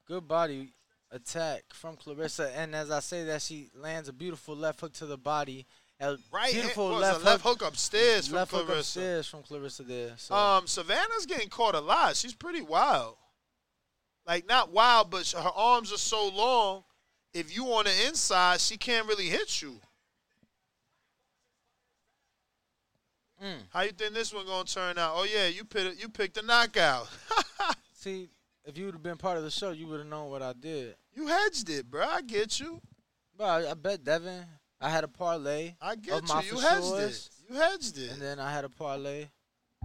[0.09, 0.73] Good body
[1.11, 5.07] attack from Claressa, and as I say that, she lands a beautiful left hook to
[5.07, 5.67] the body.
[6.01, 8.79] A Right beautiful hand, left, a left hook upstairs from left hook Claressa.
[8.79, 10.15] upstairs from Claressa there.
[10.17, 12.17] So Um, Savannah's getting caught a lot.
[12.17, 13.17] She's pretty wild.
[14.27, 16.85] Like not wild, but her arms are so long.
[17.35, 19.81] If you on the inside, she can't really hit you.
[23.43, 23.63] Mm.
[23.71, 25.15] How you think this one gonna turn out?
[25.17, 27.09] Oh yeah, you picked you picked a knockout.
[27.93, 28.29] see,
[28.65, 30.53] if you would have been part of the show, you would have known what I
[30.53, 30.97] did.
[31.15, 32.05] you hedged it, bro.
[32.07, 32.81] I get you.
[33.37, 34.45] But I, I bet Devin.
[34.81, 36.41] I had a parlay I get you.
[36.53, 37.31] You hedged it.
[37.49, 38.13] You hedged it.
[38.13, 39.27] and then I had a parlay.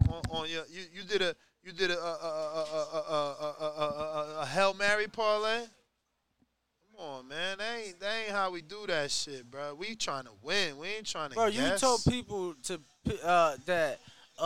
[0.10, 4.38] on, on your, you you did a you did a a a a a, a,
[4.42, 5.62] a, hail mary parlay.
[5.62, 7.58] Come on, man.
[7.58, 9.74] That ain't that ain't how we do that shit, bro.
[9.74, 10.78] We trying to win.
[10.78, 11.36] We ain't trying to.
[11.36, 12.80] Bro, you told people to
[13.24, 14.00] uh, that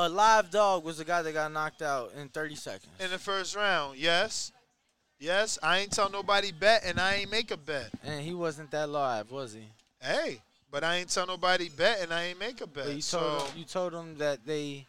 [0.06, 2.92] a live dog was the guy that got knocked out in 30 seconds.
[3.00, 3.98] in the first round.
[3.98, 4.52] Yes,
[5.20, 5.58] yes.
[5.64, 7.90] I ain't tell nobody bet, and I ain't make a bet.
[8.04, 9.68] And he wasn't that live, was he?
[10.02, 10.42] Hey,
[10.72, 12.86] but I ain't tell nobody bet, and I ain't make a bet.
[12.86, 14.86] But you so told him, you told them that they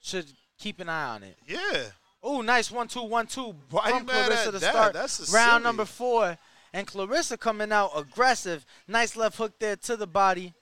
[0.00, 0.26] should
[0.58, 1.36] keep an eye on it.
[1.46, 1.82] yeah,
[2.24, 4.60] Oh, nice one two one two Why you from mad Claressa at to that?
[4.70, 5.62] start That's round silly.
[5.64, 6.38] number four,
[6.72, 8.64] and Claressa coming out aggressive.
[8.86, 10.54] Nice left hook there to the body.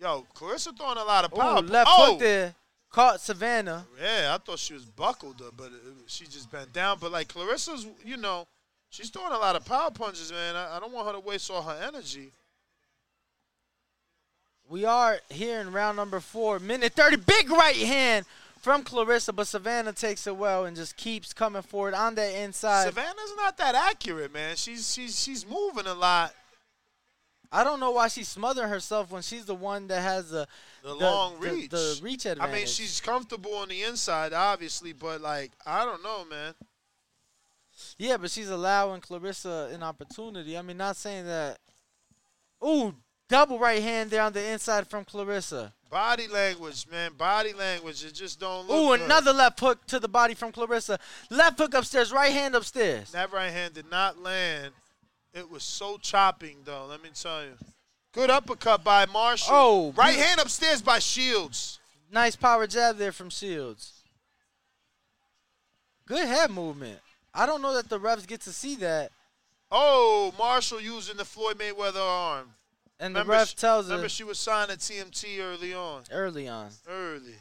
[0.00, 1.60] Yo, Claressa throwing a lot of power.
[1.62, 2.54] left oh, hook there.
[2.90, 3.86] caught Savannah.
[4.00, 5.72] Yeah, I thought she was buckled up, but it,
[6.06, 6.98] she just bent down.
[7.00, 8.46] But like Claressa's, you know,
[8.90, 10.54] she's throwing a lot of power punches, man.
[10.54, 12.32] I, I don't want her to waste all her energy.
[14.68, 17.18] We are here in round number four, minute 30.
[17.18, 18.26] Big right hand
[18.60, 22.86] from Claressa, but Savannah takes it well and just keeps coming forward on that inside.
[22.86, 24.56] Savannah's not that accurate, man.
[24.56, 26.34] She's she's she's moving a lot.
[27.52, 30.46] I don't know why she's smothering herself when she's the one that has the
[30.82, 31.70] The, long the- reach.
[31.70, 32.52] the reach advantage.
[32.52, 36.54] I mean, she's comfortable on the inside, obviously, but like I don't know, man.
[37.98, 40.56] Yeah, but she's allowing Claressa an opportunity.
[40.56, 41.58] I mean, not saying that.
[42.64, 42.94] Ooh,
[43.28, 45.72] double right hand there on the inside from Claressa.
[45.90, 47.12] Body language, man.
[47.16, 48.02] Body language.
[48.04, 48.76] It just don't look.
[48.76, 49.04] Ooh, good.
[49.04, 50.98] another left hook to the body from Claressa.
[51.30, 53.12] Left hook upstairs, right hand upstairs.
[53.12, 54.72] That right hand did not land.
[55.36, 56.86] It was so chopping, though.
[56.86, 57.52] Let me tell you.
[58.12, 59.54] Good uppercut by Marshall.
[59.54, 61.78] Oh, right hand upstairs by Shields.
[62.10, 63.92] Nice power jab there from Shields.
[66.06, 67.00] Good head movement.
[67.34, 69.12] I don't know that the refs get to see that.
[69.70, 72.54] Oh, Marshall using the Floyd Mayweather arm.
[72.98, 76.04] And the ref she- tells Remember her she was signed at TMT early on.
[76.10, 76.70] early on.
[76.88, 77.34] Early.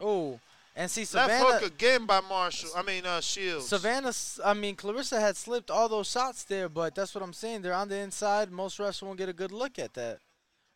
[0.00, 0.40] Oh,
[0.74, 1.58] and see Left Savannah.
[1.58, 2.70] hook again by Marshall.
[2.76, 3.68] I mean, uh, Shields.
[3.68, 4.12] Savannah,
[4.44, 7.62] I mean Claressa had slipped all those shots there, but that's what I'm saying.
[7.62, 8.50] They're on the inside.
[8.50, 10.18] Most refs won't get a good look at that.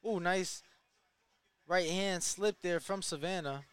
[0.06, 0.62] Ooh, nice
[1.66, 3.64] right hand slip there from Savannah.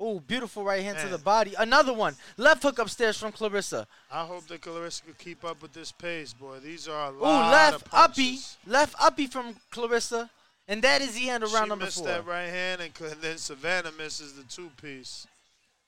[0.00, 1.54] Ooh, beautiful right hand to the body.
[1.56, 2.16] Another one.
[2.36, 3.86] Left hook upstairs from Claressa.
[4.10, 6.58] I hope that Claressa could keep up with this pace, boy.
[6.58, 8.38] These are a Ooh, lot left of uppy.
[8.66, 10.28] Left uppy from Claressa.
[10.66, 12.06] And that is the end of round she number missed four.
[12.06, 15.26] that right hand, and then Savannah misses the two piece.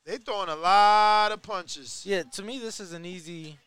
[0.04, 2.02] They throwing a lot of punches.
[2.04, 3.58] Yeah, to me, this is an easy.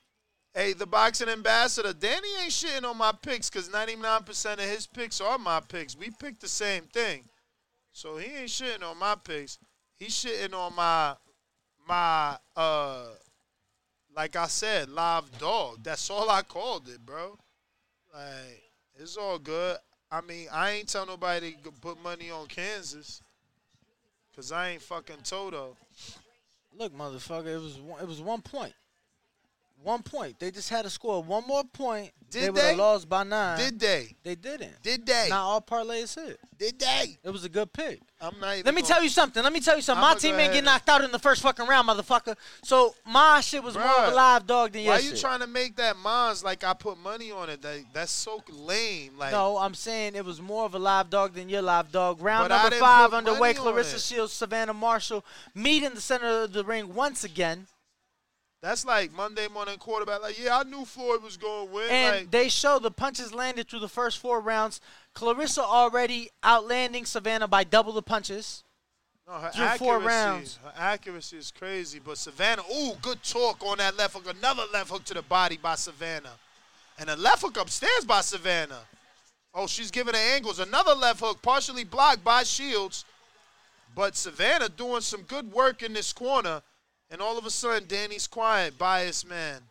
[0.54, 5.22] Hey, the boxing ambassador, Danny ain't shitting on my picks because 99% of his picks
[5.22, 5.96] are my picks.
[5.98, 7.24] We picked the same thing.
[7.92, 9.58] So he ain't shitting on my picks.
[9.96, 11.16] He's shitting on my
[11.88, 13.06] my uh
[14.16, 15.84] like I said, live dog.
[15.84, 17.38] That's all I called it, bro.
[18.12, 18.64] Like,
[18.96, 19.78] it's all good.
[20.12, 23.22] I mean, I ain't tell nobody to put money on Kansas.
[24.36, 25.76] Cause I ain't fucking Toto.
[26.78, 28.74] Look, motherfucker, it was one, it was one point.
[29.84, 30.40] One point.
[30.40, 32.12] They just had to score one more point.
[32.30, 32.76] Did they would have they?
[32.76, 33.58] lost by nine.
[33.58, 34.14] Did they?
[34.24, 34.82] They didn't.
[34.84, 35.28] Did they?
[35.30, 36.38] Not all parlays hit.
[36.58, 37.18] Did they?
[37.24, 38.02] It was a good pick.
[38.20, 39.42] I'm not even Let me gonna- tell you something.
[39.42, 40.04] Let me tell you something.
[40.04, 42.36] I'ma my team go ain't get knocked out in the first fucking round, motherfucker.
[42.64, 45.04] So my shit was more of a live dog than your shit.
[45.04, 45.16] Why shit.
[45.16, 47.62] you trying to make that mines like I put money on it?
[47.62, 49.18] That, that's so lame.
[49.18, 52.22] Like no, I'm saying it was more of a live dog than your live dog.
[52.22, 53.54] Round But I number didn't five put underway.
[53.54, 54.02] money on Claressa it.
[54.02, 55.24] Shields, Savannah Marshall
[55.56, 57.68] meet in the center of the ring once again.
[58.68, 60.22] That's like Monday morning quarterback.
[60.22, 61.90] Like yeah, I knew Floyd was going to win.
[61.90, 64.82] And like they show the punches landed through the first four rounds.
[65.16, 68.66] Claressa already outlanding Savannah by double the punches.
[69.26, 70.60] no, her through accuracy, four rounds.
[70.62, 72.02] her accuracy is crazy.
[72.04, 74.36] But Savannah, ooh, good talk on that left hook.
[74.38, 76.36] Another left hook to the body by Savannah,
[77.00, 78.82] and a left hook upstairs by Savannah.
[79.56, 80.60] Oh, she's giving her angles.
[80.60, 83.06] Another left hook, partially blocked by Shields.
[83.96, 86.62] But Savannah doing some good work in this corner,
[87.10, 89.62] and all of a sudden, Danny's quiet, biased man.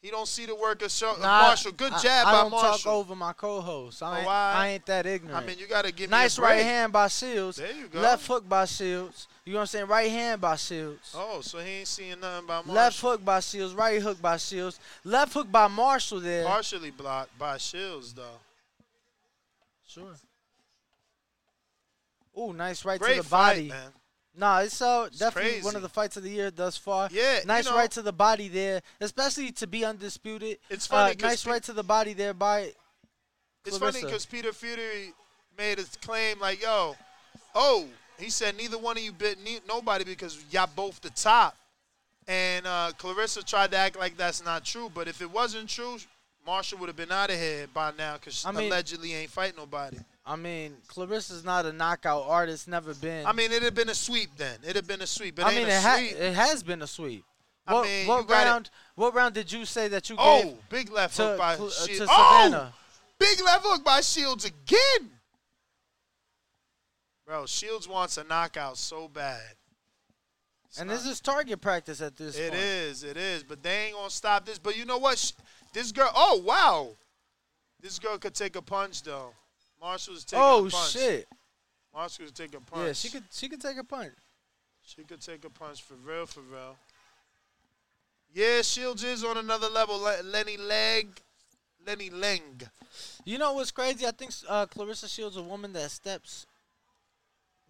[0.00, 1.70] He don't see the work of Nah, Marshall.
[1.70, 2.78] Good I- jab I, by don't Marshall.
[2.78, 4.02] talk over my co-host.
[4.02, 4.52] I Oh, ain't, why?
[4.56, 5.40] I ain't that ignorant.
[5.44, 6.56] I mean, you got to give nice me a break.
[6.56, 7.58] right hand by Shields.
[7.58, 8.00] There you go.
[8.00, 9.28] Left hook by Shields.
[9.44, 9.86] You know what I'm saying?
[9.86, 11.14] Right hand by Shields.
[11.16, 12.74] Oh, so he ain't seeing nothing by Marshall.
[12.74, 13.74] Left hook by Shields.
[13.74, 14.80] Right hook by Shields.
[15.04, 16.46] Left hook by Marshall there.
[16.46, 18.40] Partially blocked by Shields, though.
[19.86, 20.16] Sure.
[22.38, 23.68] Ooh, nice right Great to the fight, body.
[23.68, 23.92] man.
[24.34, 25.64] Nah, it's so definitely crazy.
[25.64, 27.08] one of the fights of the year thus far.
[27.12, 30.58] Yeah, you nice know- right to the body there, especially to be undisputed.
[30.70, 32.72] It's funny Uh, nice pe- right to the body there by.
[33.64, 33.80] It's Claressa.
[33.80, 35.12] funny because Peter Fury
[35.58, 36.96] made a claim like, "Yo,
[37.54, 37.88] oh,"
[38.18, 41.54] he said, "Neither one of you bit ne- nobody because y'all both the top."
[42.26, 45.98] And uh, Claressa tried to act like that's not true, but if it wasn't true,
[46.46, 49.56] Marshall would have been out of here by now because I mean- allegedly ain't fight
[49.56, 49.98] nobody.
[50.24, 53.26] I mean, Claressa's not a knockout artist, never been.
[53.26, 54.56] I mean, it'd have been a sweep then.
[54.62, 55.38] It'd have been a sweep.
[55.38, 57.24] It I mean, a it, ha- it has been a sweep.
[57.66, 58.70] I What, mean, what you got it- round?
[58.94, 61.66] What round did you say that you oh, gave big left to, hook by Cl-
[61.68, 61.98] uh, Shields.
[61.98, 62.72] to oh, Savannah?
[63.18, 65.10] big left hook by Shields again.
[67.26, 69.40] Bro, Shields wants a knockout so bad.
[70.68, 72.62] It's and not- this is target practice at this It point.
[72.62, 74.58] is, it is, but they ain't gonna stop this.
[74.58, 75.32] But you know what?
[75.72, 76.90] This girl, oh wow,
[77.80, 79.34] this girl could take a punch though.
[79.82, 80.74] Marshall's taking Oh a punch.
[80.74, 81.28] Oh shit!
[81.92, 82.86] Marshall's taking a punch.
[82.86, 83.24] Yeah, she could.
[83.32, 84.12] She could take a punch.
[84.84, 86.76] She could take a punch for real, for real.
[88.32, 89.98] Yeah, Shields is on another level.
[90.24, 91.20] Lenny Leg,
[91.86, 92.68] Lenny Leng.
[93.24, 94.06] You know what's crazy?
[94.06, 96.46] I think uh, Claressa Shields is a woman that steps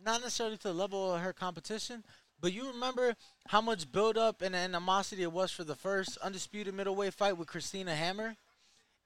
[0.04, 2.04] not necessarily to the level of her competition,
[2.40, 3.14] but you remember
[3.48, 7.48] how much build up and animosity it was for the first undisputed middleweight fight with
[7.48, 8.36] Christina Hammer?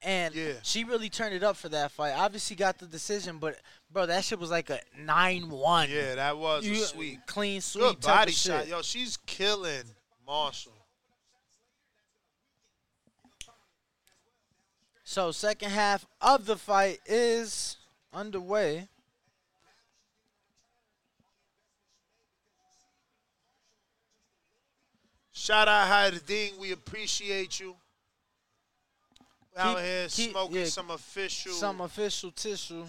[0.06, 0.52] And Yeah.
[0.62, 2.12] she really turned it up for that fight.
[2.12, 3.58] Obviously got the decision, but
[3.90, 5.90] bro, that shit was like a nine one.
[5.90, 7.26] Yeah, that was a You- sweet.
[7.26, 8.60] clean sweep Good body shot.
[8.60, 8.68] shit.
[8.68, 10.72] Yo, she's killing Marshall.
[15.02, 17.76] So second half of the fight is
[18.12, 18.88] underway.
[25.32, 26.56] Shout out Hayreddin.
[26.58, 27.76] We appreciate you.
[29.56, 31.52] Out Keep- here keep- smoking yeah, some official.
[31.52, 32.84] Some official tissue.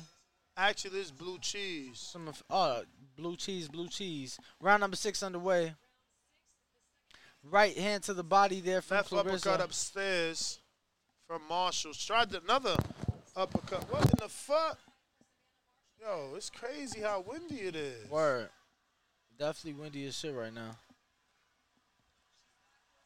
[0.58, 2.00] Actually, this blue cheese.
[2.00, 2.84] Some of oh
[3.16, 4.40] blue cheese, blue cheese.
[4.60, 5.74] Round number six underway.
[7.44, 9.20] Right hand to the body there from Left Claressa.
[9.20, 10.60] uppercut upstairs
[11.26, 11.94] from Marshall.
[11.94, 12.76] Tried another
[13.36, 13.90] uppercut.
[13.92, 14.78] What in the fuck?
[16.02, 18.10] Yo, it's crazy how windy it is.
[18.10, 18.50] Word.
[19.40, 20.76] Definitely windy as shit right now.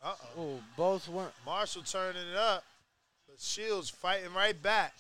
[0.02, 0.40] Uh oh.
[0.40, 1.32] Oh, both went.
[1.46, 2.64] Marshall turning it up.
[3.32, 4.94] But Shields fighting right back.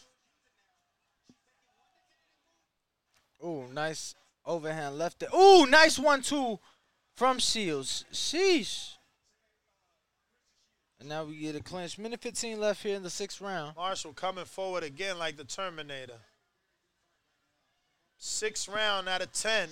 [3.43, 5.19] Ooh, nice overhand left.
[5.19, 5.29] there.
[5.35, 6.57] Ooh, nice one two
[7.13, 8.05] from Shields.
[8.13, 8.93] Sheesh.
[10.99, 11.97] And now we get a clinch.
[11.97, 13.75] Minute 15 left here in the sixth round.
[13.75, 16.19] Marshall coming forward again like the Terminator.
[18.17, 19.67] Six round out of ten.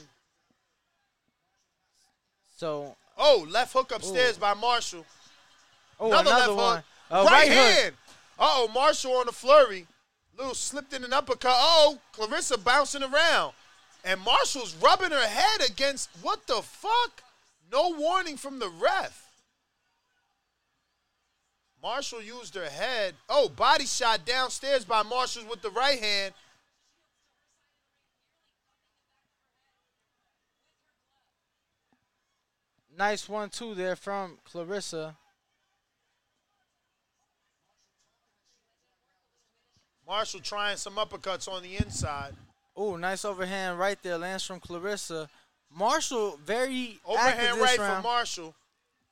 [2.57, 5.05] So, Oh, left hook upstairs by Marshall.
[5.99, 6.75] oh, another, another, left one.
[6.77, 6.85] hook.
[7.11, 7.83] Uh, right, right hook.
[7.83, 7.95] hand.
[8.39, 9.85] Oh, Marshall on the flurry.
[10.37, 11.53] Little slipped in an uppercut.
[11.53, 13.53] Oh, Claressa bouncing around.
[14.05, 17.21] And Marshall's rubbing her head against what the fuck?
[17.71, 19.25] No warning from the ref.
[21.83, 23.15] Marshall used her head.
[23.27, 26.33] Oh, body shot downstairs by Marshall with the right hand.
[32.97, 35.15] Nice one two there from Claressa.
[40.09, 42.33] Marshall trying some uppercuts on the inside.
[42.79, 44.17] Ooh, nice overhand right there.
[44.17, 45.27] Lands from Claressa.
[45.71, 47.93] Marshall very Overhand right round.
[47.93, 48.55] from Marshall,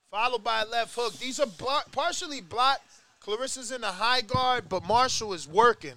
[0.09, 1.13] followed by a left hook.
[1.19, 2.81] These are block, partially blocked.
[3.23, 5.93] Claressa's in the high guard, but Marshall is working.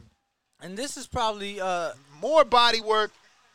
[0.60, 3.10] And this is probably uh more body work.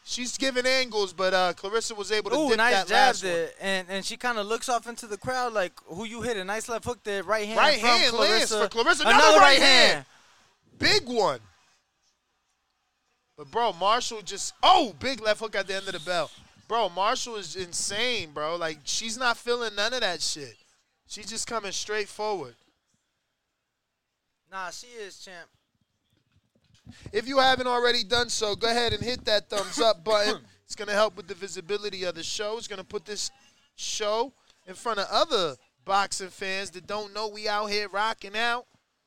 [0.08, 3.22] She's giving angles, but uh, Claressa was able to Ooh, dip nice that jab last
[3.22, 6.38] there, and and she kind of looks off into the crowd like, "Who you hit?"
[6.38, 7.58] A nice left hook there, right hand.
[7.58, 8.20] Right hand Claressa.
[8.20, 9.02] lands for Claressa.
[9.02, 9.94] Another, Another right right hand.
[9.94, 10.06] hand.
[10.78, 11.40] Big one.
[13.38, 16.32] But bro, Marshall just oh, big left hook at the end of the bell.
[16.68, 18.56] Bro, Marshall is insane, bro.
[18.56, 20.56] Like she's not feeling none of that shit.
[21.08, 22.56] She's just coming straight forward.
[24.52, 25.48] Nah, she is champ.
[27.12, 30.42] If you haven't already done so, go ahead and hit that thumbs up button.
[30.66, 32.58] It's going to help with the visibility of the show.
[32.58, 33.30] It's going to put this
[33.76, 34.34] show
[34.66, 38.66] in front of other boxing fans that don't know we out here rocking out.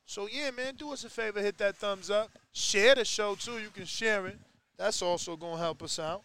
[0.09, 2.31] So, yeah, man, do us a favor, hit that thumbs up.
[2.51, 3.59] Share the show, too.
[3.59, 4.39] You can share it.
[4.75, 6.23] That's also going to help us out.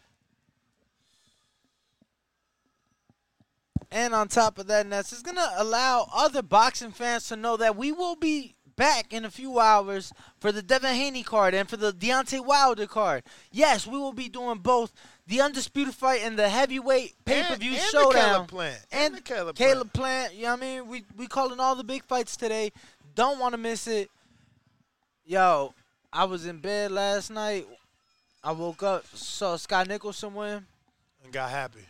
[3.92, 7.58] And on top of that, Ness, it's going to allow other boxing fans to know
[7.58, 11.68] that we will be back in a few hours for the Devin Haney card and
[11.68, 13.22] for the Deontay Wilder card.
[13.52, 14.92] Yes, we will be doing both
[15.26, 18.30] the Undisputed Fight and the Heavyweight pay-per-view and the showdown.
[18.30, 18.86] Caleb Plant.
[18.90, 20.34] And the Caleb Caleb Plant.
[20.34, 20.88] You know what I mean?
[20.88, 22.72] We, we calling all the big fights today.
[23.14, 24.10] Don't want to miss it.
[25.24, 25.74] Yo,
[26.12, 27.66] I was in bed last night.
[28.42, 30.66] I woke up, saw Scott Nicholson win.
[31.22, 31.86] And got happy.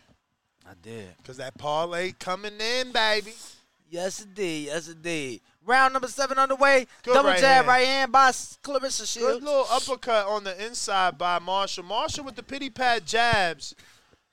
[0.65, 1.17] I did.
[1.17, 3.33] Because that parlay coming in, baby.
[3.89, 4.65] Yes, it did.
[4.65, 5.41] Yes, it did.
[5.65, 6.87] Round number seven underway.
[7.03, 7.67] Good Double right jab hand.
[7.67, 9.39] right hand by Claressa Shields.
[9.39, 11.83] Good little uppercut on the inside by Marshall.
[11.83, 13.75] Marshall with the pity pad jabs.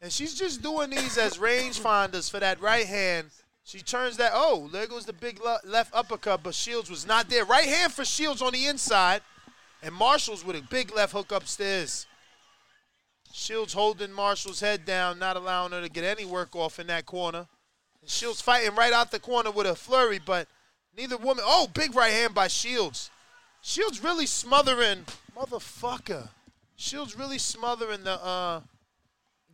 [0.01, 3.29] And she's just doing these as rangefinders for that right hand.
[3.65, 4.33] She turns that.
[4.35, 7.45] Oh, there goes the big le- left uppercut, but Shields was not there.
[7.45, 9.23] Right hand for Shields on the inside.
[9.83, 12.07] And Marshall's with a big left hook upstairs.
[13.33, 17.07] Shields holding Marshall's head down, not allowing her to get any work off in that
[17.07, 17.47] corner.
[18.01, 20.49] And Shields fighting right out the corner with a flurry, but
[20.97, 21.45] neither woman.
[21.47, 23.11] Oh, big right hand by Shields.
[23.63, 25.07] Shields really smothering,
[25.37, 26.29] motherfucker.
[26.77, 28.61] Shields really smothering the uh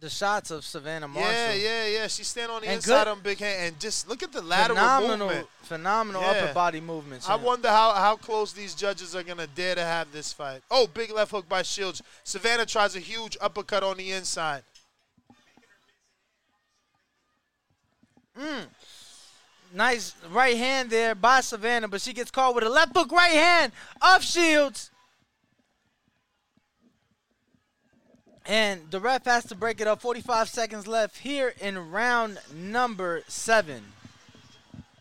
[0.01, 1.33] the shots of Savannah Marshall.
[1.33, 2.07] yeah, yeah, yeah.
[2.07, 4.41] She's standing on the And inside good- on big hand and just look at the
[4.41, 5.49] lateral phenomenal, movement.
[5.63, 6.29] phenomenal Yeah.
[6.31, 7.29] upper body movements.
[7.29, 10.63] I wonder how, how close these judges are gonna dare to have this fight.
[10.71, 12.01] Oh, big left hook by Shields.
[12.23, 14.63] Savannah tries a huge uppercut on the inside.
[18.39, 18.67] Mm.
[19.75, 23.33] Nice right hand there by Savannah, but she gets caught with a left hook right
[23.33, 24.91] hand of Shields.
[28.49, 30.01] And the ref has to break it up.
[30.01, 33.93] 45 seconds left here in round number seven.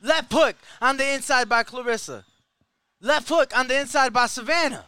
[0.02, 2.24] Left hook on the inside by Claressa.
[3.02, 4.84] Left hook on the inside by Savannah.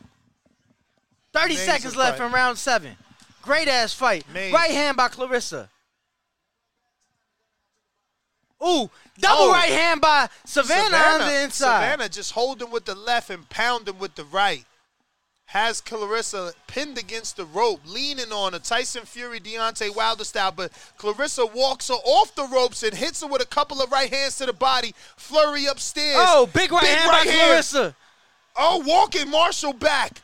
[1.32, 2.26] 30 Amazing seconds left fight.
[2.28, 2.98] in round seven.
[3.42, 4.26] Great ass fight.
[4.30, 4.54] Amazing.
[4.54, 5.70] Right hand by Claressa.
[8.62, 9.52] Ooh, double Oh.
[9.54, 11.82] right hand by Savannah, on the inside.
[11.92, 14.66] Savannah just holding with the left and pounding with the right.
[15.50, 20.72] Has Claressa pinned against the rope, leaning on a Tyson Fury, Deontay Wilder style, but
[21.00, 24.38] Claressa walks her off the ropes and hits her with a couple of right hands
[24.38, 24.94] to the body.
[25.18, 26.18] Flurry upstairs.
[26.20, 27.96] Oh, big right hand by Claressa.
[28.56, 30.22] Oh, walking Marshall back.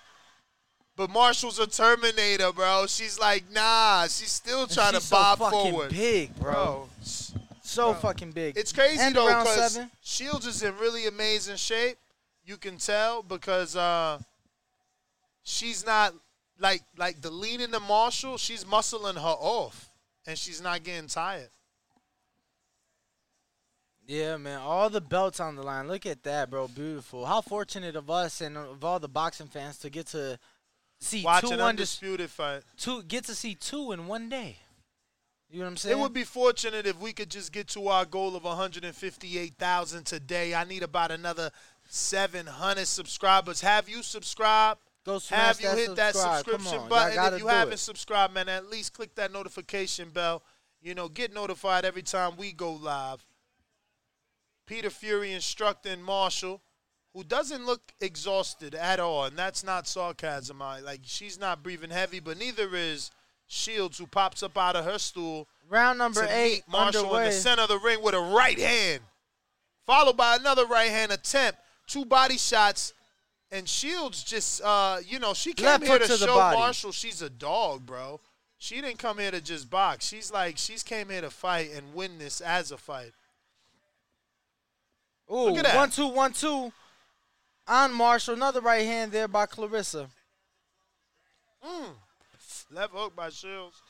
[0.95, 2.85] But Marshall's a Terminator, bro.
[2.87, 4.03] She's like, nah.
[4.03, 5.89] She's still trying she's to so bob fucking forward.
[5.89, 6.53] big, bro.
[6.53, 6.89] Bro,
[7.63, 8.57] So fucking big.
[8.57, 9.79] It's crazy End though, because.
[10.03, 11.97] Shields is in really amazing shape.
[12.45, 14.19] You can tell because uh,
[15.45, 16.13] she's not
[16.59, 18.37] like like the lean the Marshall.
[18.37, 19.89] She's muscling her off,
[20.27, 21.49] and she's not getting tired.
[24.07, 24.59] Yeah, man.
[24.59, 25.87] All the belts on the line.
[25.87, 26.67] Look at that, bro.
[26.67, 27.25] Beautiful.
[27.25, 30.37] How fortunate of us and of all the boxing fans to get to
[30.99, 32.61] see Watch two an undis- undisputed fight.
[32.77, 34.57] two get to see two in one day.
[35.49, 35.97] You know what I'm saying?
[35.97, 40.53] It would be fortunate if we could just get to our goal of 158,000 today.
[40.53, 41.51] I need about another
[41.87, 43.61] 700 subscribers.
[43.61, 44.81] Have you subscribed?
[45.05, 46.45] Go smash Have you that hit that subscribe.
[46.45, 47.33] Come subscription on, button?
[47.33, 47.79] If you haven't it.
[47.79, 50.41] subscribed, man, at least click that notification bell.
[50.81, 53.25] You know, get notified every time we go live.
[54.67, 56.61] Peter Fury instructing Marshall,
[57.13, 60.61] who doesn't look exhausted at all, and that's not sarcasm.
[60.61, 63.11] I like she's not breathing heavy, but neither is
[63.47, 65.47] Shields, who pops up out of her stool.
[65.69, 68.57] Round number to eight meet Marshall in the center of the ring with a right
[68.57, 69.01] hand,
[69.85, 72.93] followed by another right hand attempt, two body shots,
[73.55, 76.57] and Shields just, uh, you know, she came Left here to, to show body.
[76.57, 78.19] Marshall she's a dog, bro.
[78.57, 80.07] She didn't come here to just box.
[80.07, 83.11] She's like, she's came here to fight and win this as a fight.
[85.31, 85.75] Ooh, Look at that.
[85.75, 86.71] one two one two
[87.67, 88.35] on Marshall.
[88.35, 90.07] Another right hand there by Claressa.
[91.65, 91.95] Mm.
[92.71, 93.81] Left hook by Shields.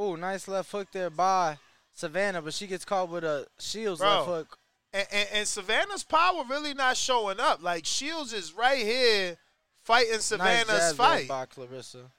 [0.00, 1.58] Ooh, nice left hook there by
[1.92, 4.08] Savannah, but she gets caught with a Shields Bro.
[4.08, 4.58] left hook.
[4.92, 7.62] And, and, and Savannah's power really not showing up.
[7.62, 9.36] Like Shields is right here
[9.84, 11.28] fighting nice Savannah's there fight.
[11.28, 12.10] by Claressa.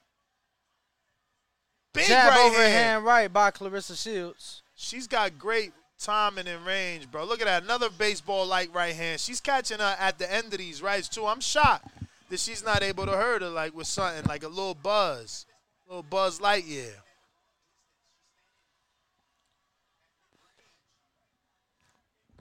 [1.92, 3.04] Big jab right overhand hand.
[3.04, 4.62] right by Claressa Shields.
[4.74, 7.24] She's got great timing and range, bro.
[7.24, 7.64] Look at that.
[7.64, 9.20] Another baseball like right hand.
[9.20, 11.26] She's catching her at the end of these rights, too.
[11.26, 11.88] I'm shocked
[12.28, 15.46] that she's not able to hurt her like with something like a little buzz.
[15.86, 16.94] A little buzz Lightyear.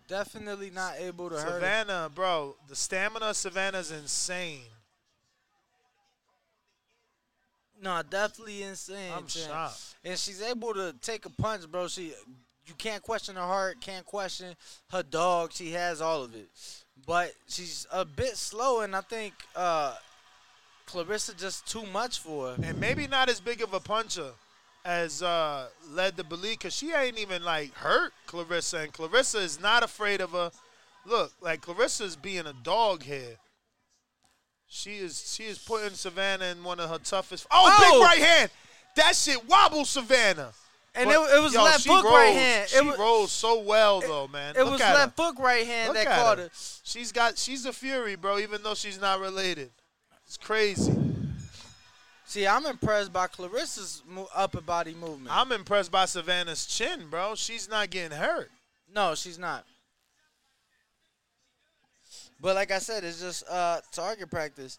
[0.09, 1.43] Definitely not able to hurt.
[1.43, 1.53] her.
[1.59, 4.61] Savannah, bro, the stamina of Savannah's insane.
[7.81, 9.13] No, definitely insane.
[9.15, 9.47] I'm Tim.
[9.47, 9.95] shocked.
[10.03, 11.87] And she's able to take a punch, bro.
[11.87, 12.13] She,
[12.65, 14.55] you can't question her heart, can't question
[14.91, 15.53] her dog.
[15.53, 16.49] She has all of it,
[17.05, 19.95] but she's a bit slow, and I think uh,
[20.87, 22.55] Claressa just too much for her.
[22.63, 24.31] And maybe not as big of a puncher
[24.85, 29.59] as uh, led to believe, because she ain't even like hurt Claressa, and Claressa is
[29.59, 30.51] not afraid of her.
[31.05, 33.37] Look, like Claressa's being a dog here.
[34.67, 37.47] She is she is putting Savannah in one of her toughest.
[37.51, 37.91] Oh, Oh!
[37.93, 38.51] big right hand!
[38.95, 40.51] That shit wobbles Savannah.
[40.95, 42.69] And But, it, it was yo, left hook right hand.
[42.69, 44.55] She It was, rolls so well though, man.
[44.57, 45.23] it was left her.
[45.23, 46.43] hook right hand Look that caught her.
[46.45, 46.49] her.
[46.83, 48.37] She's got she's a fury, bro.
[48.39, 49.71] Even though she's not related,
[50.25, 50.91] it's crazy.
[52.29, 54.03] See, I'm impressed by Claressa's
[54.35, 55.29] upper body movement.
[55.35, 57.33] I'm impressed by Savannah's chin, bro.
[57.33, 58.51] She's not getting hurt.
[58.93, 59.65] No, she's not.
[62.39, 64.77] But like I said, it's just uh, target practice.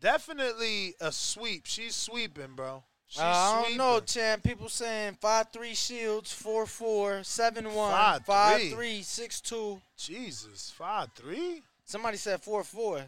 [0.00, 1.62] Definitely a sweep.
[1.66, 2.84] She's sweeping, bro.
[3.08, 3.78] She's Uh, I don't sweeping.
[3.78, 4.42] know, champ.
[4.44, 8.70] People saying five three shields, four four, seven one, Five, five three.
[8.70, 9.80] three, six two.
[9.96, 13.04] Jesus, five three, Somebody said four four,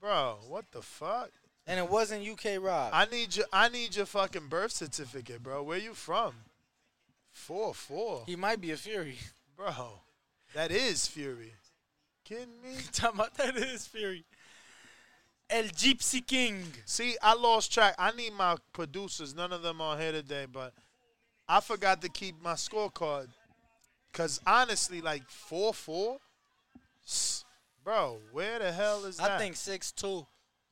[0.00, 0.38] bro.
[0.48, 1.30] What the fuck?
[1.66, 2.90] And it wasn't UK Rob.
[2.92, 5.62] I need your I need your fucking birth certificate, bro.
[5.62, 6.34] Where you from?
[7.32, 9.18] Four four, he might be a Fury.
[9.56, 10.00] bro.
[10.54, 11.52] That is Fury.
[12.24, 12.76] Kidding me?
[12.92, 14.24] Talking about that is Fury.
[15.48, 16.62] El Gypsy King.
[16.86, 17.94] See, I lost track.
[17.98, 19.34] I need my producers.
[19.34, 20.72] None of them are here today, but
[21.48, 23.28] I forgot to keep my scorecard.
[24.12, 26.18] Cause honestly, like four four,
[27.84, 28.18] bro.
[28.32, 29.32] Where the hell is that?
[29.32, 30.26] I think six two,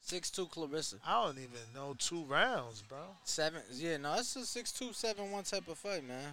[0.05, 0.97] six two Claressa.
[1.06, 2.98] I don't even know two rounds, bro.
[3.24, 3.62] Seven.
[3.72, 6.32] Yeah, no, that's a six two seven one type of fight, man.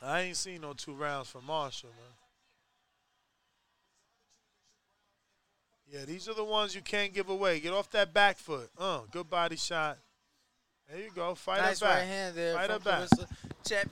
[0.00, 2.12] I ain't seen no two rounds from Marshall, man.
[5.92, 7.60] Yeah, these are the ones you can't give away.
[7.60, 8.70] Get off that back foot.
[8.78, 9.98] Uh, good body shot.
[10.90, 11.34] There you go.
[11.34, 11.98] Fight nice her back.
[11.98, 13.08] right hand there Fight her back.
[13.64, 13.90] Champ.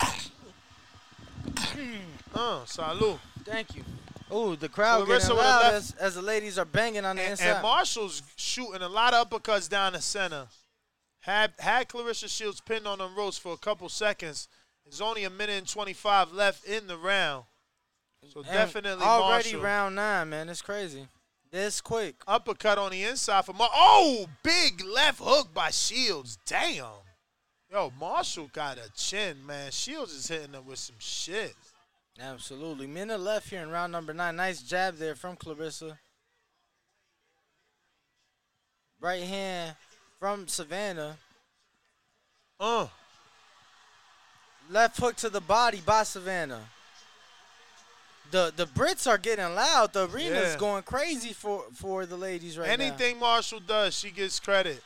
[2.34, 3.18] Uh, salute.
[3.44, 3.82] Thank you.
[4.32, 7.22] Ooh, the crowd Claressa getting loud left- as, as the ladies are banging on the
[7.22, 7.46] And, inside.
[7.46, 10.46] and Marshall's shooting a lot of uppercuts down the center.
[11.20, 14.48] Had had Claressa Shields pinned on them ropes for a couple seconds.
[14.84, 17.44] There's only a minute and 25 left in the round.
[18.32, 19.60] So And definitely already Marshall.
[19.60, 20.48] round nine, man.
[20.48, 21.06] It's crazy.
[21.50, 22.16] This quick.
[22.26, 26.38] Uppercut on the inside for Mar- Oh, big left hook by Shields.
[26.46, 26.86] Damn.
[27.70, 29.70] Yo, Marshall got a chin, man.
[29.70, 31.54] Shields is hitting him with some shit.
[32.20, 32.86] Absolutely.
[32.86, 34.36] Minute left here in round number nine.
[34.36, 35.98] Nice jab there from Claressa.
[39.00, 39.76] Right hand
[40.18, 41.16] from Savannah.
[42.58, 42.90] Oh.
[44.70, 46.64] Left hook to the body by Savannah.
[48.30, 49.92] The the Brits are getting loud.
[49.92, 50.56] The arena's Yeah.
[50.58, 52.84] going crazy for, for the ladies right now.
[52.84, 54.82] Anything Marshall does, she gets credit.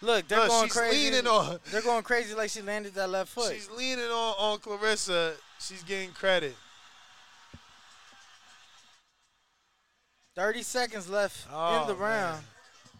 [0.00, 1.10] Look, they're Look, going she's crazy.
[1.10, 3.52] leaning on- They're going crazy like she landed that left foot.
[3.52, 5.34] She's leaning on, on Claressa.
[5.60, 6.56] She's getting credit.
[10.34, 12.02] 30 seconds left Oh, in the man.
[12.02, 12.44] round.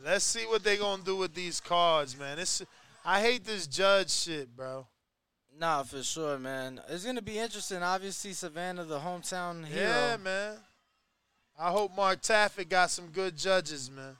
[0.04, 2.38] Let's see what they gonna do with these cards, man.
[2.38, 2.62] It's
[3.04, 4.86] I hate this judge shit, bro.
[5.58, 6.80] Nah, for sure, man.
[6.88, 7.82] It's gonna be interesting.
[7.82, 9.88] Obviously, Savannah, the hometown hero.
[9.88, 10.56] Yeah, man.
[11.58, 14.16] I hope Mark Taffet got some good judges, man.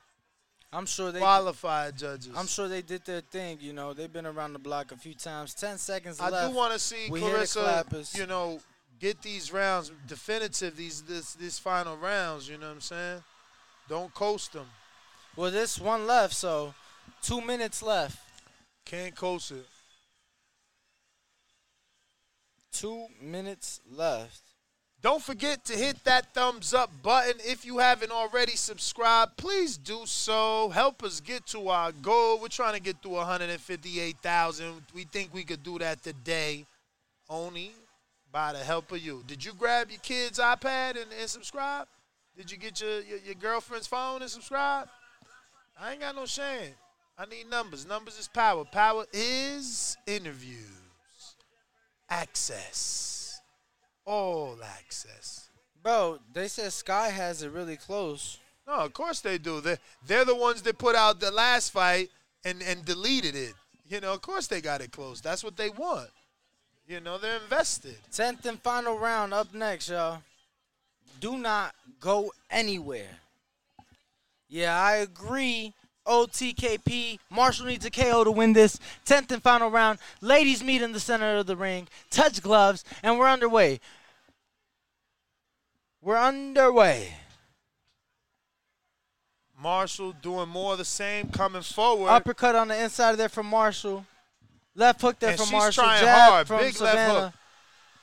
[0.73, 2.33] I'm sure they qualified judges.
[2.37, 3.59] I'm sure they did their thing.
[3.61, 5.53] You know, they've been around the block a few times.
[5.55, 6.51] Ten seconds I left.
[6.51, 8.61] do want to see We Claressa, you know,
[9.01, 10.77] get these rounds definitive.
[10.77, 12.49] These this these final rounds.
[12.49, 13.23] You know what I'm saying?
[13.89, 14.67] Don't coast them.
[15.35, 16.75] Well, this one left, so
[17.21, 18.19] two minutes left.
[18.85, 19.67] Can't coast it.
[22.73, 24.43] Two minutes left.
[25.03, 27.41] Don't forget to hit that thumbs up button.
[27.41, 30.69] If you haven't already subscribed, please do so.
[30.69, 32.39] Help us get to our goal.
[32.39, 34.83] We're trying to get to 158,000.
[34.95, 36.67] We think we could do that today
[37.31, 37.73] only
[38.31, 39.25] by the help of you.
[39.27, 41.87] Did you grab your kid's iPad and, and subscribe?
[42.37, 44.89] Did you get your, your, your girlfriend's phone and subscribe?
[45.81, 46.75] I ain't got no shame.
[47.17, 47.87] I need numbers.
[47.87, 48.65] Numbers is power.
[48.67, 50.67] Power is interviews.
[52.11, 53.10] Access.
[54.05, 55.49] All access.
[55.83, 58.39] Bro, they said Sky has it really close.
[58.67, 59.61] No, of course they do.
[59.61, 62.11] They're, they're the ones that put out the last fight
[62.45, 63.55] and, and deleted it.
[63.89, 65.21] You know, of course they got it close.
[65.21, 66.11] That's what they want.
[66.87, 67.97] You know, they're invested.
[68.13, 70.23] Tenth and final round up next, y'all.
[71.21, 73.19] Do not go anywhere.
[74.49, 75.73] Yeah, I agree.
[76.11, 77.19] OTKP.
[77.31, 78.79] Marshall needs a KO to win this.
[79.05, 80.01] Tenth and final round.
[80.21, 81.87] Ladies meet in the center of the ring.
[82.11, 83.79] Touch gloves, and we're underway.
[86.03, 87.15] We're underway.
[89.63, 92.09] Marshall doing more of the same, coming forward.
[92.09, 94.05] Uppercut on the inside there from Marshall.
[94.75, 95.85] Left hook there and from she's Marshall.
[95.85, 96.47] trying Jab hard.
[96.47, 97.13] from Big Savannah.
[97.13, 97.35] left hook.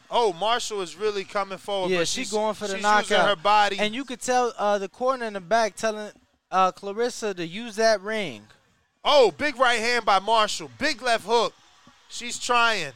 [0.09, 1.91] Oh, Marshall is really coming forward.
[1.91, 3.09] Yeah, she's, going for the she's knockout.
[3.09, 3.79] Using her body.
[3.79, 6.11] And you could tell uh, the corner in the back telling
[6.51, 8.43] uh, Claressa to use that ring.
[9.03, 10.69] Oh, big right hand by Marshall.
[10.77, 11.53] Big left hook.
[12.09, 12.93] She's trying.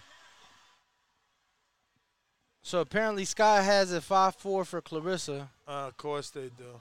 [2.63, 5.47] So apparently Sky has it 5-4 for Claressa.
[5.67, 6.79] Uh, of course they do.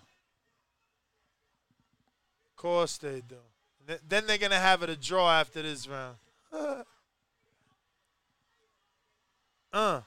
[2.48, 3.36] Of course they do.
[3.86, 6.16] Th- then they're gonna have it a draw after this round.
[9.72, 10.00] uh,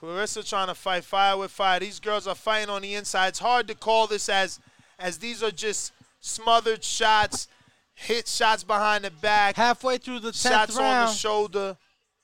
[0.00, 1.78] Claressa trying to fight fire with fire.
[1.80, 3.28] These girls are fighting on the inside.
[3.28, 4.58] It's hard to call this as
[5.02, 7.48] as these are just smothered shots,
[7.94, 11.76] hit shots behind the back, Halfway through the 10th shots on the shoulder,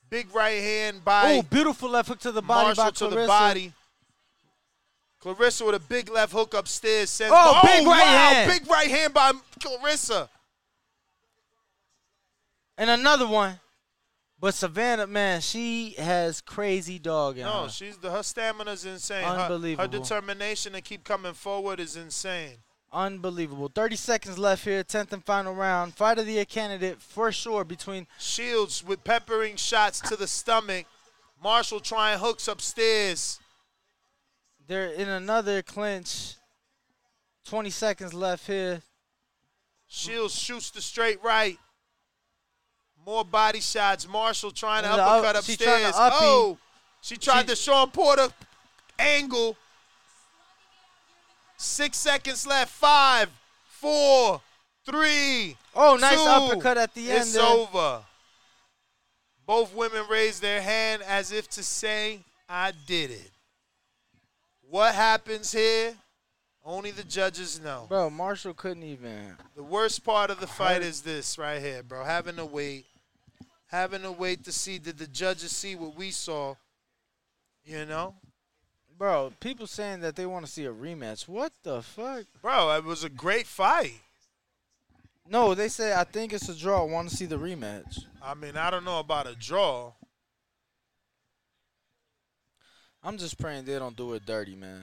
[0.08, 3.10] big right hand by Oh, beautiful left hook to the body Marshall by to Claressa.
[3.22, 3.72] the body.
[5.22, 7.10] Claressa with a big left hook upstairs.
[7.10, 8.50] Sends, Oh, big oh, right wow, hand.
[8.52, 10.28] Big right hand by Claressa.
[12.76, 13.58] And another one.
[14.40, 17.68] But Savannah, man, she has crazy dog in No, her.
[17.68, 19.24] she's the her stamina's insane.
[19.24, 22.58] Her- Her, determination to keep coming forward is insane.
[22.90, 23.70] Unbelievable.
[23.74, 25.94] 30 seconds left here, 10th and final round.
[25.94, 30.86] Fight of the year candidate for sure between Shields with peppering shots to the stomach.
[31.42, 33.38] Marshall trying hooks upstairs.
[34.66, 36.34] They're in another clinch.
[37.46, 38.82] 20 seconds left here.
[39.86, 41.58] Shields shoots the straight right.
[43.06, 44.06] More body shots.
[44.08, 45.94] Marshall trying to uppercut up- she to upstairs.
[45.94, 46.16] uppy.
[46.20, 46.58] Oh,
[47.00, 48.28] she tried She- the Shawn Porter
[48.98, 49.56] angle.
[51.58, 52.70] Six seconds left.
[52.72, 53.28] Five,
[53.66, 54.40] four,
[54.86, 55.56] three.
[55.74, 56.28] Oh, nice two.
[56.28, 57.42] uppercut at the end It's there.
[57.44, 58.02] over.
[59.44, 63.30] Both women raised their hand as if to say, I did it.
[64.70, 65.94] What happens here?
[66.64, 67.86] Only the judges know.
[67.88, 69.36] Bro, Marshall couldn't even.
[69.56, 72.04] The worst part of the fight is this right here, bro.
[72.04, 72.84] Having to wait,
[73.68, 76.54] having to wait to see did the judges see what we saw.
[77.64, 78.14] You know,
[78.98, 81.28] Bro, people saying that they want to see a rematch.
[81.28, 82.24] What the fuck?
[82.42, 84.00] bro, it was a great fight.
[85.30, 86.84] No, they say I think it's a draw.
[86.84, 88.00] Want to see the rematch?
[88.20, 89.92] I mean, I don't know about a draw.
[93.04, 94.82] I'm just praying they don't do it dirty, man.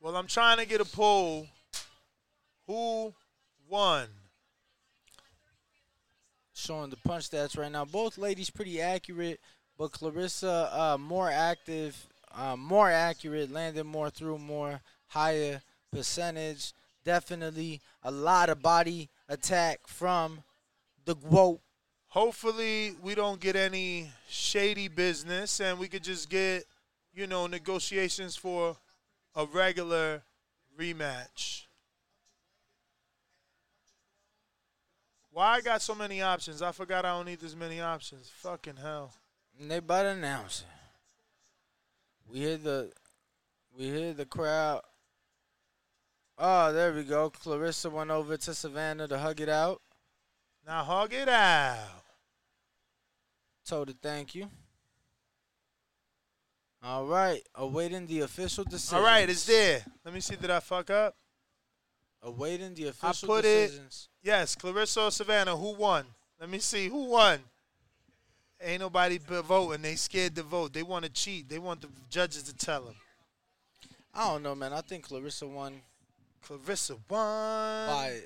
[0.00, 1.46] Well, I'm trying to get a poll.
[2.66, 3.14] Who
[3.68, 4.08] won?
[6.52, 7.84] Showing the punch stats right now.
[7.84, 9.38] Both ladies pretty accurate,
[9.78, 12.06] but Claressa uh, more active,
[12.36, 16.72] uh, more accurate, landed more through more, higher percentage.
[17.04, 20.42] Definitely a lot of body attack from
[21.04, 21.60] the GWOAT.
[22.08, 26.64] Hopefully, we don't get any shady business and we could just get,
[27.14, 28.76] you know, negotiations for
[29.34, 30.22] a regular
[30.78, 31.62] rematch.
[35.30, 36.62] Why I got so many options?
[36.62, 38.30] I forgot I don't need this many options.
[38.36, 39.12] Fucking hell.
[39.60, 40.75] And they to announce it.
[42.30, 42.92] We hear the
[43.76, 44.82] we hear the crowd.
[46.38, 47.30] Oh, there we go.
[47.30, 49.80] Claressa went over to Savannah to hug it out.
[50.66, 51.78] Now hug it out.
[53.66, 54.50] Told her thank you.
[56.82, 58.98] All right, awaiting the official decision.
[58.98, 59.84] All right, it's there.
[60.04, 60.36] Let me see.
[60.36, 61.16] Did I fuck up?
[62.22, 64.08] Awaiting the I official put decisions.
[64.22, 64.28] it.
[64.28, 65.56] Yes, Claressa or Savannah.
[65.56, 66.04] Who won?
[66.38, 66.88] Let me see.
[66.88, 67.40] Who won?
[68.62, 69.82] Ain't nobody but voting.
[69.82, 70.72] They scared to vote.
[70.72, 71.48] They want to cheat.
[71.48, 72.94] They want the judges to tell them.
[74.14, 74.72] I don't know, man.
[74.72, 75.74] I think Claressa won
[76.46, 76.98] Claressa won.
[77.10, 78.20] by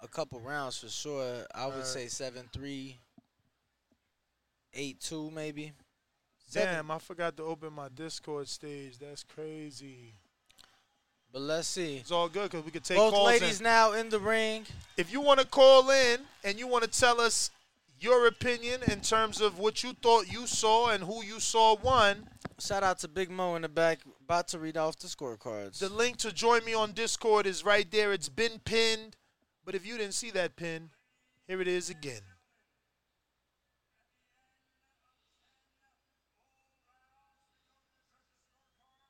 [0.00, 1.44] a couple rounds for sure.
[1.54, 1.86] I would Alright.
[1.86, 2.94] say 7-3,
[4.76, 5.72] 8-2 maybe.
[6.52, 8.98] Damn, I forgot to open my Discord stage.
[8.98, 10.14] That's crazy.
[11.30, 11.96] But let's see.
[11.96, 13.64] It's all good because we could take Both ladies in.
[13.64, 14.64] now in the ring.
[14.96, 17.50] If you want to call in and you want to tell us
[18.00, 22.28] your opinion in terms of what you thought you saw and who you saw won,
[22.60, 25.78] Shout out to Big Mo in the back, about to read off the scorecards.
[25.78, 28.12] the link to join me on Discord is right there.
[28.12, 29.16] It's been pinned.
[29.64, 30.90] But if you didn't see that pin,
[31.46, 32.22] here it is again.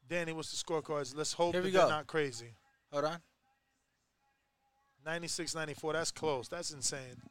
[0.09, 1.17] Danny, what's the scorecards?
[1.17, 2.55] Let's hope that they're not crazy.
[2.93, 3.19] Hold on.
[5.07, 6.49] 96 94, that's close.
[6.49, 7.23] That's insane.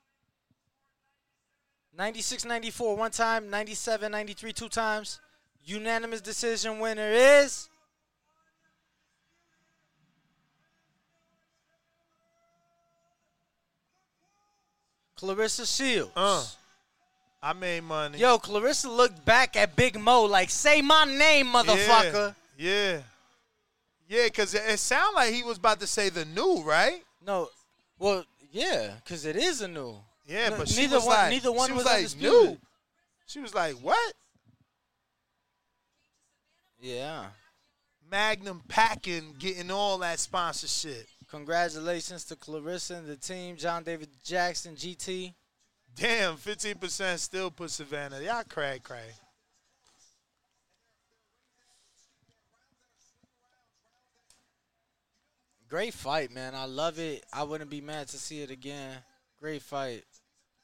[1.95, 5.19] 96 94 one time, 97 93 two times.
[5.65, 7.69] Unanimous decision winner is.
[15.19, 16.11] Claressa Shields.
[16.15, 16.45] Uh,
[17.41, 18.19] I made money.
[18.19, 22.35] Yo, Claressa looked back at Big Mo like, say my name, motherfucker.
[22.57, 22.99] Yeah.
[24.07, 27.03] Yeah, because it, it sounded like he was about to say the new, right?
[27.25, 27.49] No,
[27.99, 29.97] well, yeah, because it is a new.
[30.27, 32.49] Yeah, No, but she neither was one, like, neither one she was, was like undisputed.
[32.49, 32.57] new.
[33.27, 34.13] She was like, what?
[36.79, 37.25] Yeah.
[38.09, 41.07] Magnum packing, getting all that sponsorship.
[41.29, 45.33] Congratulations to Claressa and the team, John David Jackson, GT.
[45.95, 48.21] Damn, 15% still put Savannah.
[48.21, 49.11] Y'all cray cray.
[55.69, 56.55] Great fight, man.
[56.55, 57.25] I love it.
[57.33, 58.97] I wouldn't be mad to see it again.
[59.39, 60.03] Great fight.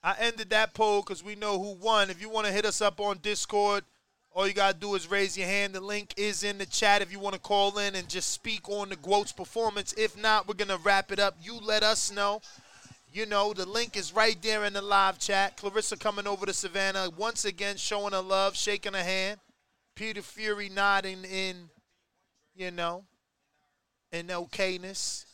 [0.04, 2.10] I ended that poll because we know who won.
[2.10, 3.86] If you want to hit us up on Discord,
[4.32, 5.74] all you got to do is raise your hand.
[5.74, 8.68] The link is in the chat if you want to call in and just speak
[8.68, 9.94] on the Quotes performance.
[9.98, 11.38] If not, we're going to wrap it up.
[11.42, 12.42] You let us know.
[13.14, 15.56] You know, the link is right there in the live chat.
[15.56, 19.40] Claressa coming over to Savannah once again, showing her love, shaking her hand.
[19.96, 21.70] Peter Fury nodding in,
[22.56, 23.06] you know,
[24.12, 25.26] in okayness.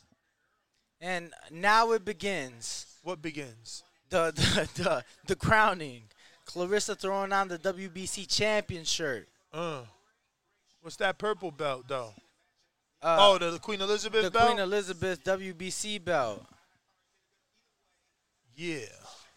[1.00, 2.86] And now it begins.
[3.02, 3.84] What begins?
[4.10, 4.32] The
[4.76, 6.04] the the, the crowning.
[6.48, 9.28] Claressa throwing on the WBC champion shirt.
[9.54, 9.82] Uh,
[10.82, 12.12] what's that purple belt, though?
[13.04, 14.48] Uh, oh, the, the Queen Elizabeth the belt?
[14.48, 16.44] Queen Elizabeth WBC belt.
[18.56, 18.80] yeah.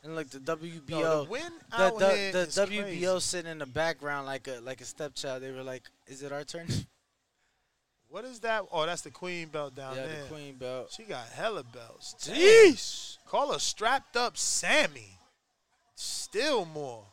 [0.05, 3.21] And look, the WBO, No, the win the, the, the is WBO crazy.
[3.21, 5.43] sitting in the background like a like a stepchild.
[5.43, 6.67] They were like, "Is it our turn?"
[8.13, 8.67] What is that?
[8.71, 10.23] Oh, that's the Queen belt down yeah, there.
[10.25, 10.93] the Queen belt.
[10.95, 12.15] She got hella belts.
[12.23, 12.37] Damn.
[12.37, 13.17] Jeez.
[13.27, 15.17] Call her strapped up Sammy.
[15.95, 17.07] Still more.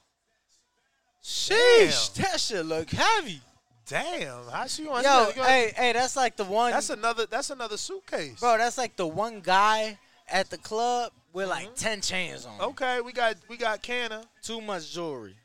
[1.23, 3.39] Sheesh, that shit look heavy.
[3.87, 4.45] Damn.
[4.51, 6.71] How she on Yo, gotta- hey, hey, that's like the one.
[6.71, 8.41] That's another that's another suitcase.
[8.41, 9.97] Bro, that's like the one guy
[10.27, 11.75] at the club with like mm-hmm.
[11.75, 12.59] ten chains on.
[12.59, 14.25] Okay, we got we got Canna.
[14.41, 15.37] Too much jewelry.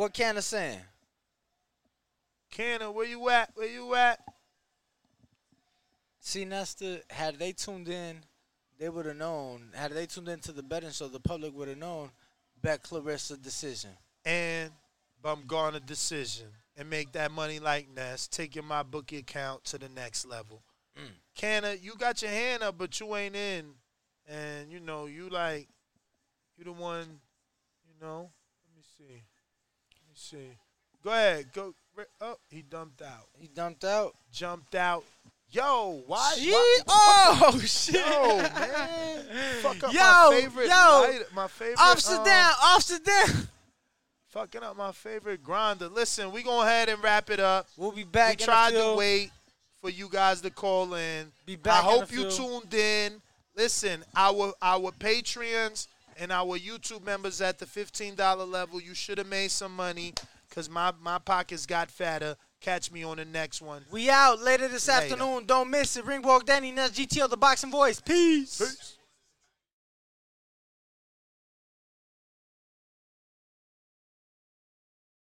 [0.00, 0.80] What Canna saying?
[2.50, 3.50] Cannon, where you at?
[3.54, 4.18] Where you at?
[6.20, 8.20] See, Nesta, had they tuned in,
[8.78, 9.64] they would have known.
[9.74, 12.08] Had they tuned into the betting show, the public would have known.
[12.62, 13.90] Bet Claressa decision.
[14.24, 14.70] And
[15.22, 16.46] Baumgardner decision
[16.78, 20.62] and make that money like Ness, taking my bookie account to the next level.
[20.98, 21.10] Mm.
[21.34, 23.66] Canna, you got your hand up, but you ain't in.
[24.26, 25.68] And, you know, you like,
[26.56, 27.20] you the one,
[27.84, 28.30] you know.
[28.64, 29.24] Let me see.
[30.20, 30.58] See.
[31.02, 31.46] Go ahead.
[31.54, 31.74] Go.
[32.20, 33.26] Oh, he dumped out.
[33.38, 34.14] He dumped out.
[34.30, 35.02] Jumped out.
[35.50, 36.34] Yo, why?
[36.36, 36.52] Shit.
[36.84, 37.94] why- Oh, shit.
[37.94, 39.24] Yo, man.
[39.62, 41.00] Fuck up Yo, my favorite yo.
[41.08, 43.48] light- my favorite Officer um, down, officer down.
[44.28, 45.88] Fucking up my favorite grinder.
[45.88, 47.66] Listen, we go ahead and wrap it up.
[47.76, 48.38] We'll be back.
[48.38, 49.30] We tried to wait
[49.80, 51.32] for you guys to call in.
[51.46, 53.22] Be back I hope you tuned in.
[53.56, 55.88] Listen, our our Patreons
[56.20, 60.12] and our YouTube members at the $15 level, you should have made some money
[60.48, 62.36] because my, my pockets got fatter.
[62.60, 63.86] Catch me on the next one.
[63.90, 65.14] We out later this Later.
[65.14, 65.46] afternoon.
[65.46, 66.04] Don't miss it.
[66.04, 68.00] Ringwalk Danny, Ness GTO, the boxing voice.
[68.00, 68.58] Peace.
[68.58, 68.98] Peace.